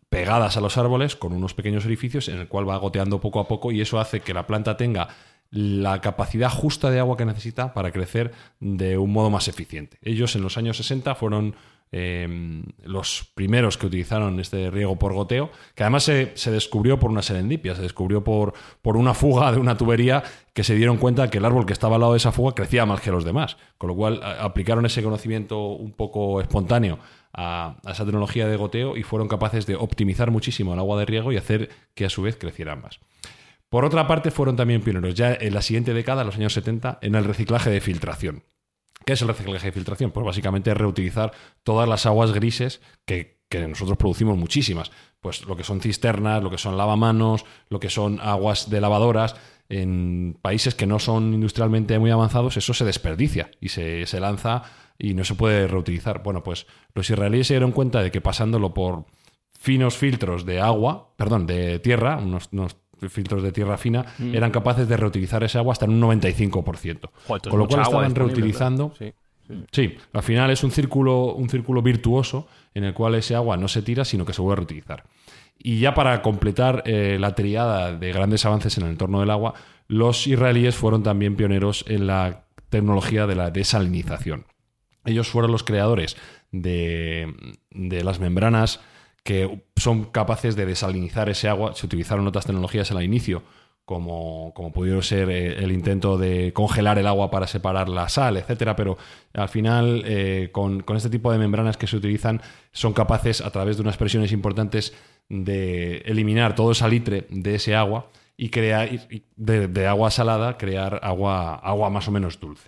pegadas 0.09 0.57
a 0.57 0.61
los 0.61 0.77
árboles 0.77 1.15
con 1.15 1.33
unos 1.33 1.53
pequeños 1.53 1.85
orificios 1.85 2.29
en 2.29 2.39
el 2.39 2.47
cual 2.47 2.67
va 2.67 2.77
goteando 2.77 3.19
poco 3.19 3.39
a 3.39 3.47
poco 3.47 3.71
y 3.71 3.81
eso 3.81 3.99
hace 3.99 4.21
que 4.21 4.33
la 4.33 4.47
planta 4.47 4.77
tenga 4.77 5.09
la 5.51 5.99
capacidad 6.01 6.49
justa 6.49 6.91
de 6.91 6.99
agua 6.99 7.17
que 7.17 7.25
necesita 7.25 7.73
para 7.73 7.91
crecer 7.91 8.31
de 8.59 8.97
un 8.97 9.11
modo 9.11 9.29
más 9.29 9.47
eficiente. 9.47 9.97
Ellos 10.01 10.35
en 10.35 10.43
los 10.43 10.57
años 10.57 10.77
60 10.77 11.15
fueron 11.15 11.55
Em, 11.91 12.65
los 12.83 13.31
primeros 13.33 13.75
que 13.79 13.87
utilizaron 13.87 14.39
este 14.39 14.69
riego 14.69 14.99
por 14.99 15.13
goteo, 15.13 15.49
que 15.73 15.81
además 15.81 16.03
se, 16.03 16.51
descubrió 16.51 16.99
por 16.99 17.09
una 17.09 17.23
serendipia, 17.23 17.73
se 17.73 17.81
descubrió 17.81 18.23
por, 18.23 18.53
por, 18.83 18.95
una 18.95 19.15
fuga 19.15 19.51
de 19.51 19.57
una 19.57 19.75
tubería 19.75 20.21
que 20.53 20.63
se 20.63 20.75
dieron 20.75 20.97
cuenta 20.97 21.31
que 21.31 21.39
el 21.39 21.45
árbol 21.45 21.65
que 21.65 21.73
estaba 21.73 21.95
al 21.95 22.01
lado 22.01 22.13
de 22.13 22.17
esa 22.17 22.31
fuga 22.31 22.53
crecía 22.53 22.85
más 22.85 23.01
que 23.01 23.09
los 23.09 23.25
demás, 23.25 23.57
con 23.79 23.87
lo 23.87 23.95
cual 23.95 24.21
aplicaron 24.39 24.85
ese 24.85 25.01
conocimiento 25.01 25.69
un 25.69 25.91
poco 25.91 26.41
espontáneo 26.41 26.99
a, 27.33 27.77
esa 27.89 28.05
tecnología 28.05 28.47
de 28.47 28.55
goteo 28.55 28.95
y 28.95 29.01
fueron 29.01 29.27
capaces 29.27 29.65
de 29.65 29.75
optimizar 29.75 30.29
muchísimo 30.29 30.73
el 30.73 30.79
agua 30.79 30.99
de 30.99 31.05
riego 31.05 31.31
y 31.31 31.37
hacer 31.37 31.69
que 31.95 32.05
a 32.05 32.09
su 32.11 32.21
vez 32.21 32.37
creciera 32.37 32.75
más. 32.75 32.99
Por 33.67 33.83
otra 33.83 34.05
parte, 34.05 34.29
fueron 34.29 34.55
también 34.55 34.81
pioneros 34.81 35.15
ya 35.15 35.33
en 35.33 35.55
la 35.55 35.63
siguiente 35.63 35.95
década, 35.95 36.21
en 36.21 36.27
los 36.27 36.35
años 36.35 36.53
70, 36.53 36.99
en 37.01 37.15
el 37.15 37.23
reciclaje 37.23 37.71
de 37.71 37.81
filtración. 37.81 38.43
¿Qué 39.09 39.13
es 39.13 39.23
el 39.23 39.27
reciclaje 39.27 39.65
de 39.65 39.71
filtración? 39.71 40.11
Pues 40.11 40.23
básicamente 40.23 40.69
es 40.69 40.77
reutilizar 40.77 41.31
todas 41.63 41.89
las 41.89 42.05
aguas 42.05 42.31
grises 42.31 42.79
que, 43.05 43.39
nosotros 43.67 43.97
producimos 43.97 44.37
muchísimas. 44.37 44.91
Pues 45.19 45.47
lo 45.47 45.55
que 45.55 45.63
son 45.63 45.81
cisternas, 45.81 46.43
lo 46.43 46.51
que 46.51 46.59
son 46.59 46.77
lavamanos, 46.77 47.43
lo 47.69 47.79
que 47.79 47.89
son 47.89 48.19
aguas 48.21 48.69
de 48.69 48.79
lavadoras. 48.79 49.35
En 49.67 50.37
países 50.43 50.75
que 50.75 50.85
no 50.85 50.99
son 50.99 51.33
industrialmente 51.33 51.97
muy 51.97 52.11
avanzados, 52.11 52.55
eso 52.57 52.75
se 52.75 52.85
desperdicia 52.85 53.49
y 53.59 53.69
se, 53.69 54.05
lanza 54.19 54.61
y 54.99 55.15
no 55.15 55.23
se 55.23 55.33
puede 55.33 55.67
reutilizar. 55.67 56.21
Bueno, 56.21 56.43
pues 56.43 56.67
los 56.93 57.09
israelíes 57.09 57.47
se 57.47 57.55
dieron 57.55 57.71
cuenta 57.71 58.03
de 58.03 58.11
que 58.11 58.21
pasándolo 58.21 58.75
por 58.75 59.05
finos 59.59 59.97
filtros 59.97 60.45
de 60.45 60.61
agua, 60.61 61.15
perdón, 61.17 61.47
de 61.47 61.79
tierra, 61.79 62.17
unos 62.17 62.53
filtros 63.07 63.43
de 63.43 63.51
tierra 63.51 63.77
fina, 63.77 64.05
mm. 64.17 64.35
eran 64.35 64.51
capaces 64.51 64.87
de 64.87 64.97
reutilizar 64.97 65.43
ese 65.43 65.57
agua 65.57 65.73
hasta 65.73 65.85
en 65.85 65.91
un 65.91 66.01
95%. 66.01 67.09
Con 67.49 67.59
lo 67.59 67.67
cual 67.67 67.81
estaban 67.81 68.15
reutilizando. 68.15 68.93
Sí, 69.71 69.97
al 70.13 70.23
final 70.23 70.51
es 70.51 70.63
un 70.63 70.71
círculo, 70.71 71.33
un 71.33 71.49
círculo 71.49 71.81
virtuoso 71.81 72.47
en 72.73 72.83
el 72.83 72.93
cual 72.93 73.15
ese 73.15 73.35
agua 73.35 73.57
no 73.57 73.67
se 73.67 73.81
tira, 73.81 74.05
sino 74.05 74.25
que 74.25 74.33
se 74.33 74.41
vuelve 74.41 74.53
a 74.53 74.57
reutilizar. 74.57 75.03
Y 75.57 75.79
ya 75.79 75.93
para 75.93 76.21
completar 76.21 76.83
eh, 76.85 77.17
la 77.19 77.35
triada 77.35 77.93
de 77.93 78.13
grandes 78.13 78.45
avances 78.45 78.77
en 78.77 78.85
el 78.85 78.91
entorno 78.91 79.19
del 79.19 79.29
agua, 79.29 79.55
los 79.87 80.27
israelíes 80.27 80.75
fueron 80.75 81.03
también 81.03 81.35
pioneros 81.35 81.83
en 81.87 82.07
la 82.07 82.45
tecnología 82.69 83.27
de 83.27 83.35
la 83.35 83.49
desalinización. 83.49 84.45
Ellos 85.03 85.27
fueron 85.27 85.51
los 85.51 85.63
creadores 85.63 86.15
de, 86.51 87.33
de 87.71 88.03
las 88.03 88.19
membranas 88.19 88.79
que 89.29 89.61
son 89.75 90.05
capaces 90.05 90.55
de 90.55 90.65
desalinizar 90.65 91.29
ese 91.29 91.47
agua. 91.47 91.75
Se 91.75 91.85
utilizaron 91.85 92.25
otras 92.25 92.47
tecnologías 92.47 92.89
al 92.89 93.03
inicio, 93.03 93.43
como, 93.85 94.51
como 94.55 94.73
pudieron 94.73 95.03
ser 95.03 95.29
eh, 95.29 95.63
el 95.63 95.71
intento 95.71 96.17
de 96.17 96.51
congelar 96.51 96.97
el 96.97 97.05
agua 97.05 97.29
para 97.29 97.45
separar 97.45 97.89
la 97.89 98.09
sal, 98.09 98.37
etcétera, 98.37 98.75
pero 98.75 98.97
al 99.35 99.47
final, 99.47 100.01
eh, 100.07 100.49
con, 100.51 100.83
este 100.95 101.11
tipo 101.11 101.31
de 101.31 101.37
membranas 101.37 101.77
que 101.77 101.85
se 101.85 101.97
utilizan, 101.97 102.41
son 102.71 102.93
capaces, 102.93 103.41
a 103.41 103.51
través 103.51 103.77
de 103.77 103.83
unas 103.83 103.97
presiones 103.97 104.31
importantes, 104.31 104.95
de 105.29 105.97
eliminar 106.07 106.55
todo 106.55 106.71
el 106.71 106.75
salitre 106.75 107.27
de 107.29 107.53
ese 107.53 107.75
agua 107.75 108.09
y 108.35 108.49
crear, 108.49 108.89
de, 109.35 109.67
de 109.67 109.85
agua 109.85 110.09
salada, 110.09 110.57
crear 110.57 111.01
agua, 111.03 111.53
agua 111.53 111.91
más 111.91 112.07
o 112.07 112.11
menos 112.11 112.39
dulce. 112.39 112.67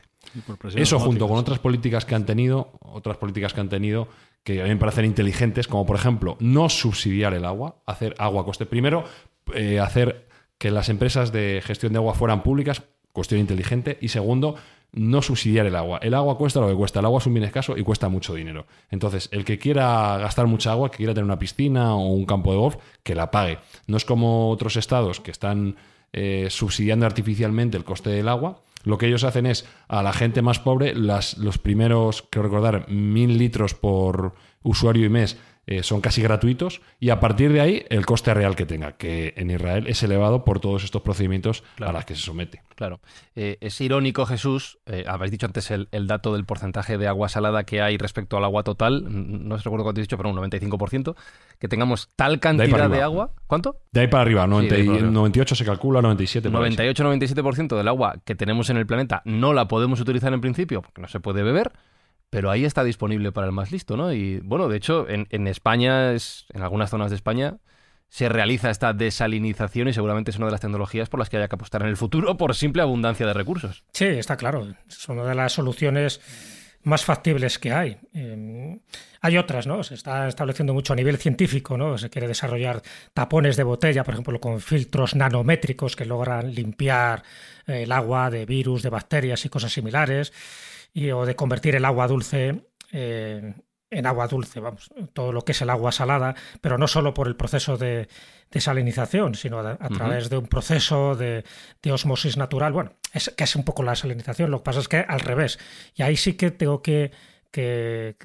Eso 0.76 1.00
junto 1.00 1.28
con 1.28 1.38
otras 1.38 1.60
políticas 1.60 2.06
que 2.06 2.16
han 2.16 2.26
tenido, 2.26 2.72
otras 2.82 3.18
políticas 3.18 3.54
que 3.54 3.62
han 3.62 3.70
tenido, 3.70 4.08
que 4.44 4.62
a 4.62 4.64
mí 4.64 4.70
me 4.70 4.78
parecen 4.78 5.06
inteligentes, 5.06 5.68
como 5.68 5.86
por 5.86 5.96
ejemplo 5.96 6.38
no 6.40 6.70
subsidiar 6.70 7.34
el 7.34 7.46
agua, 7.46 7.76
hacer 7.86 8.16
agua 8.18 8.46
coste. 8.46 8.66
Primero, 8.66 9.04
eh, 9.54 9.80
hacer 9.80 10.28
que 10.58 10.72
las 10.72 10.90
empresas 10.90 11.32
de 11.32 11.62
gestión 11.66 11.94
de 11.94 11.98
agua 11.98 12.14
fueran 12.14 12.44
públicas, 12.44 12.84
cuestión 13.12 13.40
inteligente. 13.42 13.98
Y 14.02 14.10
segundo, 14.10 14.56
no 14.94 15.22
subsidiar 15.22 15.66
el 15.66 15.76
agua. 15.76 16.00
El 16.02 16.14
agua 16.14 16.38
cuesta 16.38 16.60
lo 16.60 16.68
que 16.68 16.76
cuesta. 16.76 17.00
El 17.00 17.06
agua 17.06 17.20
es 17.20 17.26
un 17.26 17.34
bien 17.34 17.46
escaso 17.46 17.78
y 17.78 17.84
cuesta 17.84 18.10
mucho 18.10 18.34
dinero. 18.34 18.66
Entonces, 18.90 19.30
el 19.32 19.46
que 19.46 19.58
quiera 19.58 20.18
gastar 20.18 20.48
mucha 20.48 20.72
agua, 20.72 20.92
que 20.92 20.98
quiera 20.98 21.14
tener 21.14 21.26
una 21.26 21.40
piscina 21.40 21.96
o 21.96 22.10
un 22.10 22.26
campo 22.26 22.52
de 22.52 22.58
golf, 22.58 22.76
que 23.04 23.16
la 23.16 23.32
pague. 23.32 23.60
No 23.88 23.98
es 23.98 24.06
como 24.06 24.50
otros 24.50 24.76
estados 24.76 25.20
que 25.20 25.32
están 25.32 25.78
eh, 26.14 26.48
subsidiando 26.50 27.06
artificialmente 27.06 27.78
el 27.78 27.84
coste 27.84 28.10
del 28.10 28.28
agua 28.28 28.62
lo 28.84 28.98
que 28.98 29.08
ellos 29.08 29.24
hacen 29.24 29.46
es 29.46 29.66
a 29.88 30.04
la 30.04 30.14
gente 30.14 30.42
más 30.42 30.60
pobre, 30.60 30.96
las, 30.96 31.38
los 31.38 31.58
primeros, 31.58 32.24
quiero 32.30 32.48
recordar, 32.48 32.90
mil 32.90 33.38
litros 33.38 33.74
por 33.74 34.34
usuario 34.64 35.06
y 35.06 35.10
mes 35.10 35.38
eh, 35.68 35.84
son 35.84 36.02
casi 36.02 36.24
gratuitos 36.24 36.82
y 37.00 37.12
a 37.12 37.20
partir 37.20 37.54
de 37.54 37.62
ahí 37.62 37.86
el 37.90 38.06
coste 38.06 38.34
real 38.34 38.56
que 38.56 38.66
tenga, 38.66 38.94
que 38.94 39.34
en 39.38 39.52
Israel 39.52 39.86
es 39.88 40.02
elevado 40.02 40.44
por 40.44 40.60
todos 40.60 40.84
estos 40.84 41.04
procedimientos 41.04 41.64
a 41.80 41.92
los 41.92 42.04
que 42.04 42.16
se 42.16 42.22
somete. 42.22 42.64
Claro. 42.76 43.00
Eh, 43.36 43.58
es 43.62 43.80
irónico, 43.80 44.26
Jesús, 44.26 44.80
eh, 44.88 45.06
habéis 45.08 45.32
dicho 45.32 45.46
antes 45.46 45.70
el, 45.70 45.88
dato 46.08 46.34
del 46.34 46.46
porcentaje 46.46 46.98
de 46.98 47.08
agua 47.08 47.30
salada 47.30 47.64
que 47.64 47.82
hay 47.82 47.98
respecto 47.98 48.38
al 48.38 48.44
agua 48.44 48.64
total, 48.64 49.06
no 49.08 49.54
os 49.54 49.64
recuerdo 49.64 49.84
cuánto 49.84 50.02
he 50.02 50.04
dicho, 50.04 50.18
pero 50.18 50.30
un 50.30 50.38
95%, 50.38 51.16
que 51.60 51.68
tengamos 51.68 52.10
tal 52.16 52.40
cantidad 52.40 52.90
de, 52.90 53.02
agua. 53.04 53.32
¿Cuánto? 53.46 53.78
De 53.92 54.02
ahí 54.02 54.08
para 54.08 54.24
arriba, 54.24 54.48
98 54.48 55.56
se 55.56 55.64
calcula, 55.64 56.02
97. 56.02 56.50
98-97% 56.50 57.78
del 57.78 57.88
agua 57.88 58.16
que 58.26 58.34
tenemos 58.34 58.72
en 58.72 58.78
el 58.78 58.88
planeta 58.88 59.22
no 59.26 59.54
la 59.54 59.68
podemos 59.68 60.00
utilizar 60.00 60.34
en 60.34 60.42
principio 60.42 60.82
porque 60.82 61.02
no 61.02 61.08
se 61.08 61.20
puede 61.20 61.44
beber 61.44 61.72
pero 62.32 62.50
ahí 62.50 62.64
está 62.64 62.84
disponible 62.84 63.34
para 63.34 63.46
el 63.46 63.54
más 63.54 63.72
listo, 63.72 63.98
¿no? 63.98 64.14
Y 64.14 64.40
bueno, 64.40 64.70
de 64.70 64.78
hecho, 64.78 65.06
en, 65.08 65.48
España, 65.48 66.14
es, 66.14 66.46
en 66.54 66.64
algunas 66.64 66.90
zonas 66.90 67.12
de 67.12 67.18
España, 67.18 67.58
se 68.08 68.30
realiza 68.30 68.70
esta 68.70 68.94
desalinización 68.94 69.90
y 69.90 69.94
seguramente 69.94 70.32
es 70.32 70.38
una 70.38 70.46
de 70.46 70.54
las 70.54 70.62
tecnologías 70.62 71.10
por 71.10 71.20
las 71.20 71.30
que 71.30 71.38
haya 71.38 71.50
que 71.50 71.56
apostar 71.56 71.82
en 71.82 71.90
el 71.90 71.98
futuro 71.98 72.38
por 72.38 72.56
simple 72.56 72.82
abundancia 72.82 73.28
de 73.28 73.34
recursos. 73.34 73.84
Sí, 73.92 74.06
está 74.06 74.38
claro. 74.38 74.66
Es 74.88 75.10
una 75.10 75.26
de 75.26 75.36
las 75.36 75.52
soluciones 75.52 76.22
más 76.84 77.04
factibles 77.04 77.60
que 77.60 77.74
hay. 77.74 77.98
Em, 78.14 78.80
hay 79.20 79.38
otras, 79.38 79.68
¿no? 79.68 79.84
Se 79.84 79.96
está 79.96 80.30
estableciendo 80.30 80.74
mucho 80.74 80.94
a 80.94 80.96
nivel 80.96 81.18
científico, 81.18 81.78
¿no? 81.78 81.98
Se 81.98 82.10
quiere 82.10 82.30
desarrollar 82.30 82.82
tapones 83.14 83.58
de 83.58 83.64
botella, 83.64 84.06
por 84.06 84.14
ejemplo, 84.14 84.40
con 84.40 84.62
filtros 84.62 85.16
nanométricos 85.16 85.98
que 85.98 86.06
logran 86.06 86.56
limpiar 86.56 87.24
eh, 87.68 87.84
el 87.84 87.92
agua 87.92 88.30
de 88.30 88.46
virus, 88.46 88.84
de 88.84 88.90
bacterias 88.90 89.44
y 89.46 89.50
cosas 89.50 89.74
similares 89.74 90.32
o 91.14 91.26
de 91.26 91.36
convertir 91.36 91.76
el 91.76 91.86
agua 91.86 92.08
dulce 92.08 92.66
eh, 92.92 93.54
en 93.92 94.06
agua 94.06 94.28
dulce, 94.28 94.62
vamos, 94.62 94.90
todo 95.14 95.34
lo 95.34 95.44
que 95.44 95.52
es 95.52 95.62
el 95.62 95.70
agua 95.70 95.92
salada, 95.92 96.34
pero 96.62 96.78
no 96.78 96.88
solo 96.88 97.14
por 97.14 97.28
el 97.28 97.36
proceso 97.36 97.78
de 97.78 98.08
desalinización, 98.50 99.36
sino 99.36 99.60
a, 99.60 99.78
través 99.90 100.30
de 100.30 100.38
un 100.38 100.48
proceso 100.48 101.16
de, 101.16 101.44
osmosis 101.92 102.38
natural, 102.38 102.72
bueno, 102.72 102.94
es, 103.14 103.34
que 103.36 103.44
es 103.44 103.56
un 103.56 103.64
poco 103.64 103.84
la 103.84 103.96
salinización, 103.96 104.50
lo 104.50 104.60
que 104.60 104.64
pasa 104.64 104.80
es 104.80 104.88
que 104.88 104.98
al 104.98 105.20
revés, 105.20 105.60
y 105.94 106.04
ahí 106.04 106.16
sí 106.16 106.34
que 106.34 106.52
tengo 106.52 106.82
que, 106.82 107.12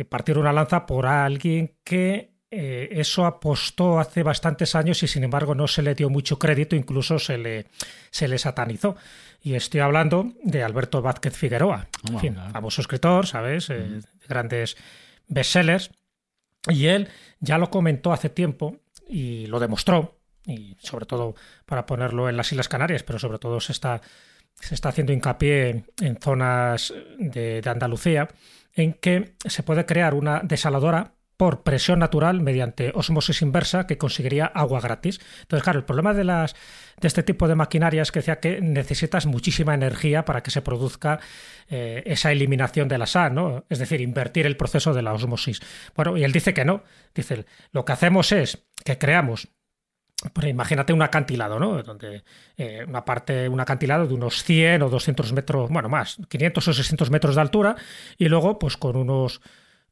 partir 0.09 0.39
una 0.39 0.53
lanza 0.53 0.87
por 0.87 1.07
alguien 1.07 1.77
que 1.83 2.36
eh, 2.49 2.89
eso 2.93 3.27
apostó 3.27 3.99
hace 3.99 4.23
bastantes 4.23 4.77
años 4.77 5.03
y 5.03 5.09
sin 5.09 5.25
embargo 5.25 5.57
no 5.57 5.67
se 5.67 5.83
le 5.83 5.97
dio 5.97 6.09
mucho 6.11 6.39
crédito, 6.39 6.77
incluso 6.77 7.19
se 7.19 7.39
le, 7.39 7.67
se 8.11 8.29
le 8.29 8.39
satanizó. 8.39 8.97
Y 9.43 9.55
estoy 9.55 9.81
hablando 9.81 10.33
de 10.43 10.63
Alberto 10.63 11.03
Vázquez 11.03 11.37
Figueroa, 11.37 11.89
oh, 12.13 12.21
famoso 12.53 12.81
escritor, 12.81 13.27
¿sabes? 13.27 13.71
Eh, 13.71 14.01
grandes 14.29 14.77
bestsellers. 15.27 15.91
Y 16.69 16.87
él 16.87 17.09
ya 17.41 17.59
lo 17.59 17.71
comentó 17.71 18.13
hace 18.13 18.29
tiempo 18.29 18.79
y 19.09 19.47
lo 19.47 19.61
demostró, 19.61 20.19
y 20.45 20.77
sobre 20.81 21.07
todo 21.07 21.35
para 21.65 21.87
ponerlo 21.87 22.29
en 22.29 22.37
las 22.37 22.51
Islas 22.51 22.69
Canarias, 22.69 23.03
pero 23.03 23.19
sobre 23.19 23.39
todo 23.39 23.61
se 23.61 23.73
está, 23.73 24.01
se 24.55 24.75
está 24.75 24.89
haciendo 24.89 25.13
hincapié 25.13 25.85
en 26.01 26.17
zonas 26.21 26.93
de, 27.19 27.61
de 27.61 27.71
Andalucía, 27.71 28.29
en 28.75 28.95
que 28.95 29.35
se 29.45 29.63
puede 29.63 29.87
crear 29.87 30.15
una 30.15 30.41
desaladora 30.41 31.16
por 31.37 31.63
presión 31.63 31.99
natural 31.99 32.41
mediante 32.41 32.93
osmosis 32.95 33.43
inversa 33.43 33.87
que 33.87 33.99
conseguiría 33.99 34.47
agua 34.47 34.81
gratis. 34.81 35.21
Entonces, 35.43 35.63
claro, 35.63 35.79
el 35.79 35.85
problema 35.85 36.15
de, 36.15 36.25
las, 36.25 36.55
de 37.01 37.09
este 37.09 37.23
tipo 37.23 37.47
de 37.49 37.55
maquinaria 37.55 38.03
es 38.03 38.13
que 38.13 38.21
decía 38.21 38.41
que 38.41 38.61
necesitas 38.61 39.27
muchísima 39.27 39.75
energía 39.75 40.25
para 40.25 40.43
que 40.43 40.51
se 40.51 40.63
produzca 40.63 41.21
eh, 41.69 42.03
esa 42.07 42.33
eliminación 42.33 42.89
de 42.89 42.99
la 42.99 43.07
sal, 43.07 43.35
¿no? 43.35 43.65
Es 43.69 43.79
decir, 43.79 44.01
invertir 44.01 44.47
el 44.47 44.57
proceso 44.57 44.95
de 44.95 45.03
la 45.03 45.13
osmosis. 45.13 45.61
Bueno, 45.95 46.17
y 46.17 46.25
él 46.25 46.33
dice 46.33 46.55
que 46.55 46.65
no. 46.65 46.83
Dice, 47.15 47.45
lo 47.73 47.85
que 47.85 47.93
hacemos 47.93 48.33
es 48.33 48.65
que 48.85 48.99
creamos 48.99 49.49
pues 50.33 50.47
imagínate 50.47 50.95
un 50.95 51.03
acantilado, 51.03 51.59
¿no? 51.59 51.83
Donde 51.83 52.25
eh, 52.57 52.85
una 52.89 53.05
parte, 53.05 53.49
un 53.51 53.61
acantilado 53.61 54.07
de 54.07 54.15
unos 54.15 54.45
100 54.45 54.83
o 54.83 54.89
200 54.89 55.33
metros, 55.35 55.71
bueno, 55.71 55.91
más, 55.91 56.17
500 56.29 56.69
o 56.69 56.73
600 56.73 57.11
metros 57.11 57.35
de 57.35 57.43
altura, 57.43 57.77
y 58.17 58.29
luego, 58.29 58.59
pues 58.59 58.79
con 58.79 58.97
unos 58.97 59.43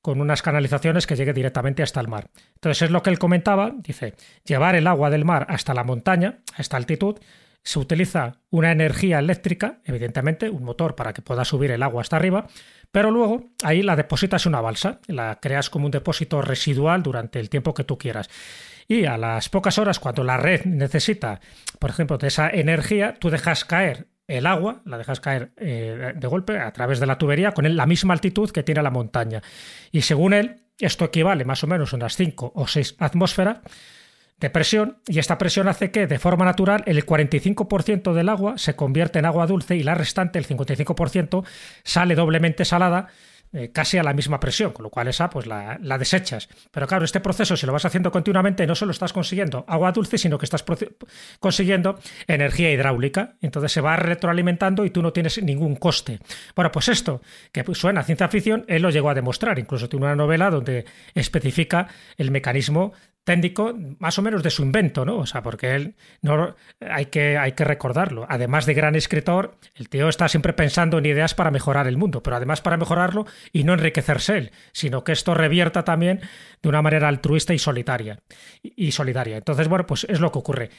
con 0.05 0.21
unas 0.21 0.43
canalizaciones 0.43 1.07
que 1.07 1.17
llegue 1.17 1.33
directamente 1.33 1.83
hasta 1.83 1.99
el 1.99 2.09
mar. 2.09 2.29
Entonces 2.57 2.83
es 2.83 2.91
lo 2.91 3.03
que 3.03 3.09
él 3.09 3.19
comentaba, 3.19 3.73
dice, 3.75 4.13
llevar 4.45 4.77
el 4.77 4.87
agua 4.87 5.09
del 5.09 5.25
mar 5.25 5.47
hasta 5.49 5.73
la 5.73 5.83
montaña, 5.83 6.41
a 6.55 6.61
esta 6.61 6.77
altitud, 6.77 7.17
se 7.63 7.79
utiliza 7.79 8.35
una 8.51 8.71
energía 8.71 9.19
eléctrica, 9.19 9.79
evidentemente, 9.83 10.51
un 10.51 10.63
motor 10.63 10.95
para 10.95 11.15
que 11.15 11.23
pueda 11.23 11.47
subir 11.47 11.71
el 11.71 11.83
agua 11.83 12.03
hasta 12.03 12.17
arriba, 12.17 12.49
pero 12.93 13.11
luego 13.11 13.53
ahí 13.63 13.81
la 13.81 13.97
depositas 13.97 14.45
en 14.45 14.51
una 14.51 14.61
balsa, 14.61 15.01
la 15.07 15.39
creas 15.41 15.71
como 15.71 15.87
un 15.87 15.91
depósito 15.91 16.43
residual 16.43 17.03
durante 17.03 17.41
el 17.41 17.49
tiempo 17.49 17.73
que 17.73 17.85
tú 17.85 17.97
quieras. 17.97 18.29
Y 18.87 19.07
a 19.07 19.17
las 19.17 19.49
pocas 19.49 19.79
horas, 19.79 20.01
cuando 20.01 20.23
la 20.23 20.37
red 20.37 20.67
necesita, 20.67 21.41
por 21.79 21.89
ejemplo, 21.89 22.19
de 22.19 22.29
esa 22.29 22.51
energía, 22.51 23.15
tú 23.19 23.31
dejas 23.31 23.65
caer 23.65 24.09
el 24.27 24.47
agua, 24.47 24.83
la 24.85 24.99
dejas 24.99 25.21
caer 25.21 25.53
eh, 25.57 26.13
de 26.17 26.27
golpe 26.27 26.59
a 26.59 26.73
través 26.73 27.01
de 27.01 27.07
la 27.07 27.19
tubería 27.19 27.53
con 27.53 27.77
la 27.77 27.87
misma 27.87 28.15
altitud 28.15 28.51
que 28.51 28.63
tiene 28.63 28.83
la 28.83 28.91
montaña. 28.91 29.43
Y 29.93 30.03
según 30.03 30.33
él, 30.33 30.63
esto 30.79 31.05
equivale 31.05 31.45
más 31.45 31.63
o 31.65 31.67
menos 31.67 31.93
a 31.93 31.97
unas 31.97 32.17
5 32.17 32.53
o 32.55 32.67
6 32.67 32.97
atmósferas 32.99 33.59
de 34.41 34.51
presión 34.51 34.99
y 35.07 35.19
esta 35.19 35.39
presión 35.39 35.69
hace 35.69 35.91
que 35.91 36.07
de 36.07 36.19
forma 36.19 36.45
natural 36.45 36.83
el 36.87 37.07
45% 37.07 38.13
del 38.13 38.29
agua 38.29 38.59
se 38.59 38.75
convierte 38.75 39.19
en 39.19 39.27
agua 39.27 39.47
dulce 39.47 39.77
y 39.77 39.83
la 39.83 39.95
restante, 39.95 40.39
el 40.39 40.47
55%, 40.47 41.45
sale 41.85 42.15
doblemente 42.15 42.65
salada 42.65 43.09
eh, 43.57 43.71
casi 43.73 43.99
a 43.99 44.03
la 44.03 44.13
misma 44.13 44.41
presión, 44.41 44.73
con 44.73 44.83
lo 44.83 44.91
cual 44.91 45.07
esa 45.07 45.31
pues 45.31 45.47
la, 45.47 45.79
desechas. 45.97 46.49
Pero 46.73 46.89
claro, 46.89 47.05
este 47.05 47.21
proceso 47.21 47.57
si 47.57 47.67
lo 47.67 47.73
vas 47.73 47.85
haciendo 47.85 48.11
continuamente 48.11 48.67
no 48.67 48.75
solo 48.75 48.91
estás 48.91 49.13
consiguiendo 49.13 49.65
agua 49.69 49.93
dulce, 49.93 50.19
sino 50.19 50.39
que 50.39 50.45
estás 50.45 50.65
consiguiendo 51.39 52.01
energía 52.27 52.73
hidráulica. 52.73 53.37
Entonces 53.41 53.71
se 53.71 53.81
va 53.81 53.95
retroalimentando 53.95 54.85
y 54.85 54.91
tú 54.91 55.03
no 55.03 55.13
tienes 55.13 55.41
ningún 55.41 55.77
coste. 55.77 56.19
Bueno, 56.57 56.73
pues 56.73 56.89
esto, 56.89 57.23
que 57.53 57.65
suena 57.75 58.01
a 58.01 58.05
ciencia 58.05 58.27
ficción, 58.27 58.65
él 58.67 58.83
lo 58.83 58.91
llegó 58.91 59.11
a 59.11 59.15
demostrar. 59.15 59.59
Incluso 59.61 59.89
tiene 59.89 60.07
una 60.07 60.17
novela 60.17 60.51
donde 60.51 60.85
especifica 61.15 61.87
el 62.17 62.33
mecanismo 62.33 62.93
técnico 63.25 63.75
más 63.99 64.19
o 64.19 64.23
menos 64.23 64.43
de 64.43 64.51
su 64.51 64.63
invento, 64.63 65.05
¿no? 65.05 65.17
O 65.17 65.27
sea, 65.27 65.43
porque 65.43 65.75
él 65.75 65.95
no 66.23 66.55
hay 66.81 67.07
que, 67.07 67.39
hay 67.39 67.53
que 67.53 67.65
recordarlo. 67.65 68.27
Además 68.29 68.67
de 68.67 68.75
gran 68.75 68.95
escritor, 68.95 69.57
el 69.75 69.89
tío 69.89 70.09
está 70.09 70.29
siempre 70.29 70.53
pensando 70.53 70.99
en 70.99 71.07
ideas 71.07 71.35
para 71.35 71.51
mejorar 71.51 71.87
el 71.87 71.97
mundo, 71.97 72.23
pero 72.23 72.37
además 72.37 72.61
para 72.61 72.77
mejorarlo 72.77 73.27
y 73.53 73.65
no 73.65 73.73
enriquecerse 73.73 74.39
él, 74.39 74.53
sino 74.73 75.05
que 75.05 75.13
esto 75.13 75.35
revierta 75.35 75.85
también 75.85 76.21
de 76.63 76.69
una 76.69 76.83
manera 76.83 77.09
altruista 77.09 77.55
y 77.55 77.59
solitaria 77.59 78.21
y 78.63 78.93
solidaria. 78.93 79.39
Entonces, 79.39 79.69
bueno, 79.69 79.87
pues 79.87 80.05
es 80.05 80.21
lo 80.21 80.31
que 80.31 80.39
ocurre. 80.39 80.71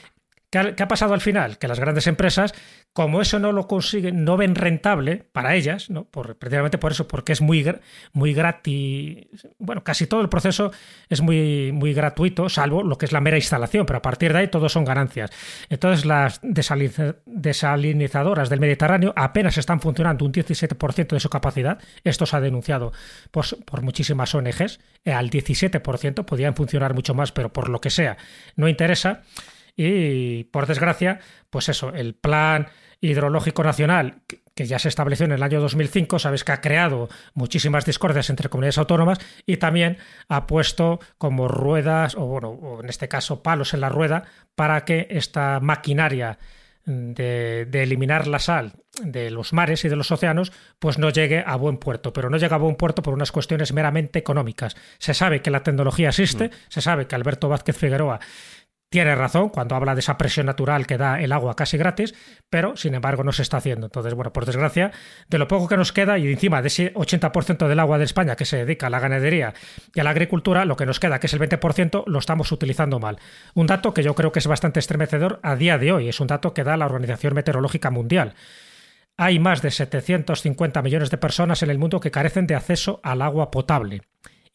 ¿Qué 0.75 0.83
ha, 0.83 0.87
pasado 0.87 1.13
al 1.13 1.19
final? 1.19 1.57
Que 1.57 1.67
las 1.67 1.81
grandes 1.81 2.07
empresas, 2.07 2.53
como 2.93 3.19
eso 3.19 3.39
no 3.39 3.51
lo 3.51 3.67
consiguen, 3.67 4.23
no 4.23 4.37
ven 4.37 4.55
rentable 4.55 5.25
para 5.33 5.53
ellas, 5.55 5.89
¿no? 5.89 6.05
Por, 6.05 6.37
precisamente 6.37 6.77
por 6.77 6.93
eso, 6.93 7.09
porque 7.09 7.33
es 7.33 7.41
muy, 7.41 7.65
muy 8.13 8.33
gratis. 8.33 9.27
Bueno, 9.59 9.83
casi 9.83 10.07
todo 10.07 10.21
el 10.21 10.29
proceso 10.29 10.71
es 11.09 11.19
muy, 11.19 11.73
muy 11.73 11.93
gratuito, 11.93 12.47
salvo 12.47 12.83
lo 12.83 12.97
que 12.97 13.05
es 13.05 13.11
la 13.11 13.19
mera 13.19 13.35
instalación, 13.35 13.85
pero 13.85 13.97
a 13.97 14.01
partir 14.01 14.31
de 14.31 14.39
ahí 14.39 14.47
todo 14.47 14.69
son 14.69 14.85
ganancias. 14.85 15.29
Entonces, 15.69 16.05
las 16.05 16.39
desalinizadoras 16.41 18.49
del 18.49 18.61
Mediterráneo 18.61 19.11
apenas 19.17 19.57
están 19.57 19.81
funcionando 19.81 20.23
un 20.23 20.31
17% 20.31 21.07
de 21.07 21.19
su 21.19 21.29
capacidad. 21.29 21.79
Esto 22.05 22.25
se 22.25 22.37
ha 22.37 22.39
denunciado 22.39 22.93
por, 23.29 23.45
por 23.65 23.81
muchísimas 23.81 24.33
ONGs. 24.33 24.79
Al 25.05 25.29
17% 25.29 26.23
podían 26.23 26.55
funcionar 26.55 26.93
mucho 26.93 27.13
más, 27.13 27.33
pero 27.33 27.51
por 27.51 27.67
lo 27.67 27.81
que 27.81 27.89
sea, 27.89 28.15
no 28.55 28.69
interesa. 28.69 29.23
Y 29.76 30.45
por 30.45 30.67
desgracia, 30.67 31.19
pues 31.49 31.69
eso, 31.69 31.93
el 31.93 32.15
plan 32.15 32.67
hidrológico 33.01 33.63
nacional 33.63 34.21
que 34.55 34.65
ya 34.65 34.80
se 34.80 34.88
estableció 34.88 35.26
en 35.26 35.34
el 35.34 35.43
año 35.43 35.59
2005, 35.59 36.17
sabes 36.17 36.45
que 36.45 36.53
ha 36.53 36.61
creado 36.61 37.09
muchísimas 37.34 37.86
discordias 37.86 38.30
entre 38.30 38.47
comunidades 38.47 38.78
autónomas 38.78 39.19
y 39.45 39.57
también 39.57 39.97
ha 40.30 40.47
puesto 40.47 40.99
como 41.17 41.49
ruedas, 41.49 42.15
o 42.15 42.26
bueno, 42.26 42.49
o 42.49 42.82
en 42.82 42.89
este 42.89 43.09
caso 43.09 43.43
palos 43.43 43.73
en 43.73 43.82
la 43.82 43.89
rueda, 43.89 44.23
para 44.55 44.86
que 44.86 45.07
esta 45.09 45.59
maquinaria 45.59 46.39
de, 46.86 47.65
de, 47.69 47.84
eliminar 47.84 48.28
la 48.28 48.39
sal 48.39 48.73
de 49.01 49.32
los 49.32 49.53
mares 49.53 49.84
y 49.84 49.89
de 49.89 49.95
los 49.95 50.11
océanos, 50.11 50.53
pues 50.80 50.99
no 50.99 51.09
llegue 51.09 51.43
a 51.45 51.55
buen 51.55 51.78
puerto. 51.78 52.13
Pero 52.13 52.30
no 52.30 52.38
llega 52.38 52.55
a 52.55 52.59
buen 52.59 52.76
puerto 52.76 53.01
por 53.01 53.13
unas 53.13 53.32
cuestiones 53.32 53.73
meramente 53.73 54.19
económicas. 54.19 54.78
Se 54.99 55.13
sabe 55.13 55.41
que 55.41 55.49
la 55.49 55.63
tecnología 55.63 56.09
existe, 56.09 56.49
mm. 56.49 56.51
se 56.69 56.82
sabe 56.82 57.07
que 57.07 57.15
Alberto 57.15 57.49
Vázquez 57.49 57.76
Figueroa 57.76 58.19
tiene 58.95 59.13
razón 59.13 59.49
cuando 59.49 59.75
habla 59.75 59.93
de 59.93 59.99
esa 59.99 60.17
presión 60.17 60.45
natural 60.45 60.87
que 60.87 60.97
da 60.97 61.19
el 61.19 61.33
agua 61.33 61.57
casi 61.57 61.77
gratis, 61.77 62.15
pero 62.49 62.77
sin 62.77 62.95
embargo 62.95 63.25
no 63.25 63.33
se 63.33 63.41
está 63.41 63.57
haciendo. 63.57 63.87
Entonces, 63.87 64.13
bueno, 64.13 64.31
por 64.31 64.45
desgracia, 64.45 64.93
de 65.27 65.37
lo 65.37 65.49
poco 65.49 65.67
que 65.67 65.75
nos 65.75 65.91
queda 65.91 66.17
y 66.17 66.31
encima 66.31 66.61
de 66.61 66.69
ese 66.69 66.93
80% 66.93 67.67
del 67.67 67.79
agua 67.81 67.97
de 67.97 68.05
España 68.05 68.37
que 68.37 68.45
se 68.45 68.55
dedica 68.55 68.87
a 68.87 68.89
la 68.89 69.01
ganadería 69.01 69.53
y 69.93 69.99
a 69.99 70.05
la 70.05 70.11
agricultura, 70.11 70.63
lo 70.63 70.77
que 70.77 70.85
nos 70.85 71.01
queda, 71.01 71.19
que 71.19 71.27
es 71.27 71.33
el 71.33 71.41
20%, 71.41 72.05
lo 72.07 72.19
estamos 72.19 72.53
utilizando 72.53 72.97
mal. 73.01 73.17
Un 73.53 73.67
dato 73.67 73.93
que 73.93 74.01
yo 74.01 74.15
creo 74.15 74.31
que 74.31 74.39
es 74.39 74.47
bastante 74.47 74.79
estremecedor 74.79 75.41
a 75.43 75.57
día 75.57 75.77
de 75.77 75.91
hoy, 75.91 76.07
es 76.07 76.21
un 76.21 76.27
dato 76.27 76.53
que 76.53 76.63
da 76.63 76.77
la 76.77 76.85
Organización 76.85 77.33
Meteorológica 77.33 77.91
Mundial. 77.91 78.33
Hay 79.17 79.39
más 79.39 79.61
de 79.61 79.71
750 79.71 80.81
millones 80.81 81.11
de 81.11 81.17
personas 81.17 81.61
en 81.63 81.69
el 81.69 81.79
mundo 81.79 81.99
que 81.99 82.11
carecen 82.11 82.47
de 82.47 82.55
acceso 82.55 83.01
al 83.03 83.21
agua 83.21 83.51
potable 83.51 84.03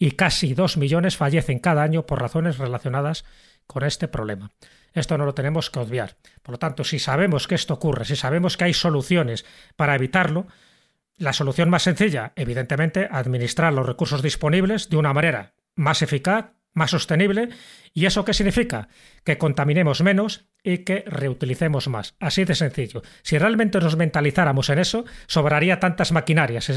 y 0.02 0.12
casi 0.12 0.54
2 0.54 0.78
millones 0.78 1.18
fallecen 1.18 1.58
cada 1.58 1.82
año 1.82 2.06
por 2.06 2.22
razones 2.22 2.56
relacionadas 2.56 3.22
con 3.22 3.26
este 3.78 4.08
problema. 4.08 4.52
Esto 4.92 5.16
no 5.16 5.24
lo 5.24 5.34
tenemos 5.34 5.70
que 5.70 5.78
obviar. 5.78 6.16
Por 6.42 6.52
lo 6.52 6.58
tanto, 6.58 6.84
si 6.84 6.98
sabemos 6.98 7.46
que 7.46 7.54
esto 7.54 7.74
ocurre, 7.74 8.04
si 8.04 8.16
sabemos 8.16 8.56
que 8.56 8.64
hay 8.64 8.74
soluciones 8.74 9.44
para 9.76 9.94
evitarlo, 9.94 10.46
la 11.16 11.32
solución 11.32 11.70
más 11.70 11.82
sencilla, 11.82 12.32
evidentemente, 12.34 13.08
administrar 13.10 13.72
los 13.72 13.86
recursos 13.86 14.22
disponibles 14.22 14.88
de 14.88 14.96
una 14.96 15.12
manera 15.12 15.54
más 15.74 16.02
eficaz, 16.02 16.52
más 16.72 16.90
sostenible. 16.90 17.50
¿Y 17.92 18.06
eso 18.06 18.24
qué 18.24 18.34
significa? 18.34 18.88
Que 19.24 19.38
contaminemos 19.38 20.02
menos 20.02 20.46
y 20.62 20.78
que 20.78 21.04
reutilicemos 21.06 21.88
más. 21.88 22.14
Así 22.20 22.44
de 22.44 22.54
sencillo. 22.54 23.02
Si 23.22 23.38
realmente 23.38 23.80
nos 23.80 23.96
mentalizáramos 23.96 24.68
en 24.70 24.78
eso, 24.78 25.04
sobraría 25.26 25.80
tantas 25.80 26.12
maquinarias, 26.12 26.70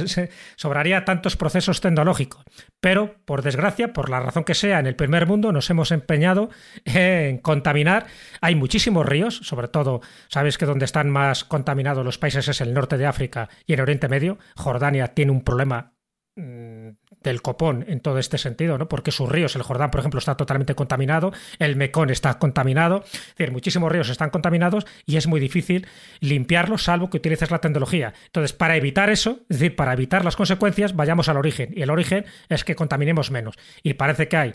sobraría 0.56 1.06
tantos 1.06 1.36
procesos 1.38 1.82
tecnológicos. 1.82 2.44
Pero, 2.80 3.16
por 3.26 3.42
desgracia, 3.42 3.94
por 3.94 4.10
la 4.10 4.20
razón 4.20 4.44
que 4.44 4.56
sea, 4.56 4.80
en 4.80 4.88
el 4.88 4.96
primer 4.96 5.28
mundo 5.28 5.52
nos 5.52 5.70
hemos 5.70 5.92
empeñado 5.92 6.50
en 6.86 7.38
contaminar. 7.38 8.08
Hay 8.42 8.56
muchísimos 8.56 9.06
ríos, 9.06 9.38
sobre 9.38 9.68
todo, 9.68 10.02
sabes 10.28 10.58
que 10.58 10.66
donde 10.66 10.86
están 10.86 11.10
más 11.10 11.44
contaminados 11.44 12.06
los 12.06 12.18
países 12.18 12.48
es 12.48 12.62
el 12.62 12.74
norte 12.74 12.98
de 12.98 13.06
África 13.06 13.50
y 13.66 13.74
el 13.74 13.82
Oriente 13.82 14.08
Medio. 14.08 14.38
Jordania 14.56 15.10
tiene 15.10 15.32
un 15.32 15.44
problema 15.44 15.94
mm, 16.36 16.90
del 17.24 17.42
copón 17.42 17.86
en 17.88 18.00
todo 18.00 18.20
este 18.20 18.38
sentido, 18.38 18.78
¿no? 18.78 18.88
Porque 18.88 19.12
sus 19.12 19.30
ríos, 19.30 19.56
el 19.56 19.64
Jordán, 19.64 19.92
por 19.92 20.00
ejemplo, 20.00 20.20
está 20.20 20.36
totalmente 20.36 20.76
contaminado, 20.76 21.32
el 21.60 21.76
Mekón 21.76 22.10
está 22.10 22.38
contaminado, 22.40 23.04
es 23.04 23.36
decir, 23.38 23.52
muchísimos 23.52 23.92
ríos 23.92 24.10
están 24.10 24.30
contaminados 24.30 24.86
y 25.06 25.18
es 25.18 25.28
muy 25.28 25.40
difícil 25.40 25.88
limpiarlos 26.20 26.84
salvo 26.84 27.10
que 27.10 27.18
utilices 27.18 27.52
la 27.52 27.60
tecnología. 27.60 28.14
Entonces, 28.26 28.54
para 28.54 28.76
evitar 28.76 29.10
eso, 29.10 29.40
es 29.50 29.60
decir, 29.60 29.76
para 29.76 29.94
evitar 29.94 30.26
las 30.26 30.36
consecuencias, 30.36 30.96
vayamos 30.96 31.30
al 31.30 31.38
origen. 31.38 31.74
Y 31.76 31.82
el 31.82 31.90
origen 31.90 32.26
es 32.50 32.64
que 32.64 32.76
contaminemos 32.76 33.32
menos. 33.32 33.56
Y 33.82 33.94
parece 33.94 34.28
que 34.28 34.38
hay 34.38 34.54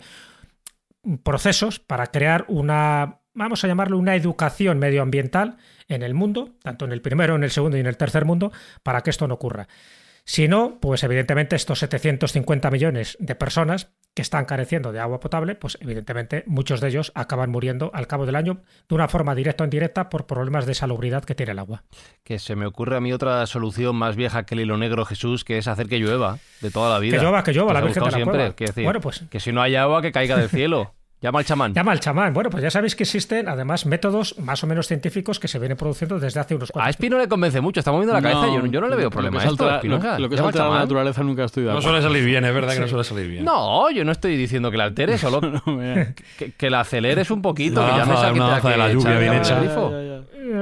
procesos 1.23 1.79
para 1.79 2.07
crear 2.07 2.45
una, 2.47 3.19
vamos 3.33 3.63
a 3.63 3.67
llamarlo 3.67 3.97
una 3.97 4.15
educación 4.15 4.79
medioambiental 4.79 5.57
en 5.87 6.03
el 6.03 6.13
mundo, 6.13 6.55
tanto 6.61 6.85
en 6.85 6.91
el 6.91 7.01
primero, 7.01 7.35
en 7.35 7.43
el 7.43 7.51
segundo 7.51 7.77
y 7.77 7.79
en 7.79 7.87
el 7.87 7.97
tercer 7.97 8.25
mundo, 8.25 8.51
para 8.83 9.01
que 9.01 9.09
esto 9.09 9.27
no 9.27 9.35
ocurra. 9.35 9.67
Si 10.29 10.47
no, 10.47 10.77
pues 10.79 11.01
evidentemente 11.01 11.55
estos 11.55 11.79
750 11.79 12.69
millones 12.69 13.17
de 13.19 13.33
personas 13.33 13.89
que 14.13 14.21
están 14.21 14.45
careciendo 14.45 14.91
de 14.91 14.99
agua 14.99 15.19
potable, 15.19 15.55
pues 15.55 15.79
evidentemente 15.81 16.43
muchos 16.45 16.81
de 16.81 16.89
ellos 16.89 17.11
acaban 17.15 17.49
muriendo 17.49 17.89
al 17.95 18.05
cabo 18.05 18.27
del 18.27 18.35
año 18.35 18.61
de 18.87 18.93
una 18.93 19.07
forma 19.07 19.33
directa 19.33 19.63
o 19.63 19.65
indirecta 19.65 20.07
por 20.07 20.27
problemas 20.27 20.67
de 20.67 20.75
salubridad 20.75 21.25
que 21.25 21.33
tiene 21.33 21.53
el 21.53 21.57
agua. 21.57 21.83
Que 22.23 22.37
se 22.37 22.55
me 22.55 22.67
ocurre 22.67 22.95
a 22.95 23.01
mí 23.01 23.11
otra 23.11 23.43
solución 23.47 23.95
más 23.95 24.15
vieja 24.15 24.45
que 24.45 24.53
el 24.53 24.61
hilo 24.61 24.77
negro, 24.77 25.03
Jesús, 25.03 25.43
que 25.43 25.57
es 25.57 25.67
hacer 25.67 25.87
que 25.87 25.97
llueva 25.97 26.37
de 26.61 26.69
toda 26.69 26.93
la 26.93 26.99
vida. 26.99 27.17
Que 27.17 27.23
llueva, 27.23 27.43
que 27.43 27.51
llueva, 27.51 27.73
la 27.73 27.81
Virgen 27.81 28.03
de 28.03 28.11
la 28.11 28.15
siempre. 28.15 28.53
Decir, 28.55 28.83
bueno, 28.83 29.01
pues... 29.01 29.23
Que 29.31 29.39
si 29.39 29.51
no 29.51 29.63
hay 29.63 29.77
agua, 29.77 30.03
que 30.03 30.11
caiga 30.11 30.37
del 30.37 30.49
cielo. 30.49 30.93
Llama 31.21 31.39
al 31.39 31.45
chamán. 31.45 31.73
Llama 31.73 31.91
al 31.91 31.99
chamán. 31.99 32.33
Bueno, 32.33 32.49
pues 32.49 32.63
ya 32.63 32.71
sabéis 32.71 32.95
que 32.95 33.03
existen 33.03 33.49
además 33.49 33.85
métodos 33.85 34.39
más 34.39 34.63
o 34.63 34.67
menos 34.67 34.87
científicos 34.87 35.37
que 35.37 35.49
se 35.49 35.59
vienen 35.59 35.77
produciendo 35.77 36.17
desde 36.17 36.39
hace 36.39 36.55
unos 36.55 36.71
cuantos 36.71 36.87
A 36.87 36.89
Espi 36.89 37.09
no 37.09 37.17
le 37.17 37.27
convence 37.27 37.59
mucho, 37.59 37.81
está 37.81 37.91
moviendo 37.91 38.13
la 38.13 38.21
cabeza. 38.21 38.47
Yo, 38.47 38.65
yo, 38.65 38.79
no 38.79 38.87
le 38.87 38.95
veo 38.95 39.09
problema. 39.09 39.43
Lo 39.43 39.79
que, 39.81 39.87
lo, 40.19 40.29
que 40.29 40.37
salta 40.37 40.69
la 40.69 40.79
naturaleza 40.79 41.21
nunca 41.21 41.43
estoy 41.43 41.63
de 41.63 41.73
No 41.73 41.81
suele 41.81 42.01
salir 42.01 42.23
bien, 42.23 42.45
es 42.45 42.53
verdad 42.53 42.73
que 42.73 42.79
no 42.79 42.87
suele 42.87 43.03
salir 43.03 43.27
bien. 43.27 43.43
No, 43.43 43.91
yo 43.91 44.05
no 44.05 44.13
estoy 44.13 44.37
diciendo 44.37 44.71
que 44.71 44.77
la 44.77 44.85
altere, 44.85 45.17
solo 45.17 45.41
que, 46.37 46.53
que, 46.53 46.69
la 46.69 46.81
aceleres 46.81 47.29
un 47.31 47.41
poquito. 47.41 47.85
que 47.85 47.97
ya 47.97 48.05
me 48.05 48.13
una 48.13 48.59
de 48.61 48.77
la 48.77 48.93
lluvia 48.93 49.19
bien 49.19 49.33
hecha. 49.33 49.61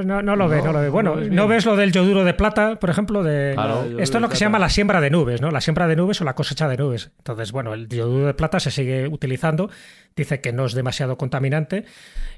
No, 0.03 0.21
no, 0.21 0.35
lo 0.35 0.49
ve, 0.49 0.61
no 0.61 0.73
lo 0.73 0.81
ve. 0.81 0.89
Bueno, 0.89 1.15
¿no 1.15 1.47
ves 1.47 1.65
lo 1.65 1.75
del 1.75 1.91
yoduro 1.91 2.23
de 2.23 2.33
plata, 2.33 2.77
por 2.77 2.89
ejemplo? 2.89 3.23
De... 3.23 3.51
Esto 3.99 4.17
es 4.17 4.21
lo 4.21 4.27
que 4.27 4.35
se 4.35 4.45
llama 4.45 4.59
la 4.59 4.69
siembra 4.69 5.01
de 5.01 5.11
nubes, 5.11 5.39
¿no? 5.39 5.51
La 5.51 5.61
siembra 5.61 5.87
de 5.87 5.95
nubes 5.95 6.19
o 6.19 6.23
la 6.23 6.33
cosecha 6.33 6.67
de 6.67 6.77
nubes. 6.77 7.11
Entonces, 7.19 7.51
bueno, 7.51 7.73
el 7.73 7.87
yoduro 7.87 8.25
de 8.25 8.33
plata 8.33 8.59
se 8.59 8.71
sigue 8.71 9.07
utilizando 9.07 9.69
dice 10.17 10.41
que 10.41 10.51
no 10.51 10.65
es 10.65 10.73
demasiado 10.73 11.17
contaminante. 11.17 11.85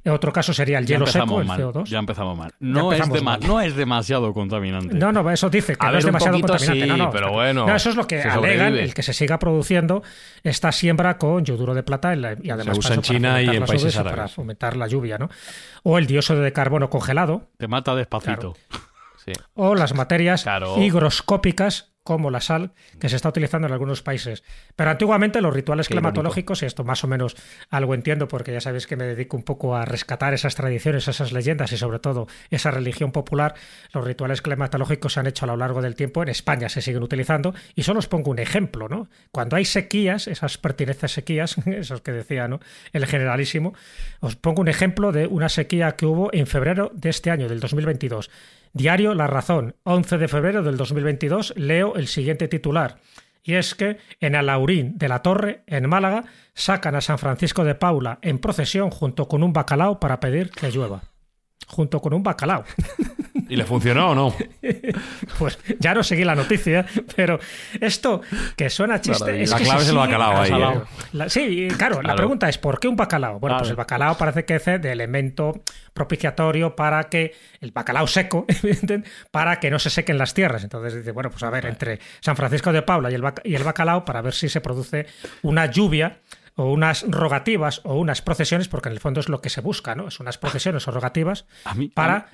En 0.03 0.11
otro 0.11 0.31
caso 0.31 0.53
sería 0.53 0.77
el 0.77 0.85
hielo 0.85 1.07
seco, 1.07 1.41
el 1.41 1.47
CO2. 1.47 1.85
Ya 1.85 1.99
empezamos 1.99 2.37
mal. 2.37 2.53
No, 2.59 2.93
es 2.93 3.01
no 3.41 3.61
es 3.61 3.75
demasiado 3.75 4.33
contaminante. 4.33 4.93
No, 4.93 5.11
no, 5.11 5.29
eso 5.31 5.49
dice 5.49 5.75
que 5.75 5.87
no 5.87 5.97
es 5.97 6.05
demasiado 6.05 6.39
contaminante. 6.39 6.87
no, 6.87 6.97
no, 6.97 7.09
pero 7.09 7.31
bueno. 7.31 7.65
No, 7.65 7.75
eso 7.75 7.89
es 7.89 7.95
lo 7.95 8.05
que 8.05 8.21
alegan, 8.21 8.75
el 8.75 8.93
que 8.93 9.01
se 9.01 9.13
siga 9.13 9.39
produciendo 9.39 10.03
esta 10.43 10.71
siembra 10.71 11.17
con 11.17 11.43
yoduro 11.43 11.73
de 11.73 11.83
plata 11.83 12.13
y 12.13 12.49
además 12.49 12.75
se 12.75 12.79
usa 12.79 12.95
en 12.95 13.01
China 13.01 13.41
y 13.41 13.55
en 13.55 13.65
países 13.65 13.97
árabes. 13.97 14.17
Para 14.17 14.27
fomentar 14.27 14.77
la 14.77 14.87
lluvia, 14.87 15.17
¿no? 15.17 15.29
O 15.83 15.97
el 15.97 16.05
dióxido 16.05 16.41
de 16.41 16.51
carbono 16.53 16.89
congelado. 16.89 17.49
Te 17.57 17.67
mata 17.67 17.95
despacito. 17.95 18.55
O 19.53 19.75
las 19.75 19.93
materias 19.93 20.45
higroscópicas 20.77 21.93
como 22.15 22.31
la 22.31 22.41
sal 22.41 22.71
que 22.99 23.07
se 23.07 23.15
está 23.17 23.29
utilizando 23.29 23.67
en 23.67 23.73
algunos 23.73 24.01
países. 24.01 24.43
Pero 24.75 24.89
antiguamente 24.89 25.41
los 25.41 25.53
rituales 25.53 25.87
climatológicos, 25.87 26.63
y 26.63 26.65
esto 26.65 26.83
más 26.83 27.03
o 27.03 27.07
menos 27.07 27.35
algo 27.69 27.93
entiendo 27.93 28.27
porque 28.27 28.51
ya 28.51 28.61
sabéis 28.61 28.87
que 28.87 28.95
me 28.95 29.03
dedico 29.03 29.37
un 29.37 29.43
poco 29.43 29.75
a 29.75 29.85
rescatar 29.85 30.33
esas 30.33 30.55
tradiciones, 30.55 31.07
esas 31.07 31.31
leyendas 31.31 31.71
y 31.71 31.77
sobre 31.77 31.99
todo 31.99 32.27
esa 32.49 32.71
religión 32.71 33.11
popular, 33.11 33.53
los 33.93 34.03
rituales 34.03 34.41
climatológicos 34.41 35.13
se 35.13 35.19
han 35.19 35.27
hecho 35.27 35.45
a 35.45 35.49
lo 35.49 35.57
largo 35.57 35.83
del 35.83 35.93
tiempo, 35.93 36.23
en 36.23 36.29
España 36.29 36.67
se 36.67 36.81
siguen 36.81 37.03
utilizando 37.03 37.53
y 37.75 37.83
solo 37.83 37.99
os 37.99 38.07
pongo 38.07 38.31
un 38.31 38.39
ejemplo, 38.39 38.89
¿no? 38.89 39.07
Cuando 39.31 39.55
hay 39.55 39.65
sequías, 39.65 40.27
esas 40.27 40.57
pertinentes 40.57 41.11
sequías, 41.11 41.57
esos 41.67 42.01
que 42.01 42.11
decía, 42.11 42.47
¿no? 42.47 42.59
El 42.91 43.05
generalísimo, 43.05 43.75
os 44.19 44.35
pongo 44.35 44.61
un 44.61 44.67
ejemplo 44.67 45.11
de 45.11 45.27
una 45.27 45.47
sequía 45.47 45.91
que 45.91 46.07
hubo 46.07 46.33
en 46.33 46.47
febrero 46.47 46.91
de 46.91 47.09
este 47.11 47.29
año, 47.29 47.47
del 47.47 47.59
2022. 47.59 48.31
Diario 48.73 49.13
La 49.15 49.27
Razón, 49.27 49.75
11 49.83 50.17
de 50.17 50.27
febrero 50.27 50.63
del 50.63 50.77
2022, 50.77 51.53
leo 51.57 51.95
el 51.95 52.07
siguiente 52.07 52.47
titular. 52.47 52.97
Y 53.43 53.55
es 53.55 53.73
que 53.73 53.97
en 54.19 54.35
Alaurín 54.35 54.97
de 54.97 55.09
la 55.09 55.21
Torre, 55.21 55.63
en 55.65 55.89
Málaga, 55.89 56.25
sacan 56.53 56.95
a 56.95 57.01
San 57.01 57.17
Francisco 57.17 57.63
de 57.63 57.75
Paula 57.75 58.19
en 58.21 58.39
procesión 58.39 58.91
junto 58.91 59.27
con 59.27 59.43
un 59.43 59.53
bacalao 59.53 59.99
para 59.99 60.19
pedir 60.19 60.51
que 60.51 60.71
llueva. 60.71 61.01
Junto 61.67 62.01
con 62.01 62.13
un 62.13 62.23
bacalao. 62.23 62.63
¿Y 63.49 63.55
le 63.55 63.65
funcionó 63.65 64.11
o 64.11 64.15
no? 64.15 64.35
pues 65.39 65.57
ya 65.79 65.93
no 65.93 66.03
seguí 66.03 66.23
la 66.23 66.35
noticia, 66.35 66.85
pero 67.15 67.39
esto 67.81 68.21
que 68.55 68.69
suena 68.69 69.01
chiste. 69.01 69.45
la 69.45 69.57
clave 69.57 69.81
es 69.81 69.89
el 69.89 69.95
bacalao 69.95 70.41
ahí. 70.41 70.51
¿eh? 70.51 71.29
sí, 71.29 71.67
claro, 71.77 72.01
la 72.01 72.15
pregunta 72.15 72.47
es: 72.47 72.57
¿por 72.57 72.79
qué 72.79 72.87
un 72.87 72.95
bacalao? 72.95 73.39
Bueno, 73.39 73.57
pues 73.57 73.71
el 73.71 73.75
bacalao 73.75 74.17
parece 74.17 74.45
que 74.45 74.55
es 74.55 74.65
de 74.65 74.91
elemento 74.91 75.63
propiciatorio 75.93 76.75
para 76.75 77.05
que 77.05 77.33
el 77.59 77.71
bacalao 77.71 78.05
seco, 78.05 78.45
para 79.31 79.59
que 79.59 79.71
no 79.71 79.79
se 79.79 79.89
sequen 79.89 80.17
las 80.17 80.33
tierras. 80.33 80.63
Entonces 80.63 80.93
dice: 80.93 81.11
bueno, 81.11 81.31
pues 81.31 81.41
a 81.43 81.49
ver, 81.49 81.65
entre 81.65 81.99
San 82.19 82.35
Francisco 82.35 82.71
de 82.71 82.83
Paula 82.83 83.09
y 83.09 83.15
el, 83.15 83.23
y 83.43 83.55
el 83.55 83.63
bacalao, 83.63 84.05
para 84.05 84.21
ver 84.21 84.33
si 84.33 84.47
se 84.47 84.61
produce 84.61 85.07
una 85.41 85.65
lluvia 85.65 86.19
o 86.55 86.71
unas 86.73 87.05
rogativas 87.07 87.81
o 87.85 87.95
unas 87.95 88.21
procesiones, 88.21 88.67
porque 88.67 88.89
en 88.89 88.93
el 88.93 88.99
fondo 88.99 89.21
es 89.21 89.29
lo 89.29 89.41
que 89.41 89.49
se 89.49 89.61
busca, 89.61 89.95
¿no? 89.95 90.09
Es 90.09 90.19
unas 90.19 90.37
procesiones 90.37 90.87
o 90.87 90.91
rogativas 90.91 91.45
para 91.93 92.27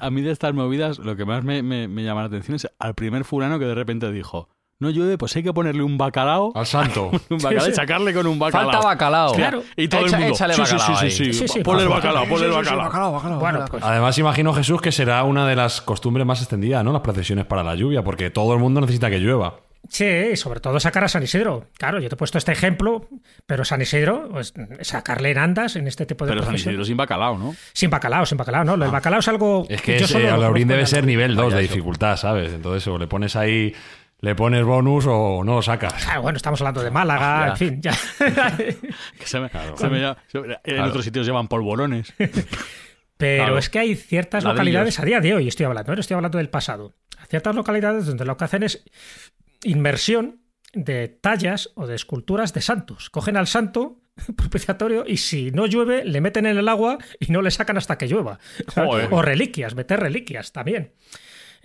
a 0.00 0.10
mí, 0.10 0.22
de 0.22 0.30
estas 0.30 0.54
movidas, 0.54 0.98
lo 0.98 1.16
que 1.16 1.24
más 1.24 1.44
me, 1.44 1.62
llama 2.02 2.20
la 2.22 2.26
atención 2.26 2.56
es 2.56 2.68
al 2.78 2.94
primer 2.94 3.24
fulano 3.24 3.58
que 3.58 3.64
de 3.64 3.74
repente 3.74 4.10
dijo, 4.12 4.48
no 4.78 4.90
llueve, 4.90 5.16
pues 5.16 5.34
hay 5.36 5.42
que 5.42 5.54
ponerle 5.54 5.82
un 5.82 5.96
bacalao. 5.96 6.52
Al 6.54 6.66
santo. 6.66 7.10
un 7.30 7.38
bacalao 7.38 7.68
y 7.68 7.72
sacarle 7.72 8.12
con 8.12 8.26
un 8.26 8.38
bacalao. 8.38 8.70
Falta 8.70 8.86
bacalao. 8.86 9.32
Claro. 9.32 9.62
Y 9.74 9.88
todo 9.88 10.04
el 10.04 10.12
mundo. 10.12 10.26
Échale 10.26 10.54
bacalao 10.54 10.98
sí, 10.98 11.10
sí, 11.10 11.32
sí, 11.32 11.48
sí, 11.48 11.60
Ponle 11.60 11.84
el 11.84 11.88
bacalao, 11.88 12.26
ponle 12.28 12.46
el 12.46 12.52
bacalao. 12.52 13.38
Bueno, 13.38 13.64
pues. 13.70 13.82
Además, 13.82 14.18
imagino, 14.18 14.52
Jesús, 14.52 14.82
que 14.82 14.92
será 14.92 15.24
una 15.24 15.46
de 15.46 15.56
las 15.56 15.80
costumbres 15.80 16.26
más 16.26 16.40
extendidas, 16.40 16.84
¿no? 16.84 16.92
Las 16.92 17.02
procesiones 17.02 17.46
para 17.46 17.62
la 17.62 17.74
lluvia, 17.74 18.04
porque 18.04 18.28
todo 18.30 18.52
el 18.52 18.60
mundo 18.60 18.80
necesita 18.82 19.08
que 19.08 19.18
llueva. 19.18 19.65
Sí, 19.88 20.36
sobre 20.36 20.60
todo 20.60 20.80
sacar 20.80 21.04
a 21.04 21.08
San 21.08 21.22
Isidro. 21.22 21.68
Claro, 21.78 22.00
yo 22.00 22.08
te 22.08 22.14
he 22.14 22.18
puesto 22.18 22.38
este 22.38 22.52
ejemplo, 22.52 23.08
pero 23.46 23.64
San 23.64 23.80
Isidro, 23.82 24.28
pues, 24.30 24.54
sacarle 24.82 25.30
en 25.30 25.38
andas 25.38 25.76
en 25.76 25.86
este 25.86 26.06
tipo 26.06 26.24
de 26.24 26.32
Pero 26.32 26.44
San 26.44 26.54
Isidro 26.54 26.84
sin 26.84 26.96
bacalao, 26.96 27.38
¿no? 27.38 27.54
Sin 27.72 27.90
bacalao, 27.90 28.26
sin 28.26 28.38
bacalao, 28.38 28.64
¿no? 28.64 28.74
El 28.74 28.82
ah. 28.84 28.90
bacalao 28.90 29.20
es 29.20 29.28
algo... 29.28 29.66
Es 29.68 29.82
que, 29.82 29.96
el 29.96 30.40
laurín 30.40 30.68
debe 30.68 30.86
ser 30.86 31.04
nivel 31.04 31.36
2 31.36 31.54
de 31.54 31.60
dificultad, 31.60 32.16
¿sabes? 32.16 32.52
Entonces, 32.52 32.86
o 32.88 32.98
le 32.98 33.06
pones 33.06 33.36
ahí... 33.36 33.74
Le 34.20 34.34
pones 34.34 34.64
bonus 34.64 35.04
o 35.06 35.44
no 35.44 35.56
lo 35.56 35.62
sacas. 35.62 36.08
Ah, 36.08 36.18
bueno, 36.20 36.38
estamos 36.38 36.58
hablando 36.62 36.82
de 36.82 36.90
Málaga, 36.90 37.44
ah, 37.44 37.48
en 37.48 37.56
fin, 37.58 37.82
ya. 37.82 37.92
en 40.64 40.80
otros 40.80 41.04
sitios 41.04 41.26
llevan 41.26 41.48
polvorones. 41.48 42.14
Pero 43.18 43.58
es 43.58 43.68
que 43.70 43.78
hay 43.78 43.94
ciertas 43.94 44.44
localidades 44.44 45.00
a 45.00 45.04
día 45.04 45.20
de 45.20 45.34
hoy, 45.34 45.48
estoy 45.48 45.66
hablando, 45.66 45.92
¿eh? 45.92 45.96
estoy 45.98 46.14
hablando 46.14 46.38
del 46.38 46.48
pasado. 46.48 46.94
Ciertas 47.28 47.54
localidades 47.54 48.06
donde 48.06 48.24
lo 48.24 48.36
que 48.36 48.44
hacen 48.44 48.62
es 48.62 48.84
inmersión 49.66 50.42
de 50.72 51.08
tallas 51.08 51.70
o 51.74 51.86
de 51.86 51.94
esculturas 51.94 52.52
de 52.52 52.60
santos. 52.60 53.10
Cogen 53.10 53.36
al 53.36 53.46
santo 53.46 54.00
propiciatorio 54.36 55.04
y 55.06 55.18
si 55.18 55.50
no 55.50 55.66
llueve 55.66 56.04
le 56.04 56.20
meten 56.20 56.46
en 56.46 56.58
el 56.58 56.68
agua 56.68 56.98
y 57.18 57.32
no 57.32 57.42
le 57.42 57.50
sacan 57.50 57.76
hasta 57.76 57.98
que 57.98 58.08
llueva. 58.08 58.38
O 59.10 59.22
reliquias, 59.22 59.74
meter 59.74 60.00
reliquias 60.00 60.52
también. 60.52 60.92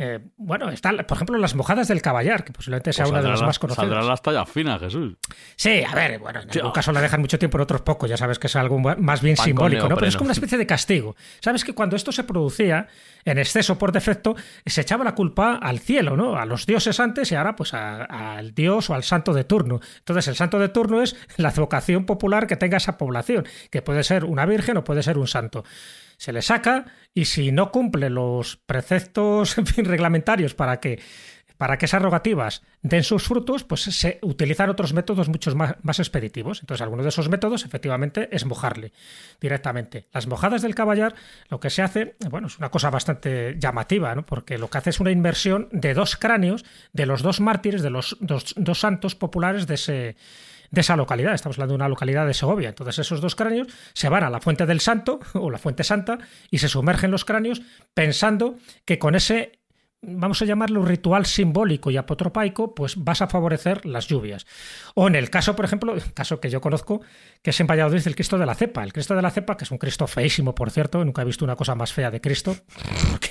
Eh, 0.04 0.20
bueno, 0.38 0.72
están, 0.72 0.98
por 1.08 1.16
ejemplo, 1.16 1.38
las 1.38 1.54
mojadas 1.54 1.88
del 1.88 2.02
caballar, 2.02 2.44
que 2.44 2.52
posiblemente 2.52 2.92
sea 2.92 3.06
Pues 3.06 3.12
una 3.12 3.22
de 3.22 3.30
las 3.30 3.44
más 3.44 3.60
conocidas. 3.60 3.86
Saldrán 3.86 4.08
las 4.08 4.20
tallas 4.24 4.50
finas, 4.50 4.80
Jesús. 4.80 5.14
Sí, 5.56 5.84
a 5.88 5.94
ver, 5.94 6.18
bueno, 6.18 6.42
en 6.42 6.50
algún 6.50 6.72
ah. 6.72 6.74
caso 6.74 6.92
la 6.92 7.02
dejan 7.02 7.22
mucho 7.22 7.38
tiempo, 7.38 7.60
en 7.60 7.62
otros 7.62 7.82
poco, 7.82 8.08
ya 8.08 8.18
sabes 8.18 8.40
que 8.40 8.48
es 8.48 8.56
algo 8.56 8.80
más 8.80 9.22
bien 9.22 9.36
Pan 9.36 9.46
simbólico, 9.46 9.88
¿no? 9.88 9.94
Pero 9.94 10.08
es 10.08 10.18
como 10.18 10.26
una 10.26 10.34
especie 10.34 10.58
de 10.58 10.66
castigo. 10.66 11.16
Sabes 11.40 11.64
que 11.64 11.76
cuando 11.76 11.96
esto 11.96 12.12
se 12.12 12.24
producía 12.24 12.88
en 13.26 13.38
exceso 13.38 13.78
por 13.78 13.92
defecto, 13.92 14.36
se 14.66 14.82
echaba 14.82 15.04
la 15.04 15.14
culpa 15.14 15.60
al 15.62 15.78
cielo, 15.78 16.18
¿no? 16.18 16.36
A 16.36 16.48
los 16.48 16.66
dioses 16.66 17.00
antes 17.00 17.32
y 17.32 17.36
ahora 17.36 17.56
pues 17.56 17.76
al 17.76 18.56
dios 18.56 18.90
o 18.90 18.96
al 18.96 19.04
santo 19.04 19.34
de 19.34 19.44
turno. 19.44 19.82
Entonces 20.00 20.28
el 20.30 20.36
santo 20.36 20.58
de 20.58 20.70
turno 20.70 21.04
es 21.04 21.16
la 21.38 21.52
vocación 21.52 22.08
popular 22.08 22.48
que 22.48 22.56
tenga 22.56 22.78
esa 22.78 22.98
población, 22.98 23.46
que 23.70 23.84
puede 23.84 24.04
ser 24.04 24.26
una 24.26 24.48
virgen 24.48 24.78
o 24.78 24.84
puede 24.84 25.04
ser 25.04 25.20
un 25.20 25.28
santo 25.28 25.64
se 26.22 26.32
le 26.32 26.44
saca 26.44 26.86
y 27.16 27.26
si 27.26 27.52
no 27.52 27.72
cumple 27.72 28.12
los 28.12 28.58
preceptos 28.58 29.58
en 29.58 29.66
fin, 29.66 29.86
reglamentarios 29.86 30.54
para 30.54 30.80
que, 30.80 31.02
para 31.58 31.80
que 31.80 31.86
esas 31.86 32.00
rogativas 32.00 32.62
den 32.84 33.02
sus 33.02 33.24
frutos, 33.24 33.64
pues 33.64 33.82
se 33.82 34.20
utilizan 34.22 34.70
otros 34.70 34.94
métodos 34.94 35.30
mucho 35.30 35.56
más, 35.56 35.78
más 35.82 35.98
expeditivos. 35.98 36.60
Entonces, 36.62 36.84
alguno 36.84 37.02
de 37.02 37.10
esos 37.10 37.28
métodos 37.28 37.66
efectivamente 37.66 38.30
es 38.32 38.46
mojarle 38.46 38.94
directamente. 39.40 40.10
Las 40.14 40.28
mojadas 40.28 40.62
del 40.62 40.76
caballar, 40.76 41.16
lo 41.50 41.60
que 41.60 41.72
se 41.72 41.82
hace, 41.82 42.16
bueno, 42.30 42.46
es 42.46 42.60
una 42.60 42.70
cosa 42.70 42.92
bastante 42.92 43.56
llamativa, 43.58 44.14
¿no? 44.14 44.24
porque 44.24 44.60
lo 44.60 44.70
que 44.70 44.78
hace 44.78 44.92
es 44.92 45.00
una 45.00 45.10
inversión 45.10 45.70
de 45.72 45.96
dos 45.96 46.18
cráneos 46.18 46.66
de 46.94 47.08
los 47.08 47.24
dos 47.24 47.40
mártires, 47.40 47.82
de 47.82 47.90
los 47.90 48.16
dos, 48.20 48.54
dos 48.58 48.80
santos 48.80 49.16
populares 49.16 49.66
de 49.66 49.74
ese 49.74 50.16
de 50.72 50.82
esa 50.82 50.96
localidad. 50.96 51.34
Estamos 51.34 51.58
hablando 51.58 51.74
de 51.74 51.78
una 51.78 51.90
localidad 51.90 52.26
de 52.26 52.34
Segovia. 52.34 52.70
Entonces 52.70 52.98
esos 53.00 53.22
dos 53.22 53.36
cráneos 53.36 53.68
se 53.94 54.10
van 54.10 54.24
a 54.24 54.30
la 54.30 54.40
fuente 54.40 54.66
del 54.66 54.80
santo 54.80 55.20
o 55.34 55.52
la 55.52 55.58
fuente 55.58 55.84
santa 55.84 56.18
y 56.50 56.58
se 56.58 56.70
sumergen 56.70 57.12
los 57.12 57.26
cráneos 57.26 57.62
pensando 57.94 58.56
que 58.86 58.98
con 58.98 59.16
ese 59.16 59.62
vamos 60.04 60.42
a 60.42 60.46
llamarlo 60.46 60.84
ritual 60.84 61.26
simbólico 61.26 61.92
y 61.92 61.98
apotropaico, 61.98 62.74
pues 62.74 62.96
vas 62.98 63.22
a 63.22 63.28
favorecer 63.28 63.86
las 63.86 64.08
lluvias. 64.08 64.48
O 64.96 65.08
en 65.08 65.16
el 65.16 65.30
caso, 65.30 65.56
por 65.56 65.66
ejemplo, 65.66 65.96
caso 66.14 66.40
que 66.40 66.50
yo 66.50 66.60
conozco, 66.62 67.02
que 67.42 67.52
es 67.52 67.60
en 67.60 67.68
Valladolid, 67.68 68.06
el 68.08 68.16
Cristo 68.16 68.38
de 68.38 68.46
la 68.46 68.56
Cepa. 68.56 68.84
El 68.84 68.94
Cristo 68.94 69.16
de 69.16 69.22
la 69.22 69.30
Cepa, 69.30 69.58
que 69.58 69.66
es 69.66 69.72
un 69.72 69.78
Cristo 69.78 70.08
feísimo, 70.08 70.56
por 70.56 70.72
cierto, 70.72 71.04
nunca 71.06 71.22
he 71.22 71.26
visto 71.26 71.46
una 71.46 71.56
cosa 71.56 71.76
más 71.76 71.94
fea 71.94 72.10
de 72.10 72.20
Cristo, 72.20 72.56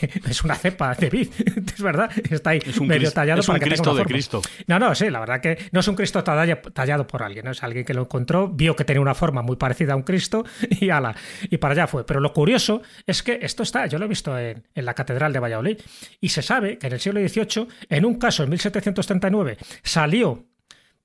porque 0.09 0.31
es 0.31 0.43
una 0.45 0.55
cepa 0.55 0.95
de 0.95 1.11
vid, 1.11 1.29
es 1.75 1.83
verdad, 1.83 2.11
está 2.31 2.51
ahí 2.51 2.61
Es 2.65 2.79
un 2.79 2.87
medio 2.89 3.11
tallado 3.13 3.41
es 3.41 3.49
un 3.49 3.55
para 3.55 3.59
que 3.65 3.65
tenga 3.71 3.75
Cristo 3.77 3.95
de 3.95 4.01
forma. 4.03 4.13
Cristo. 4.13 4.43
No, 4.67 4.79
no, 4.79 4.95
sí, 4.95 5.11
la 5.11 5.21
verdad 5.21 5.41
que 5.41 5.59
no 5.73 5.81
es 5.81 5.89
un 5.89 5.95
Cristo 5.97 6.23
talla- 6.25 6.61
tallado 6.73 7.07
por 7.07 7.23
alguien, 7.23 7.45
¿no? 7.45 7.51
es 7.51 7.63
alguien 7.63 7.85
que 7.85 7.95
lo 7.95 8.03
encontró, 8.03 8.49
vio 8.49 8.75
que 8.77 8.85
tenía 8.85 9.01
una 9.01 9.15
forma 9.15 9.43
muy 9.43 9.57
parecida 9.57 9.93
a 9.93 9.97
un 9.97 10.03
Cristo 10.03 10.45
y 10.71 10.91
ala, 10.91 11.15
y 11.51 11.57
para 11.59 11.73
allá 11.73 11.87
fue. 11.87 12.05
Pero 12.07 12.21
lo 12.21 12.33
curioso 12.33 12.83
es 13.07 13.23
que 13.23 13.39
esto 13.43 13.63
está, 13.63 13.87
yo 13.87 13.99
lo 13.99 14.05
he 14.07 14.09
visto 14.09 14.39
en, 14.39 14.67
en 14.75 14.85
la 14.85 14.95
Catedral 14.95 15.33
de 15.33 15.39
Valladolid, 15.41 15.79
y 16.21 16.29
se 16.31 16.43
sabe 16.43 16.79
que 16.79 16.87
en 16.89 16.93
el 16.95 17.01
siglo 17.01 17.21
XVIII, 17.21 17.69
en 17.89 18.05
un 18.05 18.19
caso 18.19 18.43
en 18.43 18.51
1739, 18.51 19.57
salió 19.83 20.45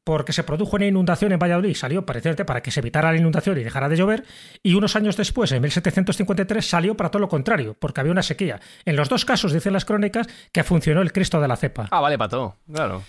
porque 0.06 0.32
se 0.32 0.44
produjo 0.44 0.78
una 0.78 0.86
inundación 0.86 1.34
en 1.34 1.40
Valladolid, 1.40 1.76
salió 1.76 2.06
precisamente 2.06 2.46
para 2.46 2.62
que 2.62 2.72
se 2.72 2.80
evitara 2.80 3.12
la 3.12 3.18
inundación 3.18 3.58
y 3.58 3.64
dejara 3.64 3.90
de 3.90 3.98
llover, 3.98 4.24
y 4.64 4.76
unos 4.76 4.96
años 4.96 5.18
después, 5.18 5.52
en 5.52 5.62
1753, 5.64 6.66
salió 6.66 6.96
para 6.96 7.10
todo 7.10 7.20
lo 7.20 7.28
contrario, 7.28 7.76
porque 7.78 8.00
había 8.00 8.12
una 8.12 8.24
sequía. 8.24 8.62
En 8.86 8.96
los 8.96 9.10
dos 9.10 9.26
casos, 9.26 9.52
dicen 9.52 9.74
las 9.74 9.84
crónicas, 9.84 10.28
que 10.52 10.64
funcionó 10.64 11.02
el 11.02 11.12
Cristo 11.12 11.42
de 11.42 11.48
la 11.48 11.58
cepa. 11.58 11.88
Ah, 11.92 12.00
vale, 12.00 12.18
para 12.20 12.30
todo, 12.30 12.56
claro. 12.72 13.04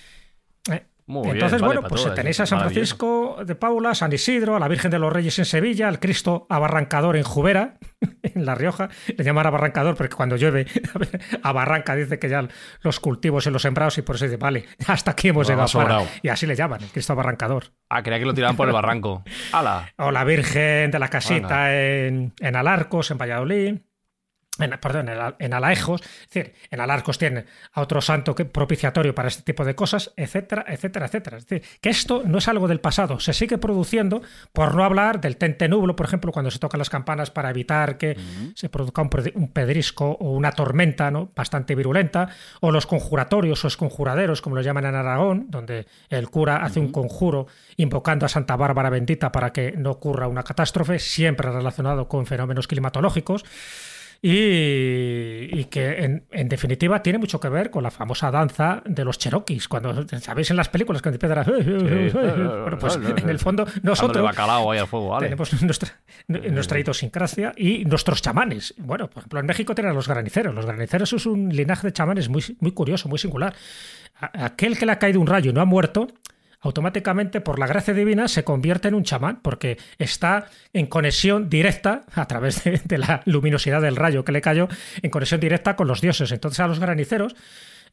Eh, 0.72 0.84
Muy 1.08 1.30
Entonces, 1.30 1.60
bueno, 1.60 1.82
pues 1.82 2.02
todo, 2.02 2.14
tenéis 2.14 2.36
es 2.36 2.40
a 2.40 2.46
San. 2.46 2.58
Francisco 2.58 3.38
de 3.44 3.54
Paula, 3.54 3.94
San 3.94 4.12
Isidro, 4.12 4.56
a 4.56 4.58
la 4.58 4.66
Virgen 4.66 4.90
de 4.90 4.98
los 4.98 5.12
Reyes 5.12 5.38
en 5.38 5.44
Sevilla, 5.44 5.86
al 5.86 6.00
Cristo 6.00 6.48
abarrancador 6.50 7.16
en 7.16 7.22
Jubera, 7.22 7.78
en 8.22 8.44
La 8.44 8.56
Rioja. 8.56 8.88
Le 9.16 9.22
llaman 9.22 9.46
abarrancador 9.46 9.94
porque 9.94 10.16
cuando 10.16 10.34
llueve 10.36 10.66
abarranca, 11.42 11.94
dice 11.94 12.18
que 12.18 12.28
ya 12.28 12.48
los 12.82 12.98
cultivos 12.98 13.46
y 13.46 13.50
los 13.50 13.62
sembrados 13.62 13.98
y 13.98 14.02
por 14.02 14.16
eso 14.16 14.24
dice, 14.24 14.36
vale, 14.36 14.64
hasta 14.88 15.12
aquí 15.12 15.28
hemos 15.28 15.48
Lo 15.48 15.54
llegado. 15.54 15.72
para. 15.72 16.02
Y 16.22 16.28
así 16.28 16.44
le 16.44 16.56
llaman, 16.56 16.82
el 16.82 16.88
Cristo 16.88 17.12
abarrancador. 17.12 17.66
Ah, 17.88 18.02
creía 18.02 18.18
que 18.18 18.26
lo 18.26 18.34
tiraban 18.34 18.56
por 18.56 18.66
el 18.66 18.74
barranco. 18.74 19.22
¡Hala! 19.52 19.92
O 19.98 20.10
la 20.10 20.24
Virgen 20.24 20.90
de 20.90 20.98
la 20.98 21.08
Casita 21.08 21.72
en, 21.72 22.32
en 22.40 22.56
Alarcos, 22.56 23.12
en 23.12 23.18
Valladolid. 23.18 23.78
En, 24.58 24.70
perdón, 24.80 25.08
en, 25.10 25.18
Al- 25.18 25.36
en 25.38 25.52
Alaejos, 25.52 26.00
es 26.00 26.28
decir, 26.30 26.54
en 26.70 26.80
Alarcos 26.80 27.18
tiene 27.18 27.44
a 27.72 27.80
otro 27.82 28.00
santo 28.00 28.34
que, 28.34 28.44
propiciatorio 28.46 29.14
para 29.14 29.28
este 29.28 29.42
tipo 29.42 29.64
de 29.64 29.74
cosas, 29.74 30.12
etcétera, 30.16 30.64
etcétera, 30.66 31.06
etcétera. 31.06 31.36
Es 31.36 31.46
decir, 31.46 31.68
que 31.80 31.90
esto 31.90 32.22
no 32.24 32.38
es 32.38 32.48
algo 32.48 32.66
del 32.66 32.80
pasado, 32.80 33.20
se 33.20 33.34
sigue 33.34 33.58
produciendo, 33.58 34.22
por 34.52 34.74
no 34.74 34.82
hablar 34.84 35.20
del 35.20 35.36
tente 35.36 35.68
nublo, 35.68 35.94
por 35.94 36.06
ejemplo, 36.06 36.32
cuando 36.32 36.50
se 36.50 36.58
tocan 36.58 36.78
las 36.78 36.88
campanas 36.88 37.30
para 37.30 37.50
evitar 37.50 37.98
que 37.98 38.16
se 38.54 38.68
produzca 38.68 39.02
un 39.02 39.48
pedrisco 39.52 40.12
o 40.12 40.30
una 40.32 40.52
tormenta 40.52 41.10
¿no? 41.10 41.30
bastante 41.36 41.74
virulenta, 41.74 42.28
o 42.60 42.70
los 42.70 42.86
conjuratorios 42.86 43.64
o 43.64 43.68
esconjuraderos, 43.68 44.40
como 44.40 44.56
lo 44.56 44.62
llaman 44.62 44.86
en 44.86 44.94
Aragón, 44.94 45.46
donde 45.50 45.86
el 46.08 46.30
cura 46.30 46.64
hace 46.64 46.80
un 46.80 46.92
conjuro 46.92 47.46
invocando 47.76 48.24
a 48.24 48.28
Santa 48.30 48.56
Bárbara 48.56 48.88
bendita 48.88 49.32
para 49.32 49.52
que 49.52 49.72
no 49.76 49.90
ocurra 49.90 50.28
una 50.28 50.42
catástrofe, 50.44 50.98
siempre 50.98 51.50
relacionado 51.50 52.08
con 52.08 52.24
fenómenos 52.26 52.66
climatológicos. 52.66 53.44
Y, 54.22 55.48
y 55.52 55.66
que 55.70 56.04
en, 56.04 56.26
en 56.30 56.48
definitiva 56.48 57.02
tiene 57.02 57.18
mucho 57.18 57.38
que 57.38 57.48
ver 57.48 57.70
con 57.70 57.82
la 57.82 57.90
famosa 57.90 58.30
danza 58.30 58.82
de 58.86 59.04
los 59.04 59.18
cherokees. 59.18 59.68
Cuando 59.68 60.06
sabéis 60.20 60.50
en 60.50 60.56
las 60.56 60.68
películas 60.68 61.02
que 61.02 61.08
empiezan 61.10 61.38
a. 61.38 61.44
Bueno, 62.66 62.78
pues 62.78 62.96
en 62.96 63.28
el 63.28 63.38
fondo 63.38 63.66
nosotros 63.82 64.22
bacalao 64.24 64.70
ahí 64.70 64.78
al 64.78 64.86
fuego, 64.86 65.08
vale. 65.08 65.26
tenemos 65.26 65.62
nuestra, 65.62 66.00
nuestra 66.28 66.78
idiosincrasia 66.78 67.52
y 67.56 67.84
nuestros 67.84 68.22
chamanes. 68.22 68.74
Bueno, 68.78 69.08
por 69.08 69.18
ejemplo, 69.18 69.40
en 69.40 69.46
México 69.46 69.74
tienen 69.74 69.92
a 69.92 69.94
los 69.94 70.08
graniceros. 70.08 70.54
Los 70.54 70.66
graniceros 70.66 71.12
es 71.12 71.26
un 71.26 71.48
linaje 71.50 71.86
de 71.86 71.92
chamanes 71.92 72.28
muy, 72.28 72.42
muy 72.60 72.72
curioso, 72.72 73.08
muy 73.08 73.18
singular. 73.18 73.54
Aquel 74.18 74.78
que 74.78 74.86
le 74.86 74.92
ha 74.92 74.98
caído 74.98 75.20
un 75.20 75.26
rayo 75.26 75.50
y 75.50 75.54
no 75.54 75.60
ha 75.60 75.66
muerto, 75.66 76.08
automáticamente 76.66 77.40
por 77.40 77.58
la 77.58 77.66
gracia 77.66 77.94
divina 77.94 78.28
se 78.28 78.44
convierte 78.44 78.88
en 78.88 78.94
un 78.94 79.04
chamán 79.04 79.40
porque 79.42 79.78
está 79.98 80.46
en 80.72 80.86
conexión 80.86 81.48
directa 81.48 82.02
a 82.14 82.26
través 82.26 82.64
de, 82.64 82.80
de 82.84 82.98
la 82.98 83.22
luminosidad 83.24 83.80
del 83.80 83.96
rayo 83.96 84.24
que 84.24 84.32
le 84.32 84.42
cayó, 84.42 84.68
en 85.02 85.10
conexión 85.10 85.40
directa 85.40 85.76
con 85.76 85.88
los 85.88 86.00
dioses. 86.00 86.32
Entonces 86.32 86.60
a 86.60 86.66
los 86.66 86.80
graniceros 86.80 87.34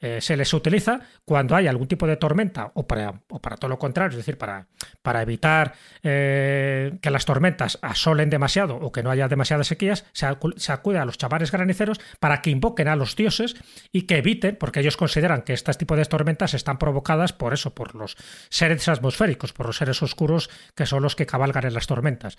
eh, 0.04 0.20
se 0.22 0.38
les 0.38 0.54
utiliza 0.54 1.00
cuando 1.26 1.56
hay 1.56 1.68
algún 1.68 1.88
tipo 1.88 2.06
de 2.06 2.18
tormenta 2.18 2.72
o 2.76 2.86
para, 2.86 3.22
o 3.30 3.40
para 3.42 3.58
todo 3.58 3.70
lo 3.70 3.80
contrario, 3.80 4.12
es 4.12 4.18
decir, 4.18 4.38
para, 4.38 4.68
para 5.02 5.22
evitar 5.22 5.74
eh, 6.04 6.98
que 7.02 7.10
las 7.10 7.26
tormentas 7.26 7.80
asolen 7.82 8.30
demasiado 8.30 8.76
o 8.76 8.92
que 8.92 9.02
no 9.02 9.10
haya 9.10 9.28
demasiadas 9.28 9.68
sequías, 9.68 10.06
se, 10.12 10.28
acu- 10.28 10.54
se 10.58 10.72
acude 10.72 11.00
a 11.00 11.06
los 11.06 11.18
chamanes 11.18 11.52
graniceros 11.52 12.02
para 12.20 12.42
que 12.42 12.50
invoquen 12.50 12.88
a 12.90 12.96
los 12.96 13.16
dioses 13.16 13.56
y 13.92 14.04
que 14.04 14.18
eviten, 14.18 14.58
porque 14.58 14.82
ellos 14.82 14.98
consideran 14.98 15.42
que 15.44 15.54
este 15.54 15.74
tipo 15.74 15.96
de 15.96 16.04
tormentas 16.06 16.54
están 16.54 16.78
provocadas 16.78 17.32
por 17.32 17.54
eso, 17.54 17.74
por 17.74 17.96
los 17.96 18.18
seres 18.50 18.90
atmosféricos, 18.90 19.54
por 19.54 19.66
los 19.68 19.78
seres 19.78 20.04
oscuros 20.04 20.50
que 20.76 20.86
son 20.86 21.02
los 21.02 21.16
que 21.16 21.26
cabalgan 21.26 21.66
en 21.66 21.74
las 21.74 21.88
tormentas. 21.88 22.36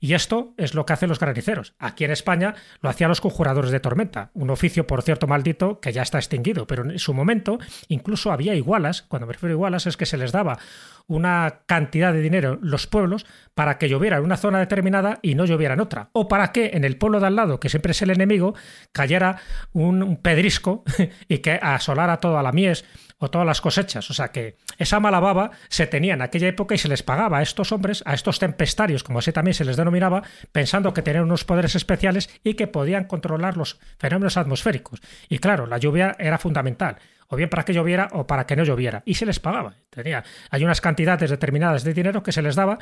Y 0.00 0.14
esto 0.14 0.54
es 0.56 0.74
lo 0.74 0.86
que 0.86 0.92
hacen 0.92 1.08
los 1.08 1.18
graniceros. 1.18 1.74
Aquí 1.80 2.04
en 2.04 2.12
España 2.12 2.54
lo 2.80 2.88
hacían 2.88 3.08
los 3.08 3.20
conjuradores 3.20 3.72
de 3.72 3.80
tormenta, 3.80 4.30
un 4.34 4.50
oficio, 4.50 4.86
por 4.86 5.02
cierto, 5.02 5.26
maldito, 5.26 5.80
que 5.80 5.92
ya 5.92 6.02
está 6.02 6.18
extinguido, 6.18 6.68
pero 6.68 6.84
su 7.08 7.14
momento 7.14 7.58
incluso 7.88 8.30
había 8.30 8.54
igualas, 8.54 9.00
cuando 9.00 9.26
me 9.26 9.32
refiero 9.32 9.54
a 9.54 9.56
igualas 9.56 9.86
es 9.86 9.96
que 9.96 10.04
se 10.04 10.18
les 10.18 10.30
daba 10.30 10.58
una 11.06 11.60
cantidad 11.64 12.12
de 12.12 12.20
dinero 12.20 12.58
los 12.60 12.86
pueblos 12.86 13.24
para 13.54 13.78
que 13.78 13.88
lloviera 13.88 14.18
en 14.18 14.24
una 14.24 14.36
zona 14.36 14.58
determinada 14.58 15.18
y 15.22 15.34
no 15.34 15.46
lloviera 15.46 15.72
en 15.72 15.80
otra, 15.80 16.10
o 16.12 16.28
para 16.28 16.52
que 16.52 16.72
en 16.74 16.84
el 16.84 16.98
pueblo 16.98 17.18
de 17.18 17.26
al 17.28 17.36
lado, 17.36 17.60
que 17.60 17.70
siempre 17.70 17.92
es 17.92 18.02
el 18.02 18.10
enemigo, 18.10 18.54
cayera 18.92 19.38
un, 19.72 20.02
un 20.02 20.18
pedrisco 20.18 20.84
y 21.28 21.38
que 21.38 21.52
asolara 21.52 22.20
toda 22.20 22.42
la 22.42 22.52
mies 22.52 22.84
o 23.18 23.30
todas 23.30 23.46
las 23.46 23.60
cosechas. 23.60 24.10
O 24.10 24.14
sea 24.14 24.28
que 24.28 24.56
esa 24.78 25.00
mala 25.00 25.20
baba 25.20 25.50
se 25.68 25.86
tenía 25.86 26.14
en 26.14 26.22
aquella 26.22 26.48
época 26.48 26.74
y 26.74 26.78
se 26.78 26.88
les 26.88 27.02
pagaba 27.02 27.38
a 27.38 27.42
estos 27.42 27.72
hombres, 27.72 28.02
a 28.06 28.14
estos 28.14 28.38
tempestarios, 28.38 29.04
como 29.04 29.18
así 29.18 29.32
también 29.32 29.54
se 29.54 29.64
les 29.64 29.76
denominaba, 29.76 30.22
pensando 30.52 30.94
que 30.94 31.02
tenían 31.02 31.24
unos 31.24 31.44
poderes 31.44 31.74
especiales 31.74 32.30
y 32.44 32.54
que 32.54 32.66
podían 32.66 33.04
controlar 33.04 33.56
los 33.56 33.78
fenómenos 33.98 34.36
atmosféricos. 34.36 35.00
Y 35.28 35.38
claro, 35.38 35.66
la 35.66 35.78
lluvia 35.78 36.16
era 36.18 36.38
fundamental 36.38 36.98
o 37.28 37.36
bien 37.36 37.48
para 37.48 37.64
que 37.64 37.72
lloviera 37.72 38.08
o 38.12 38.26
para 38.26 38.46
que 38.46 38.56
no 38.56 38.64
lloviera. 38.64 39.02
Y 39.04 39.14
se 39.14 39.26
les 39.26 39.38
pagaba. 39.40 39.74
Tenía, 39.90 40.24
hay 40.50 40.64
unas 40.64 40.80
cantidades 40.80 41.30
determinadas 41.30 41.84
de 41.84 41.92
dinero 41.94 42.22
que 42.22 42.32
se 42.32 42.42
les 42.42 42.56
daba 42.56 42.78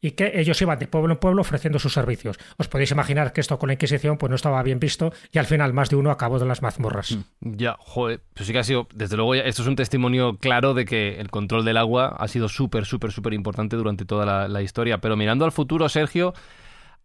y 0.00 0.12
que 0.12 0.32
ellos 0.40 0.60
iban 0.62 0.78
de 0.78 0.86
pueblo 0.86 1.14
en 1.14 1.18
pueblo 1.20 1.40
ofreciendo 1.42 1.78
sus 1.78 1.92
servicios. 1.92 2.38
Os 2.58 2.68
podéis 2.68 2.90
imaginar 2.92 3.32
que 3.32 3.40
esto 3.40 3.58
con 3.58 3.68
la 3.68 3.72
Inquisición 3.74 4.16
pues 4.18 4.30
no 4.30 4.36
estaba 4.36 4.62
bien 4.62 4.78
visto 4.78 5.12
y 5.32 5.38
al 5.38 5.46
final 5.46 5.72
más 5.72 5.90
de 5.90 5.96
uno 5.96 6.10
acabó 6.10 6.38
de 6.38 6.46
las 6.46 6.62
mazmorras. 6.62 7.18
Ya, 7.40 7.76
joder, 7.78 8.20
pues 8.34 8.46
sí 8.46 8.52
que 8.52 8.58
ha 8.60 8.64
sido, 8.64 8.86
desde 8.94 9.16
luego, 9.16 9.34
ya- 9.34 9.42
esto 9.42 9.62
es 9.62 9.68
un 9.68 9.76
testimonio 9.76 10.36
claro 10.38 10.74
de 10.74 10.84
que 10.84 11.20
el 11.20 11.30
control 11.30 11.64
del 11.64 11.76
agua 11.76 12.14
ha 12.18 12.28
sido 12.28 12.48
súper, 12.48 12.84
súper, 12.84 13.10
súper 13.12 13.32
importante 13.34 13.76
durante 13.76 14.04
toda 14.04 14.48
la 14.48 14.62
historia. 14.62 14.98
Pero 14.98 15.16
mirando 15.16 15.44
al 15.44 15.52
futuro, 15.52 15.88
Sergio, 15.88 16.34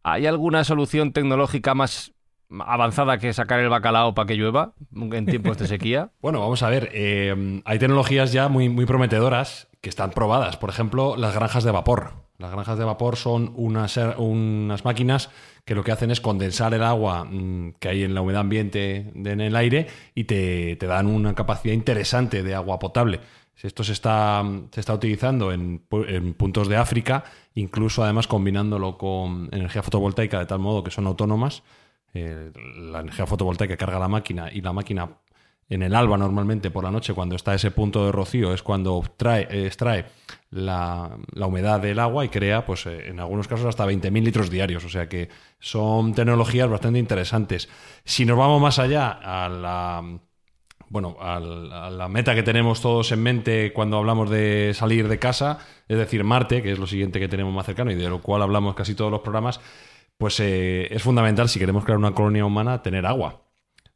¿hay 0.03 0.25
alguna 0.27 0.63
solución 0.63 1.13
tecnológica 1.13 1.73
más 1.73 2.11
avanzada 2.66 3.18
que 3.18 3.34
sacar 3.34 3.60
el 3.60 3.70
bacalao 3.70 4.14
para 4.14 4.28
que 4.28 4.36
llueva 4.36 4.74
en 4.95 5.26
tiempos 5.26 5.58
de 5.58 5.68
sequía? 5.68 6.10
Bueno, 6.22 6.39
vamos 6.39 6.64
a 6.64 6.70
ver. 6.70 6.89
eh, 6.93 7.62
hay 7.66 7.80
tecnologías 7.80 8.32
ya 8.32 8.47
muy, 8.47 8.70
muy 8.70 8.86
prometedoras 8.86 9.68
que 9.82 9.89
están 9.89 10.12
probadas. 10.12 10.58
Por 10.58 10.70
ejemplo, 10.70 11.16
las 11.18 11.36
granjas 11.36 11.64
de 11.64 11.72
vapor. 11.72 12.14
Las 12.38 12.51
granjas 12.51 12.78
de 12.78 12.86
vapor 12.86 13.16
son 13.16 13.54
unas, 13.56 13.97
unas 14.18 14.86
máquinas 14.86 15.30
que 15.66 15.76
lo 15.76 15.84
que 15.84 15.91
hacen 15.91 16.12
es 16.12 16.22
condensar 16.22 16.74
el 16.74 16.84
agua 16.84 17.26
mm, 17.26 17.74
que 17.80 17.89
hay 17.89 18.04
en 18.04 18.16
la 18.16 18.22
humedad 18.22 18.41
ambiente 18.41 19.12
en 19.14 19.41
el 19.41 19.56
aire 19.56 19.88
y 20.16 20.24
te, 20.24 20.76
te 20.78 20.88
dan 20.88 21.08
una 21.08 21.36
capacidad 21.36 21.74
interesante 21.74 22.43
de 22.43 22.56
agua 22.56 22.80
potable. 22.80 23.20
Esto 23.62 23.84
se 23.84 23.93
está, 23.93 24.43
se 24.72 24.80
está 24.80 24.93
utilizando 24.93 25.54
en, 25.54 25.80
puntos 26.38 26.68
de 26.68 26.76
África, 26.76 27.24
incluso 27.56 28.04
además 28.04 28.28
combinándolo 28.28 28.97
con 28.97 29.47
energía 29.54 29.84
fotovoltaica 29.84 30.39
de 30.39 30.45
tal 30.45 30.60
modo 30.60 30.84
que 30.84 30.91
son 30.91 31.08
autónomas. 31.08 31.64
Eh, 32.14 32.51
la 32.78 32.99
energía 32.99 33.26
fotovoltaica 33.26 33.78
carga 33.78 33.99
la 33.99 34.07
máquina 34.07 34.51
y 34.51 34.61
la 34.61 34.74
máquina 34.74 35.09
en 35.70 35.82
el 35.82 35.95
alba 35.95 36.18
normalmente 36.18 36.70
por 36.70 36.84
la 36.84 36.91
noche 36.91 37.14
cuando 37.14 37.36
está 37.36 37.55
ese 37.55 37.72
punto 37.72 38.05
de 38.05 38.11
rocío 38.11 38.53
es 38.53 38.61
cuando 38.61 39.03
extrae 39.03 40.05
la, 40.51 41.18
humedad 41.36 41.80
del 41.80 41.99
agua 41.99 42.26
y 42.26 42.30
crea 42.30 42.66
pues 42.66 42.86
eh, 42.86 43.09
en 43.09 43.20
algunos 43.20 43.47
casos 43.47 43.66
hasta 43.66 43.86
20.000 43.86 44.24
litros 44.24 44.49
diarios. 44.49 44.84
O 44.86 44.89
sea 44.89 45.09
que 45.09 45.30
son 45.59 46.14
tecnologías 46.14 46.70
bastante 46.70 46.99
interesantes. 46.99 47.70
Si 48.03 48.26
nos 48.26 48.38
vamos 48.38 48.61
más 48.61 48.78
allá 48.80 49.09
a 49.09 49.49
la 49.49 50.20
bueno, 50.89 51.18
a 51.20 51.39
la 51.39 52.07
meta 52.07 52.36
que 52.36 52.43
tenemos 52.43 52.80
todos 52.80 53.11
en 53.11 53.24
mente 53.24 53.74
cuando 53.74 53.97
hablamos 53.97 54.30
de 54.30 54.74
salir 54.76 55.07
de 55.07 55.18
casa, 55.18 55.57
es 55.88 55.97
decir, 55.97 56.24
Marte, 56.24 56.61
que 56.61 56.72
es 56.72 56.78
lo 56.78 56.86
siguiente 56.86 57.20
que 57.20 57.28
tenemos 57.28 57.51
más 57.51 57.66
cercano 57.66 57.89
y 57.89 57.95
de 57.95 58.07
lo 58.07 58.22
cual 58.22 58.43
hablamos 58.43 58.76
casi 58.76 58.93
todos 58.93 59.09
los 59.09 59.22
programas, 59.22 59.59
pues 60.18 60.39
eh, 60.39 60.88
es 60.93 61.01
fundamental 61.01 61.49
si 61.49 61.59
queremos 61.59 61.84
crear 61.84 61.97
una 61.97 62.14
colonia 62.14 62.45
humana 62.45 62.82
tener 62.82 63.05
agua. 63.05 63.41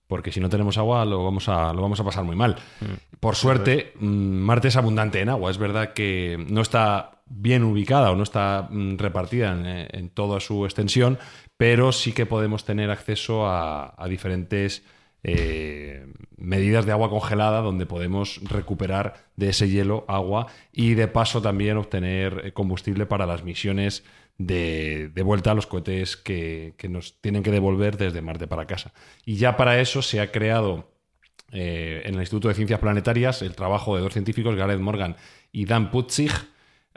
Porque 0.07 0.32
si 0.32 0.39
no 0.39 0.49
tenemos 0.49 0.78
agua 0.78 1.03
lo 1.03 1.24
vamos 1.24 1.49
a, 1.49 1.74
lo 1.74 1.82
vamos 1.82 1.99
a 1.99 2.03
pasar 2.03 2.24
muy 2.24 2.36
mal. 2.36 2.55
Mm. 2.80 3.18
Por 3.20 3.36
suerte, 3.36 3.93
mm, 3.99 4.05
Marte 4.05 4.70
es 4.70 4.78
abundante 4.78 5.20
en 5.20 5.30
agua. 5.30 5.51
Es 5.51 5.57
verdad 5.57 5.93
que 5.93 6.45
no 6.49 6.61
está 6.61 7.22
bien 7.26 7.63
ubicada 7.63 8.11
o 8.11 8.15
no 8.15 8.24
está 8.24 8.70
mm, 8.70 8.97
repartida 8.97 9.51
en, 9.51 10.09
toda 10.09 10.39
su 10.39 10.65
extensión, 10.65 11.20
pero 11.57 11.91
sí 11.91 12.13
que 12.13 12.26
podemos 12.26 12.63
tener 12.63 12.89
acceso 12.89 13.45
a 13.47 14.07
diferentes 14.07 14.84
eh, 15.30 16.05
medidas 16.38 16.86
de 16.86 16.91
agua 16.93 17.09
congelada 17.09 17.61
donde 17.61 17.86
podemos 17.86 18.39
recuperar 18.43 19.26
de 19.36 19.49
ese 19.49 19.68
hielo 19.68 20.05
agua 20.07 20.47
y 20.72 20.93
de 20.93 21.07
paso 21.07 21.41
también 21.41 21.76
obtener 21.76 22.43
eh, 22.45 22.53
combustible 22.53 23.07
para 23.07 23.26
las 23.26 23.43
misiones 23.43 24.05
de, 24.38 25.11
vuelta 25.23 25.51
a 25.51 25.53
los 25.53 25.67
cohetes 25.67 26.17
que, 26.17 26.75
nos 26.89 27.19
tienen 27.21 27.43
que 27.43 27.51
devolver 27.51 27.97
desde 27.97 28.21
Marte 28.21 28.47
para 28.47 28.65
casa. 28.65 28.93
Y 29.25 29.38
ya 29.38 29.57
para 29.57 29.79
eso 29.79 30.01
se 30.01 30.19
ha 30.19 30.31
creado 30.31 30.91
eh, 31.51 32.01
en 32.05 32.15
el 32.15 32.21
Instituto 32.21 32.47
de 32.47 32.53
Ciencias 32.53 32.79
Planetarias 32.79 33.41
el 33.41 33.55
trabajo 33.55 33.95
de 33.95 34.01
dos 34.01 34.13
científicos, 34.13 34.55
Gareth 34.55 34.79
Morgan 34.79 35.15
y 35.51 35.65
Dan 35.65 35.91
Putzig, 35.91 36.31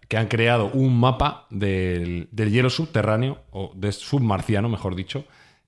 que 0.09 0.17
han 0.17 0.29
creado 0.29 0.71
un 0.73 0.99
mapa 0.99 1.47
del, 1.51 2.29
del 2.33 2.51
hielo 2.51 2.69
subterráneo, 2.69 3.45
o 3.51 3.73
de 3.77 3.93
submarciano, 3.93 4.69
mejor 4.69 4.97
dicho, 4.97 5.25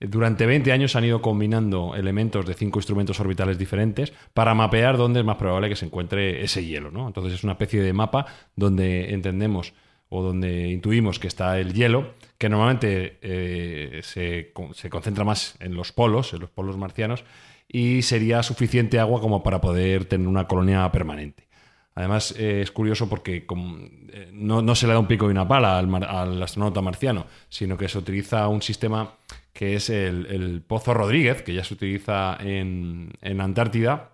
durante 0.08 0.46
20 0.46 0.72
años 0.72 0.96
han 0.96 1.04
ido 1.04 1.22
combinando 1.22 1.94
elementos 1.94 2.44
de 2.44 2.54
cinco 2.54 2.80
instrumentos 2.80 3.20
orbitales 3.20 3.56
diferentes 3.56 4.12
para 4.34 4.54
mapear 4.54 4.96
dónde 4.96 5.20
es 5.20 5.26
más 5.26 5.36
probable 5.36 5.68
que 5.68 5.76
se 5.76 5.86
encuentre 5.86 6.42
ese 6.42 6.64
hielo. 6.64 6.90
¿no? 6.90 7.06
Entonces 7.06 7.34
es 7.34 7.44
una 7.44 7.52
especie 7.52 7.80
de 7.82 7.92
mapa 7.92 8.26
donde 8.56 9.14
entendemos 9.14 9.74
o 10.14 10.22
donde 10.22 10.68
intuimos 10.68 11.18
que 11.18 11.26
está 11.26 11.58
el 11.58 11.72
hielo, 11.72 12.12
que 12.36 12.50
normalmente 12.50 13.18
eh, 13.22 14.00
se, 14.02 14.52
concentra 14.52 15.24
más 15.24 15.56
en 15.58 15.74
los 15.74 15.92
polos, 15.92 16.34
en 16.34 16.40
los 16.40 16.50
polos 16.50 16.76
marcianos, 16.76 17.24
y 17.66 18.02
sería 18.02 18.42
suficiente 18.42 19.00
agua 19.00 19.22
como 19.22 19.42
para 19.42 19.62
poder 19.62 20.04
tener 20.04 20.28
una 20.28 20.46
colonia 20.46 20.92
permanente. 20.92 21.48
Además, 21.94 22.34
eh, 22.38 22.60
es 22.60 22.70
curioso 22.70 23.08
porque 23.08 23.46
eh, 23.46 24.30
no, 24.34 24.74
se 24.74 24.86
le 24.86 24.92
da 24.92 24.98
un 24.98 25.06
pico 25.06 25.28
y 25.28 25.30
una 25.30 25.48
pala 25.48 25.78
al, 25.78 26.04
al 26.04 26.42
astronauta 26.42 26.82
marciano, 26.82 27.26
sino 27.48 27.78
que 27.78 27.88
se 27.88 27.96
utiliza 27.96 28.48
un 28.48 28.60
sistema 28.60 29.14
que 29.54 29.76
es 29.76 29.88
el, 29.88 30.62
Pozo 30.66 30.92
Rodríguez, 30.92 31.40
que 31.40 31.54
ya 31.54 31.64
se 31.64 31.72
utiliza 31.72 32.36
en, 32.38 33.12
en, 33.22 33.40
Antártida, 33.40 34.11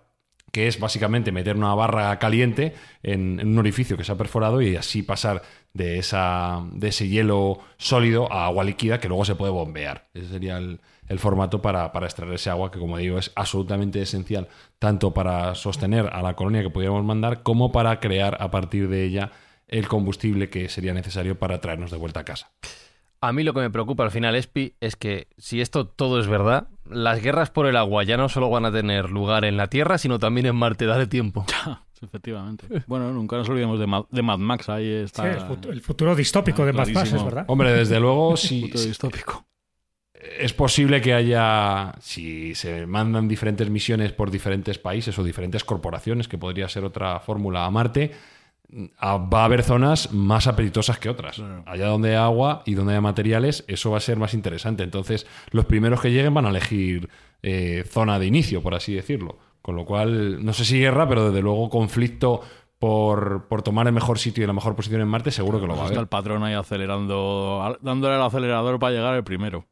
que 0.51 0.67
es 0.67 0.79
básicamente 0.79 1.31
meter 1.31 1.55
una 1.55 1.73
barra 1.75 2.17
caliente 2.19 2.73
en, 3.03 3.39
un 3.45 3.57
orificio 3.57 3.97
que 3.97 4.03
se 4.03 4.11
ha 4.11 4.17
perforado 4.17 4.61
y 4.61 4.75
así 4.75 5.03
pasar 5.03 5.41
de, 5.73 5.97
esa, 5.97 6.63
de 6.71 6.89
ese 6.89 7.07
hielo 7.07 7.59
sólido 7.77 8.31
a 8.31 8.45
agua 8.45 8.63
líquida 8.63 8.99
que 8.99 9.07
luego 9.07 9.25
se 9.25 9.35
puede 9.35 9.51
bombear. 9.51 10.07
Ese 10.13 10.29
sería 10.29 10.57
el, 10.57 10.79
formato 11.17 11.61
para, 11.61 11.91
para, 11.91 12.05
extraer 12.05 12.33
ese 12.33 12.49
agua 12.49 12.71
que, 12.71 12.79
como 12.79 12.97
digo, 12.97 13.17
es 13.17 13.31
absolutamente 13.35 14.01
esencial 14.01 14.47
tanto 14.77 15.13
para 15.13 15.55
sostener 15.55 16.07
a 16.13 16.21
la 16.21 16.35
colonia 16.35 16.61
que 16.61 16.69
pudiéramos 16.69 17.03
mandar 17.03 17.41
como 17.41 17.71
para 17.71 17.99
crear 17.99 18.37
a 18.39 18.51
partir 18.51 18.89
de 18.89 19.05
ella 19.05 19.31
el 19.67 19.87
combustible 19.87 20.49
que 20.49 20.69
sería 20.69 20.93
necesario 20.93 21.37
para 21.37 21.61
traernos 21.61 21.91
de 21.91 21.97
vuelta 21.97 22.21
a 22.21 22.25
casa. 22.25 22.51
A 23.21 23.33
mí 23.33 23.43
lo 23.43 23.53
que 23.53 23.59
me 23.59 23.69
preocupa 23.69 24.03
al 24.03 24.11
final, 24.11 24.35
Espi, 24.35 24.75
es 24.79 24.95
que 24.95 25.27
si 25.37 25.59
esto 25.59 25.85
todo 25.87 26.19
es 26.19 26.27
verdad, 26.27 26.69
las 26.89 27.21
guerras 27.21 27.49
por 27.49 27.65
el 27.67 27.75
agua 27.77 28.03
ya 28.03 28.17
no 28.17 28.29
solo 28.29 28.49
van 28.49 28.65
a 28.65 28.71
tener 28.71 29.09
lugar 29.09 29.45
en 29.45 29.57
la 29.57 29.67
Tierra, 29.67 29.97
sino 29.97 30.19
también 30.19 30.47
en 30.47 30.55
Marte. 30.55 30.85
Dale 30.85 31.07
tiempo. 31.07 31.45
Efectivamente. 32.01 32.65
Bueno, 32.87 33.11
nunca 33.11 33.37
nos 33.37 33.49
olvidemos 33.49 33.79
de, 33.79 33.87
Mad, 34.21 34.37
Max. 34.37 34.69
Ahí 34.69 34.89
está. 34.89 35.29
el, 35.29 35.81
futuro, 35.81 36.15
distópico 36.15 36.65
de 36.65 36.73
Mad 36.73 36.87
Max, 36.89 37.13
es 37.13 37.23
verdad. 37.23 37.45
Hombre, 37.47 37.73
desde 37.73 37.99
luego, 37.99 38.37
si. 38.37 38.61
futuro 38.61 38.83
distópico. 38.83 39.45
Es 40.13 40.53
posible 40.53 41.01
que 41.01 41.13
haya, 41.13 41.93
si 42.01 42.53
se 42.53 42.85
mandan 42.85 43.27
diferentes 43.27 43.69
misiones 43.69 44.11
por 44.11 44.31
diferentes 44.31 44.77
países 44.77 45.17
o 45.17 45.23
diferentes 45.23 45.63
corporaciones, 45.63 46.27
que 46.27 46.37
podría 46.37 46.67
ser 46.67 46.83
otra 46.83 47.19
fórmula 47.21 47.65
a 47.65 47.71
Marte, 47.71 48.11
va 48.71 49.41
a 49.41 49.45
haber 49.45 49.63
zonas 49.63 50.13
más 50.13 50.47
apetitosas 50.47 50.99
que 50.99 51.09
otras. 51.09 51.41
Allá 51.65 51.87
donde 51.87 52.09
hay 52.09 52.15
agua 52.15 52.63
y 52.65 52.75
donde 52.75 52.93
hay 52.93 53.01
materiales, 53.01 53.65
eso 53.67 53.91
va 53.91 53.97
a 53.97 54.01
ser 54.01 54.17
más 54.17 54.33
interesante. 54.33 54.83
Entonces, 54.83 55.25
los 55.51 55.65
primeros 55.65 56.01
que 56.01 56.11
lleguen 56.11 56.33
van 56.33 56.45
a 56.45 56.49
elegir 56.49 57.09
eh, 57.41 57.83
zona 57.87 58.19
de 58.19 58.27
inicio, 58.27 58.61
por 58.61 58.75
así 58.75 58.93
decirlo. 58.93 59.37
Con 59.61 59.75
lo 59.75 59.85
cual, 59.85 60.43
no 60.43 60.53
sé 60.53 60.65
si 60.65 60.79
guerra, 60.79 61.07
pero 61.07 61.29
desde 61.29 61.41
luego 61.41 61.69
conflicto 61.69 62.41
por, 62.79 63.47
tomar 63.63 63.87
el 63.87 63.93
mejor 63.93 64.19
sitio 64.19 64.43
y 64.43 64.47
la 64.47 64.53
mejor 64.53 64.75
posición 64.75 65.01
en 65.01 65.07
Marte, 65.07 65.31
seguro 65.31 65.59
que 65.59 65.67
lo 65.67 65.73
va 65.73 65.79
a 65.79 65.81
haber. 65.81 65.93
Está 65.93 66.01
el 66.01 66.07
patrón 66.07 66.43
ahí 66.43 66.53
acelerando, 66.53 67.77
dándole 67.81 68.15
el 68.15 68.21
acelerador 68.21 68.79
para 68.79 68.93
llegar 68.93 69.15
el 69.15 69.23
primero. 69.23 69.65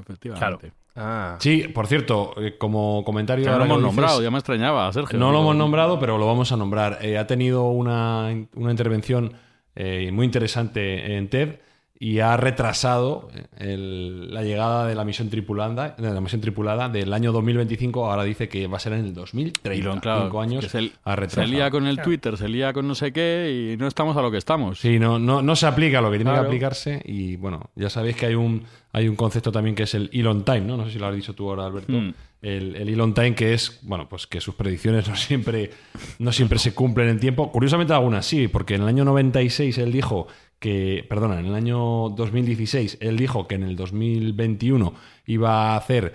Efectivamente. 0.00 0.72
Ah. 0.96 1.36
Sí, 1.40 1.66
por 1.74 1.86
cierto, 1.86 2.34
eh, 2.38 2.56
como 2.56 3.02
comentario. 3.04 3.44
Ya 3.44 3.56
lo 3.56 3.64
hemos 3.64 3.80
nombrado, 3.80 4.22
ya 4.22 4.30
me 4.30 4.38
extrañaba, 4.38 4.92
Sergio. 4.92 5.18
No 5.18 5.32
lo 5.32 5.40
hemos 5.40 5.56
nombrado, 5.56 5.98
pero 5.98 6.18
lo 6.18 6.26
vamos 6.26 6.52
a 6.52 6.56
nombrar. 6.56 6.98
Eh, 7.02 7.18
ha 7.18 7.26
tenido 7.26 7.64
una, 7.64 8.30
intervención 8.54 9.32
eh, 9.74 10.10
muy 10.12 10.24
interesante 10.24 11.16
en 11.16 11.28
TED 11.28 11.56
y 11.98 12.18
ha 12.18 12.36
retrasado 12.36 13.28
la 13.56 14.42
llegada 14.42 14.86
de 14.86 14.94
la 14.94 15.04
misión 15.04 15.30
tripulada, 15.30 15.94
de 15.96 16.12
la 16.12 16.20
misión 16.20 16.40
tripulada 16.40 16.88
del 16.88 17.12
año 17.12 17.32
2025. 17.32 18.10
Ahora 18.10 18.24
dice 18.24 18.48
que 18.48 18.66
va 18.66 18.76
a 18.76 18.80
ser 18.80 18.92
en 18.92 19.06
el 19.06 19.14
2030. 19.14 20.00
Claro, 20.00 20.40
años. 20.40 20.64
Se, 20.66 20.92
se, 21.28 21.46
lía 21.46 21.70
con 21.70 21.86
el 21.86 22.00
Twitter, 22.02 22.36
se 22.36 22.48
lía 22.48 22.72
con 22.72 22.86
no 22.86 22.94
sé 22.94 23.12
qué 23.12 23.72
y 23.72 23.76
no 23.76 23.86
estamos 23.86 24.16
a 24.16 24.22
lo 24.22 24.30
que 24.30 24.38
estamos. 24.38 24.78
Sí, 24.78 24.98
no, 24.98 25.18
no, 25.18 25.40
no 25.40 25.56
se 25.56 25.66
aplica 25.66 26.00
lo 26.00 26.10
que 26.10 26.18
tiene 26.18 26.32
que 26.32 26.38
aplicarse. 26.38 27.00
Y 27.04 27.36
bueno, 27.36 27.70
ya 27.74 27.88
sabéis 27.88 28.16
que 28.16 28.26
hay 28.26 28.34
un, 28.34 28.64
hay 28.94 29.08
un 29.08 29.16
concepto 29.16 29.50
también 29.50 29.74
que 29.74 29.82
es 29.82 29.94
el 29.94 30.08
Elon 30.12 30.44
Time, 30.44 30.60
¿no? 30.60 30.76
No 30.76 30.86
sé 30.86 30.92
si 30.92 30.98
lo 31.00 31.06
has 31.08 31.16
dicho 31.16 31.34
tú 31.34 31.50
ahora, 31.50 31.66
Alberto. 31.66 31.92
El, 32.40 32.76
el, 32.76 32.88
Elon 32.88 33.12
Time, 33.12 33.34
que 33.34 33.52
es, 33.52 33.80
bueno, 33.82 34.08
pues 34.08 34.28
que 34.28 34.40
sus 34.40 34.54
predicciones 34.54 35.08
no 35.10 35.16
siempre, 35.16 35.72
no 36.20 36.30
siempre 36.30 36.60
se 36.60 36.74
cumplen 36.74 37.08
en 37.08 37.18
tiempo. 37.18 37.50
Curiosamente 37.50 37.92
algunas 37.92 38.24
sí, 38.24 38.46
porque 38.46 38.76
en 38.76 38.82
el 38.82 38.88
año 38.88 39.04
96 39.04 39.78
él 39.78 39.90
dijo 39.90 40.28
que, 40.60 41.04
perdona, 41.08 41.40
en 41.40 41.46
el 41.46 41.56
año 41.56 42.08
2016 42.10 42.98
él 43.00 43.16
dijo 43.16 43.48
que 43.48 43.56
en 43.56 43.64
el 43.64 43.74
2021 43.74 44.94
iba 45.26 45.72
a 45.72 45.76
hacer 45.76 46.14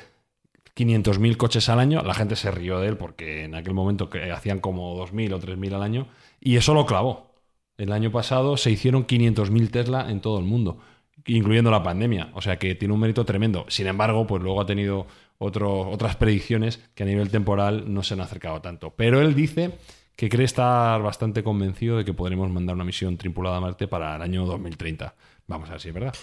500.000 0.73 1.35
coches 1.35 1.67
al 1.67 1.79
año. 1.79 2.01
La 2.01 2.13
gente 2.13 2.37
se 2.37 2.49
rió 2.49 2.79
de 2.79 2.87
él 2.87 2.95
porque 2.95 3.43
en 3.43 3.55
aquel 3.55 3.73
momento 3.73 4.09
que 4.09 4.31
hacían 4.31 4.59
como 4.59 4.95
2.000 5.05 5.33
o 5.33 5.39
3.000 5.41 5.73
al 5.73 5.83
año 5.83 6.07
y 6.39 6.55
eso 6.55 6.73
lo 6.73 6.85
clavó. 6.85 7.33
El 7.77 7.91
año 7.91 8.09
pasado 8.09 8.55
se 8.55 8.71
hicieron 8.71 9.05
500.000 9.05 9.69
Tesla 9.69 10.09
en 10.09 10.21
todo 10.21 10.39
el 10.39 10.45
mundo, 10.45 10.79
incluyendo 11.25 11.71
la 11.71 11.83
pandemia. 11.83 12.29
O 12.33 12.41
sea 12.41 12.57
que 12.57 12.75
tiene 12.75 12.93
un 12.93 12.99
mérito 12.99 13.25
tremendo. 13.25 13.65
Sin 13.69 13.87
embargo, 13.87 14.25
pues 14.27 14.41
luego 14.43 14.61
ha 14.61 14.65
tenido 14.65 15.07
otras 15.37 16.15
predicciones 16.17 16.77
que 16.93 17.03
a 17.03 17.05
nivel 17.05 17.29
temporal 17.29 17.93
no 17.93 18.03
se 18.03 18.13
han 18.13 18.21
acercado 18.21 18.61
tanto. 18.61 18.93
Pero 18.95 19.21
él 19.21 19.35
dice 19.35 19.77
que 20.15 20.27
cree 20.27 20.45
estar 20.45 21.01
bastante 21.01 21.43
convencido 21.43 21.97
de 21.97 22.03
que 22.03 22.13
podremos 22.13 22.49
mandar 22.49 22.75
una 22.75 22.83
misión 22.83 23.17
tripulada 23.17 23.57
a 23.57 23.61
Marte 23.61 23.87
para 23.87 24.15
el 24.17 24.21
año 24.21 24.45
2030. 24.45 25.15
Vamos 25.47 25.69
a 25.69 25.73
ver 25.73 25.81
si 25.81 25.87
es 25.87 25.93
verdad. 25.93 26.13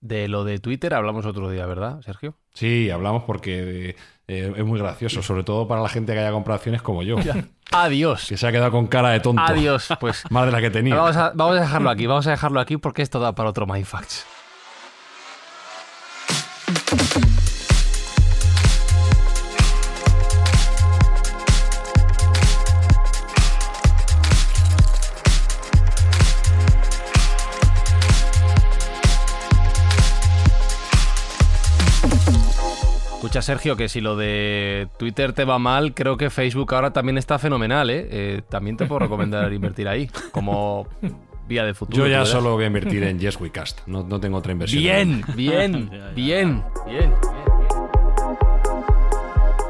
De 0.00 0.28
lo 0.28 0.44
de 0.44 0.58
Twitter 0.58 0.94
hablamos 0.94 1.26
otro 1.26 1.50
día, 1.50 1.66
¿verdad, 1.66 2.00
Sergio? 2.02 2.36
Sí, 2.54 2.90
hablamos 2.90 3.24
porque 3.24 3.96
eh, 4.28 4.52
es 4.56 4.64
muy 4.64 4.78
gracioso, 4.78 5.22
sobre 5.22 5.44
todo 5.44 5.68
para 5.68 5.80
la 5.80 5.88
gente 5.88 6.12
que 6.12 6.18
haya 6.18 6.32
comprado 6.32 6.56
acciones 6.56 6.82
como 6.82 7.02
yo. 7.02 7.16
Adiós. 7.72 8.26
Que 8.28 8.36
se 8.36 8.46
ha 8.46 8.52
quedado 8.52 8.70
con 8.70 8.86
cara 8.86 9.10
de 9.10 9.20
tonto. 9.20 9.42
Adiós, 9.42 9.88
pues. 10.00 10.24
Más 10.30 10.46
de 10.46 10.52
la 10.52 10.60
que 10.60 10.70
tenía. 10.70 10.96
Vamos 10.96 11.16
a, 11.16 11.32
vamos 11.34 11.56
a 11.58 11.60
dejarlo 11.60 11.90
aquí, 11.90 12.06
vamos 12.06 12.26
a 12.26 12.30
dejarlo 12.30 12.60
aquí 12.60 12.76
porque 12.76 13.02
esto 13.02 13.20
da 13.20 13.34
para 13.34 13.50
otro 13.50 13.66
Mindfacts. 13.66 14.26
Escucha, 33.36 33.52
Sergio, 33.52 33.76
que 33.76 33.90
si 33.90 34.00
lo 34.00 34.16
de 34.16 34.88
Twitter 34.98 35.34
te 35.34 35.44
va 35.44 35.58
mal, 35.58 35.92
creo 35.92 36.16
que 36.16 36.30
Facebook 36.30 36.74
ahora 36.74 36.94
también 36.94 37.18
está 37.18 37.38
fenomenal, 37.38 37.90
¿eh? 37.90 38.08
Eh, 38.10 38.42
también 38.48 38.78
te 38.78 38.86
puedo 38.86 39.00
recomendar 39.00 39.52
invertir 39.52 39.88
ahí, 39.88 40.08
como 40.32 40.88
vía 41.46 41.62
de 41.66 41.74
futuro. 41.74 41.98
Yo 41.98 42.10
ya 42.10 42.20
¿verdad? 42.20 42.32
solo 42.32 42.52
voy 42.54 42.64
a 42.64 42.68
invertir 42.68 43.02
en 43.02 43.18
Yes 43.18 43.38
We 43.38 43.50
Cast. 43.50 43.86
No, 43.86 44.02
no 44.04 44.18
tengo 44.20 44.38
otra 44.38 44.52
inversión. 44.52 44.82
Bien, 44.82 45.22
bien, 45.36 45.90
bien, 46.14 46.14
bien, 46.14 46.64
bien. 46.86 47.12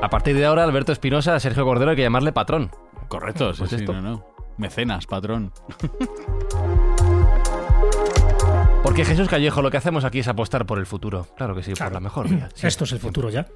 A 0.01 0.09
partir 0.11 0.37
de 0.37 0.47
ahora, 0.47 0.62
Alberto 0.62 0.93
Espinosa, 0.93 1.35
a 1.35 1.41
Sergio 1.41 1.64
Cordero 1.64 1.91
hay 1.91 1.97
que 1.97 2.03
llamarle 2.03 2.31
patrón. 2.31 2.71
Correcto, 3.09 3.53
sí, 3.53 3.59
Pues 3.59 3.71
sí, 3.71 3.77
esto. 3.77 3.95
no, 3.95 4.01
no. 4.01 4.25
Mecenas, 4.59 5.07
patrón. 5.07 5.53
Porque 8.97 9.11
Jesús 9.11 9.29
Callejo, 9.29 9.61
lo 9.61 9.71
que 9.71 9.77
hacemos 9.77 10.05
aquí 10.05 10.21
es 10.21 10.29
apostar 10.29 10.65
por 10.65 10.79
el 10.79 10.87
futuro. 10.87 11.29
Claro 11.37 11.55
que 11.55 11.63
sí, 11.63 11.73
por 11.73 11.77
Claro. 11.77 11.93
la 11.93 12.01
mejor 12.01 12.31
vía. 12.31 12.49
Sí. 12.55 12.67
Esto 12.67 12.85
es 12.85 12.93
el 12.93 12.99
futuro 12.99 13.29
ya. 13.29 13.47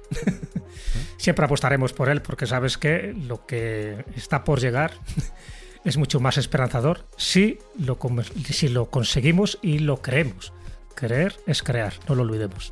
Siempre 1.17 1.45
apostaremos 1.45 1.93
por 1.93 2.09
él 2.09 2.21
porque 2.21 2.45
sabes 2.45 2.77
que 2.77 3.11
lo 3.25 3.47
que 3.47 4.05
está 4.15 4.43
por 4.43 4.59
llegar 4.59 4.91
es 5.83 5.97
mucho 5.97 6.19
más 6.19 6.37
esperanzador 6.37 7.07
si 7.17 7.57
lo, 7.79 7.97
si 8.51 8.69
lo 8.69 8.91
conseguimos 8.91 9.57
y 9.63 9.79
lo 9.79 10.03
creemos. 10.03 10.53
Creer 10.93 11.35
es 11.47 11.63
crear, 11.63 11.93
no 12.07 12.13
lo 12.13 12.21
olvidemos. 12.21 12.71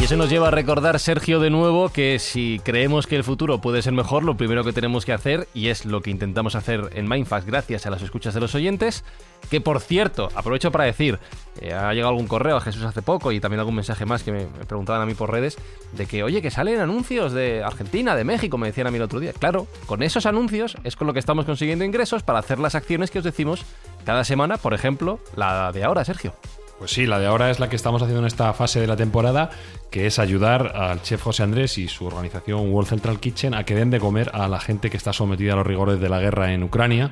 Y 0.00 0.04
eso 0.04 0.16
nos 0.16 0.30
lleva 0.30 0.46
a 0.46 0.50
recordar, 0.52 1.00
Sergio, 1.00 1.40
de 1.40 1.50
nuevo, 1.50 1.88
que 1.88 2.20
si 2.20 2.60
creemos 2.62 3.08
que 3.08 3.16
el 3.16 3.24
futuro 3.24 3.60
puede 3.60 3.82
ser 3.82 3.92
mejor, 3.92 4.22
lo 4.22 4.36
primero 4.36 4.62
que 4.62 4.72
tenemos 4.72 5.04
que 5.04 5.12
hacer, 5.12 5.48
y 5.54 5.68
es 5.68 5.84
lo 5.84 6.02
que 6.02 6.10
intentamos 6.10 6.54
hacer 6.54 6.90
en 6.94 7.08
Mindfax 7.08 7.44
gracias 7.44 7.84
a 7.84 7.90
las 7.90 8.00
escuchas 8.02 8.32
de 8.32 8.38
los 8.38 8.54
oyentes, 8.54 9.04
que 9.50 9.60
por 9.60 9.80
cierto, 9.80 10.28
aprovecho 10.36 10.70
para 10.70 10.84
decir, 10.84 11.18
eh, 11.60 11.74
ha 11.74 11.92
llegado 11.94 12.10
algún 12.10 12.28
correo 12.28 12.56
a 12.56 12.60
Jesús 12.60 12.84
hace 12.84 13.02
poco 13.02 13.32
y 13.32 13.40
también 13.40 13.58
algún 13.58 13.74
mensaje 13.74 14.06
más 14.06 14.22
que 14.22 14.30
me, 14.30 14.46
me 14.46 14.64
preguntaban 14.66 15.02
a 15.02 15.06
mí 15.06 15.14
por 15.14 15.32
redes, 15.32 15.58
de 15.92 16.06
que, 16.06 16.22
oye, 16.22 16.42
que 16.42 16.52
salen 16.52 16.78
anuncios 16.78 17.32
de 17.32 17.64
Argentina, 17.64 18.14
de 18.14 18.22
México, 18.22 18.56
me 18.56 18.68
decían 18.68 18.86
a 18.86 18.92
mí 18.92 18.98
el 18.98 19.02
otro 19.02 19.18
día. 19.18 19.32
Claro, 19.32 19.66
con 19.86 20.04
esos 20.04 20.26
anuncios 20.26 20.76
es 20.84 20.94
con 20.94 21.08
lo 21.08 21.12
que 21.12 21.18
estamos 21.18 21.44
consiguiendo 21.44 21.84
ingresos 21.84 22.22
para 22.22 22.38
hacer 22.38 22.60
las 22.60 22.76
acciones 22.76 23.10
que 23.10 23.18
os 23.18 23.24
decimos 23.24 23.64
cada 24.04 24.22
semana, 24.22 24.58
por 24.58 24.74
ejemplo, 24.74 25.18
la 25.34 25.72
de 25.72 25.82
ahora, 25.82 26.04
Sergio. 26.04 26.34
Pues 26.78 26.92
sí, 26.92 27.06
la 27.06 27.18
de 27.18 27.26
ahora 27.26 27.50
es 27.50 27.58
la 27.58 27.68
que 27.68 27.74
estamos 27.76 28.02
haciendo 28.02 28.20
en 28.20 28.26
esta 28.26 28.52
fase 28.52 28.78
de 28.80 28.86
la 28.86 28.96
temporada, 28.96 29.50
que 29.90 30.06
es 30.06 30.18
ayudar 30.20 30.76
al 30.76 31.02
chef 31.02 31.20
José 31.22 31.42
Andrés 31.42 31.76
y 31.76 31.88
su 31.88 32.06
organización 32.06 32.70
World 32.72 32.88
Central 32.88 33.18
Kitchen 33.18 33.52
a 33.54 33.64
que 33.64 33.74
den 33.74 33.90
de 33.90 33.98
comer 33.98 34.30
a 34.32 34.46
la 34.46 34.60
gente 34.60 34.88
que 34.88 34.96
está 34.96 35.12
sometida 35.12 35.54
a 35.54 35.56
los 35.56 35.66
rigores 35.66 36.00
de 36.00 36.08
la 36.08 36.20
guerra 36.20 36.52
en 36.52 36.62
Ucrania. 36.62 37.10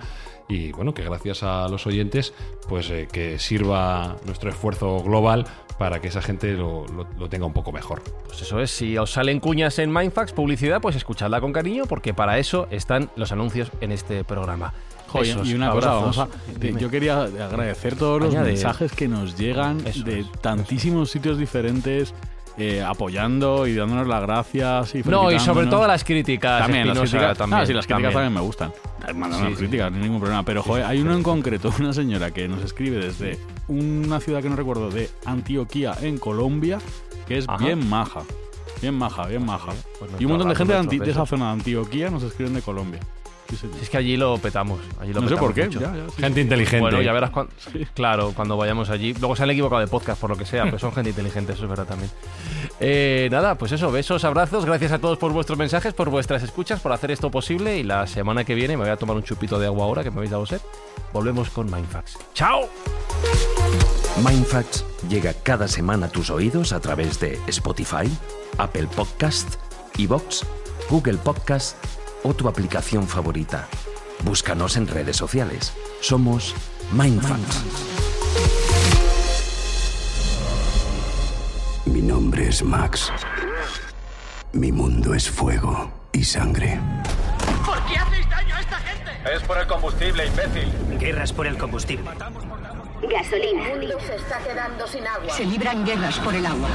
Y 0.49 0.71
bueno, 0.71 0.95
que 0.95 1.03
gracias 1.03 1.43
a 1.43 1.67
los 1.69 1.85
oyentes, 1.89 2.33
pues 2.69 2.89
eh, 2.91 3.09
que 3.11 3.41
sirva 3.41 4.15
nuestro 4.25 4.49
esfuerzo 4.51 5.01
global 5.03 5.45
para 5.77 6.01
que 6.01 6.07
esa 6.09 6.23
gente 6.23 6.53
lo, 6.53 6.87
lo- 6.87 7.09
lo 7.19 7.29
tenga 7.29 7.47
un 7.47 7.53
poco 7.53 7.73
mejor. 7.73 8.03
Pues 8.29 8.43
eso 8.43 8.61
es, 8.61 8.71
si 8.71 8.97
os 8.97 9.11
salen 9.11 9.41
cuñas 9.41 9.81
en 9.81 9.93
Mindfax, 9.93 10.33
publicidad, 10.33 10.81
pues 10.81 10.95
escuchadla 10.95 11.41
con 11.41 11.53
cariño, 11.53 11.87
porque 11.89 12.15
para 12.15 12.39
eso 12.39 12.69
están 12.71 13.11
los 13.17 13.33
anuncios 13.33 13.73
en 13.81 13.91
este 13.91 14.23
programa. 14.23 14.73
Joder, 15.09 15.27
Besos, 15.37 15.49
y 15.49 15.55
una 15.55 15.71
cosa, 15.71 15.91
abrazos. 15.93 16.17
vamos 16.17 16.37
a- 16.75 16.79
yo 16.79 16.91
quería 16.91 17.23
agradecer 17.23 17.97
todos 17.97 18.21
los 18.21 18.31
Añade. 18.35 18.53
mensajes 18.53 18.93
que 18.93 19.09
nos 19.09 19.37
llegan 19.39 19.83
de 19.85 20.25
tantísimos 20.41 21.11
sitios 21.11 21.39
diferentes, 21.39 22.13
eh, 22.59 22.83
apoyando 22.83 23.67
y 23.67 23.75
dándonos 23.75 24.07
las 24.09 24.23
gracias. 24.23 24.95
Y 24.95 25.03
No, 25.05 25.31
y 25.31 25.39
sobre 25.39 25.67
todo 25.67 25.87
las 25.87 26.03
críticas. 26.05 26.63
También, 26.63 26.89
las 26.89 26.99
críticas, 26.99 27.37
también, 27.39 27.61
ah, 27.63 27.67
sí, 27.67 27.73
las 27.75 27.87
críticas 27.87 28.13
también, 28.15 28.33
me 28.33 28.41
gustan. 28.41 28.73
Mandando 29.15 29.47
Sí, 29.49 29.53
sí. 29.53 29.59
críticas, 29.59 29.91
no 29.93 29.99
hay 29.99 30.03
ningún 30.05 30.19
problema. 30.21 30.43
Pero, 30.43 30.63
joder, 30.63 30.85
hay 30.85 31.01
uno 31.01 31.15
en 31.15 31.23
concreto, 31.23 31.73
una 31.79 31.93
señora 31.93 32.31
que 32.33 32.49
nos 32.49 32.65
escribe 32.65 32.97
desde 32.99 33.39
una 33.69 34.19
ciudad 34.21 34.43
que 34.43 34.49
no 34.49 34.57
recuerdo, 34.57 34.91
de 34.91 35.09
Antioquía, 35.27 35.95
en 36.01 36.19
Colombia, 36.19 36.79
que 37.29 37.39
es 37.39 37.49
Ajá. 37.49 37.63
bien 37.65 37.89
maja. 37.89 38.23
Bien 38.83 38.95
maja, 38.95 39.27
bien 39.27 39.45
maja. 39.45 39.73
Pues 39.99 40.11
y 40.19 40.25
un 40.25 40.33
montón 40.33 40.49
de 40.49 40.55
gente 40.57 40.75
de, 40.75 40.99
de 41.05 41.11
esa 41.11 41.25
zona 41.27 41.47
de 41.47 41.53
Antioquía 41.53 42.11
nos 42.11 42.23
escriben 42.23 42.55
de 42.55 42.63
Colombia. 42.63 43.01
Sí, 43.49 43.71
es 43.81 43.91
que 43.91 43.97
allí 43.97 44.17
lo 44.17 44.39
petamos. 44.39 44.81
Allí 45.01 45.13
lo 45.13 45.21
No 45.21 45.29
sé 45.29 45.35
petamos 45.35 45.39
por 45.41 45.55
qué. 45.55 45.67
mucho. 45.67 45.81
ya, 45.81 45.95
ya, 45.95 46.09
sí. 46.09 46.21
Gente 46.23 46.41
inteligente. 46.41 46.81
Bueno, 46.81 47.01
ya 47.03 47.13
verás 47.13 47.31
cuando. 47.31 47.53
Claro, 47.95 48.33
cuando 48.35 48.57
vayamos 48.57 48.91
allí. 48.91 49.15
Luego 49.15 49.37
se 49.37 49.43
han 49.45 49.51
equivocado 49.51 49.81
de 49.81 49.87
podcast, 49.87 50.21
por 50.21 50.31
lo 50.31 50.37
que 50.37 50.45
sea, 50.47 50.65
pero 50.65 50.79
son 50.79 50.93
gente 50.93 51.11
inteligente, 51.11 51.53
eso 51.53 51.63
es 51.65 51.69
verdad 51.69 51.87
también. 51.87 52.11
Eh, 52.81 53.29
nada, 53.31 53.55
pues 53.57 53.73
eso, 53.73 53.91
besos, 53.93 54.25
abrazos. 54.25 54.65
Gracias 54.65 54.93
a 54.93 54.99
todos 54.99 55.19
por 55.19 55.33
vuestros 55.33 55.59
mensajes, 55.59 55.95
por 55.95 56.11
vuestras 56.11 56.43
escuchas, 56.43 56.81
por 56.81 56.93
hacer 56.93 57.11
esto 57.11 57.31
posible. 57.31 57.79
Y 57.79 57.83
la 57.83 58.07
semana 58.07 58.45
que 58.45 58.55
viene 58.55 58.77
me 58.77 58.83
voy 58.85 58.91
a 58.93 58.97
tomar 58.97 59.17
un 59.17 59.23
chupito 59.23 59.59
de 59.59 59.67
agua 59.67 59.85
ahora, 59.85 60.03
que 60.03 60.11
me 60.11 60.17
habéis 60.19 60.31
dado 60.33 60.47
sed. 60.47 60.61
Volvemos 61.13 61.51
con 61.51 61.71
Mindfax. 61.71 62.19
¡Chao! 62.35 62.69
Mindfacts 64.25 64.85
llega 65.09 65.35
cada 65.35 65.69
semana 65.69 66.07
a 66.07 66.09
tus 66.09 66.31
oídos 66.31 66.73
a 66.73 66.81
través 66.81 67.21
de 67.21 67.39
Spotify, 67.49 68.11
Apple 68.59 68.89
Podcast, 68.95 69.57
Evox, 69.99 70.45
Google 70.89 71.19
Podcast 71.19 71.77
o 72.27 72.35
tu 72.35 72.49
aplicación 72.49 73.07
favorita. 73.07 73.69
Búscanos 74.25 74.77
en 74.77 74.89
redes 74.89 75.17
sociales. 75.17 75.73
Somos 76.01 76.55
Mindfacts. 76.91 77.63
Mi 81.85 82.03
nombre 82.03 82.49
es 82.49 82.65
Max. 82.65 83.13
Mi 84.53 84.73
mundo 84.73 85.15
es 85.15 85.31
fuego 85.31 85.93
y 86.13 86.25
sangre. 86.25 86.81
¿Por 87.65 87.81
qué 87.87 87.97
hacéis 87.97 88.29
daño 88.29 88.57
a 88.57 88.61
esta 88.61 88.77
gente? 88.79 89.11
Es 89.33 89.43
por 89.43 89.59
el 89.59 89.67
combustible, 89.69 90.27
imbécil. 90.27 90.99
Guerras 90.99 91.33
por 91.33 91.47
el 91.47 91.57
combustible. 91.57 92.11
Gasolina. 93.09 93.71
El 93.71 93.81
mundo 93.81 93.99
se 94.05 94.17
está 94.17 94.39
quedando 94.39 94.87
sin 94.89 95.07
agua. 95.07 95.33
Se 95.33 95.45
libran 95.45 95.85
guerras 95.85 96.19
por 96.19 96.35
el 96.35 96.45
agua. 96.45 96.71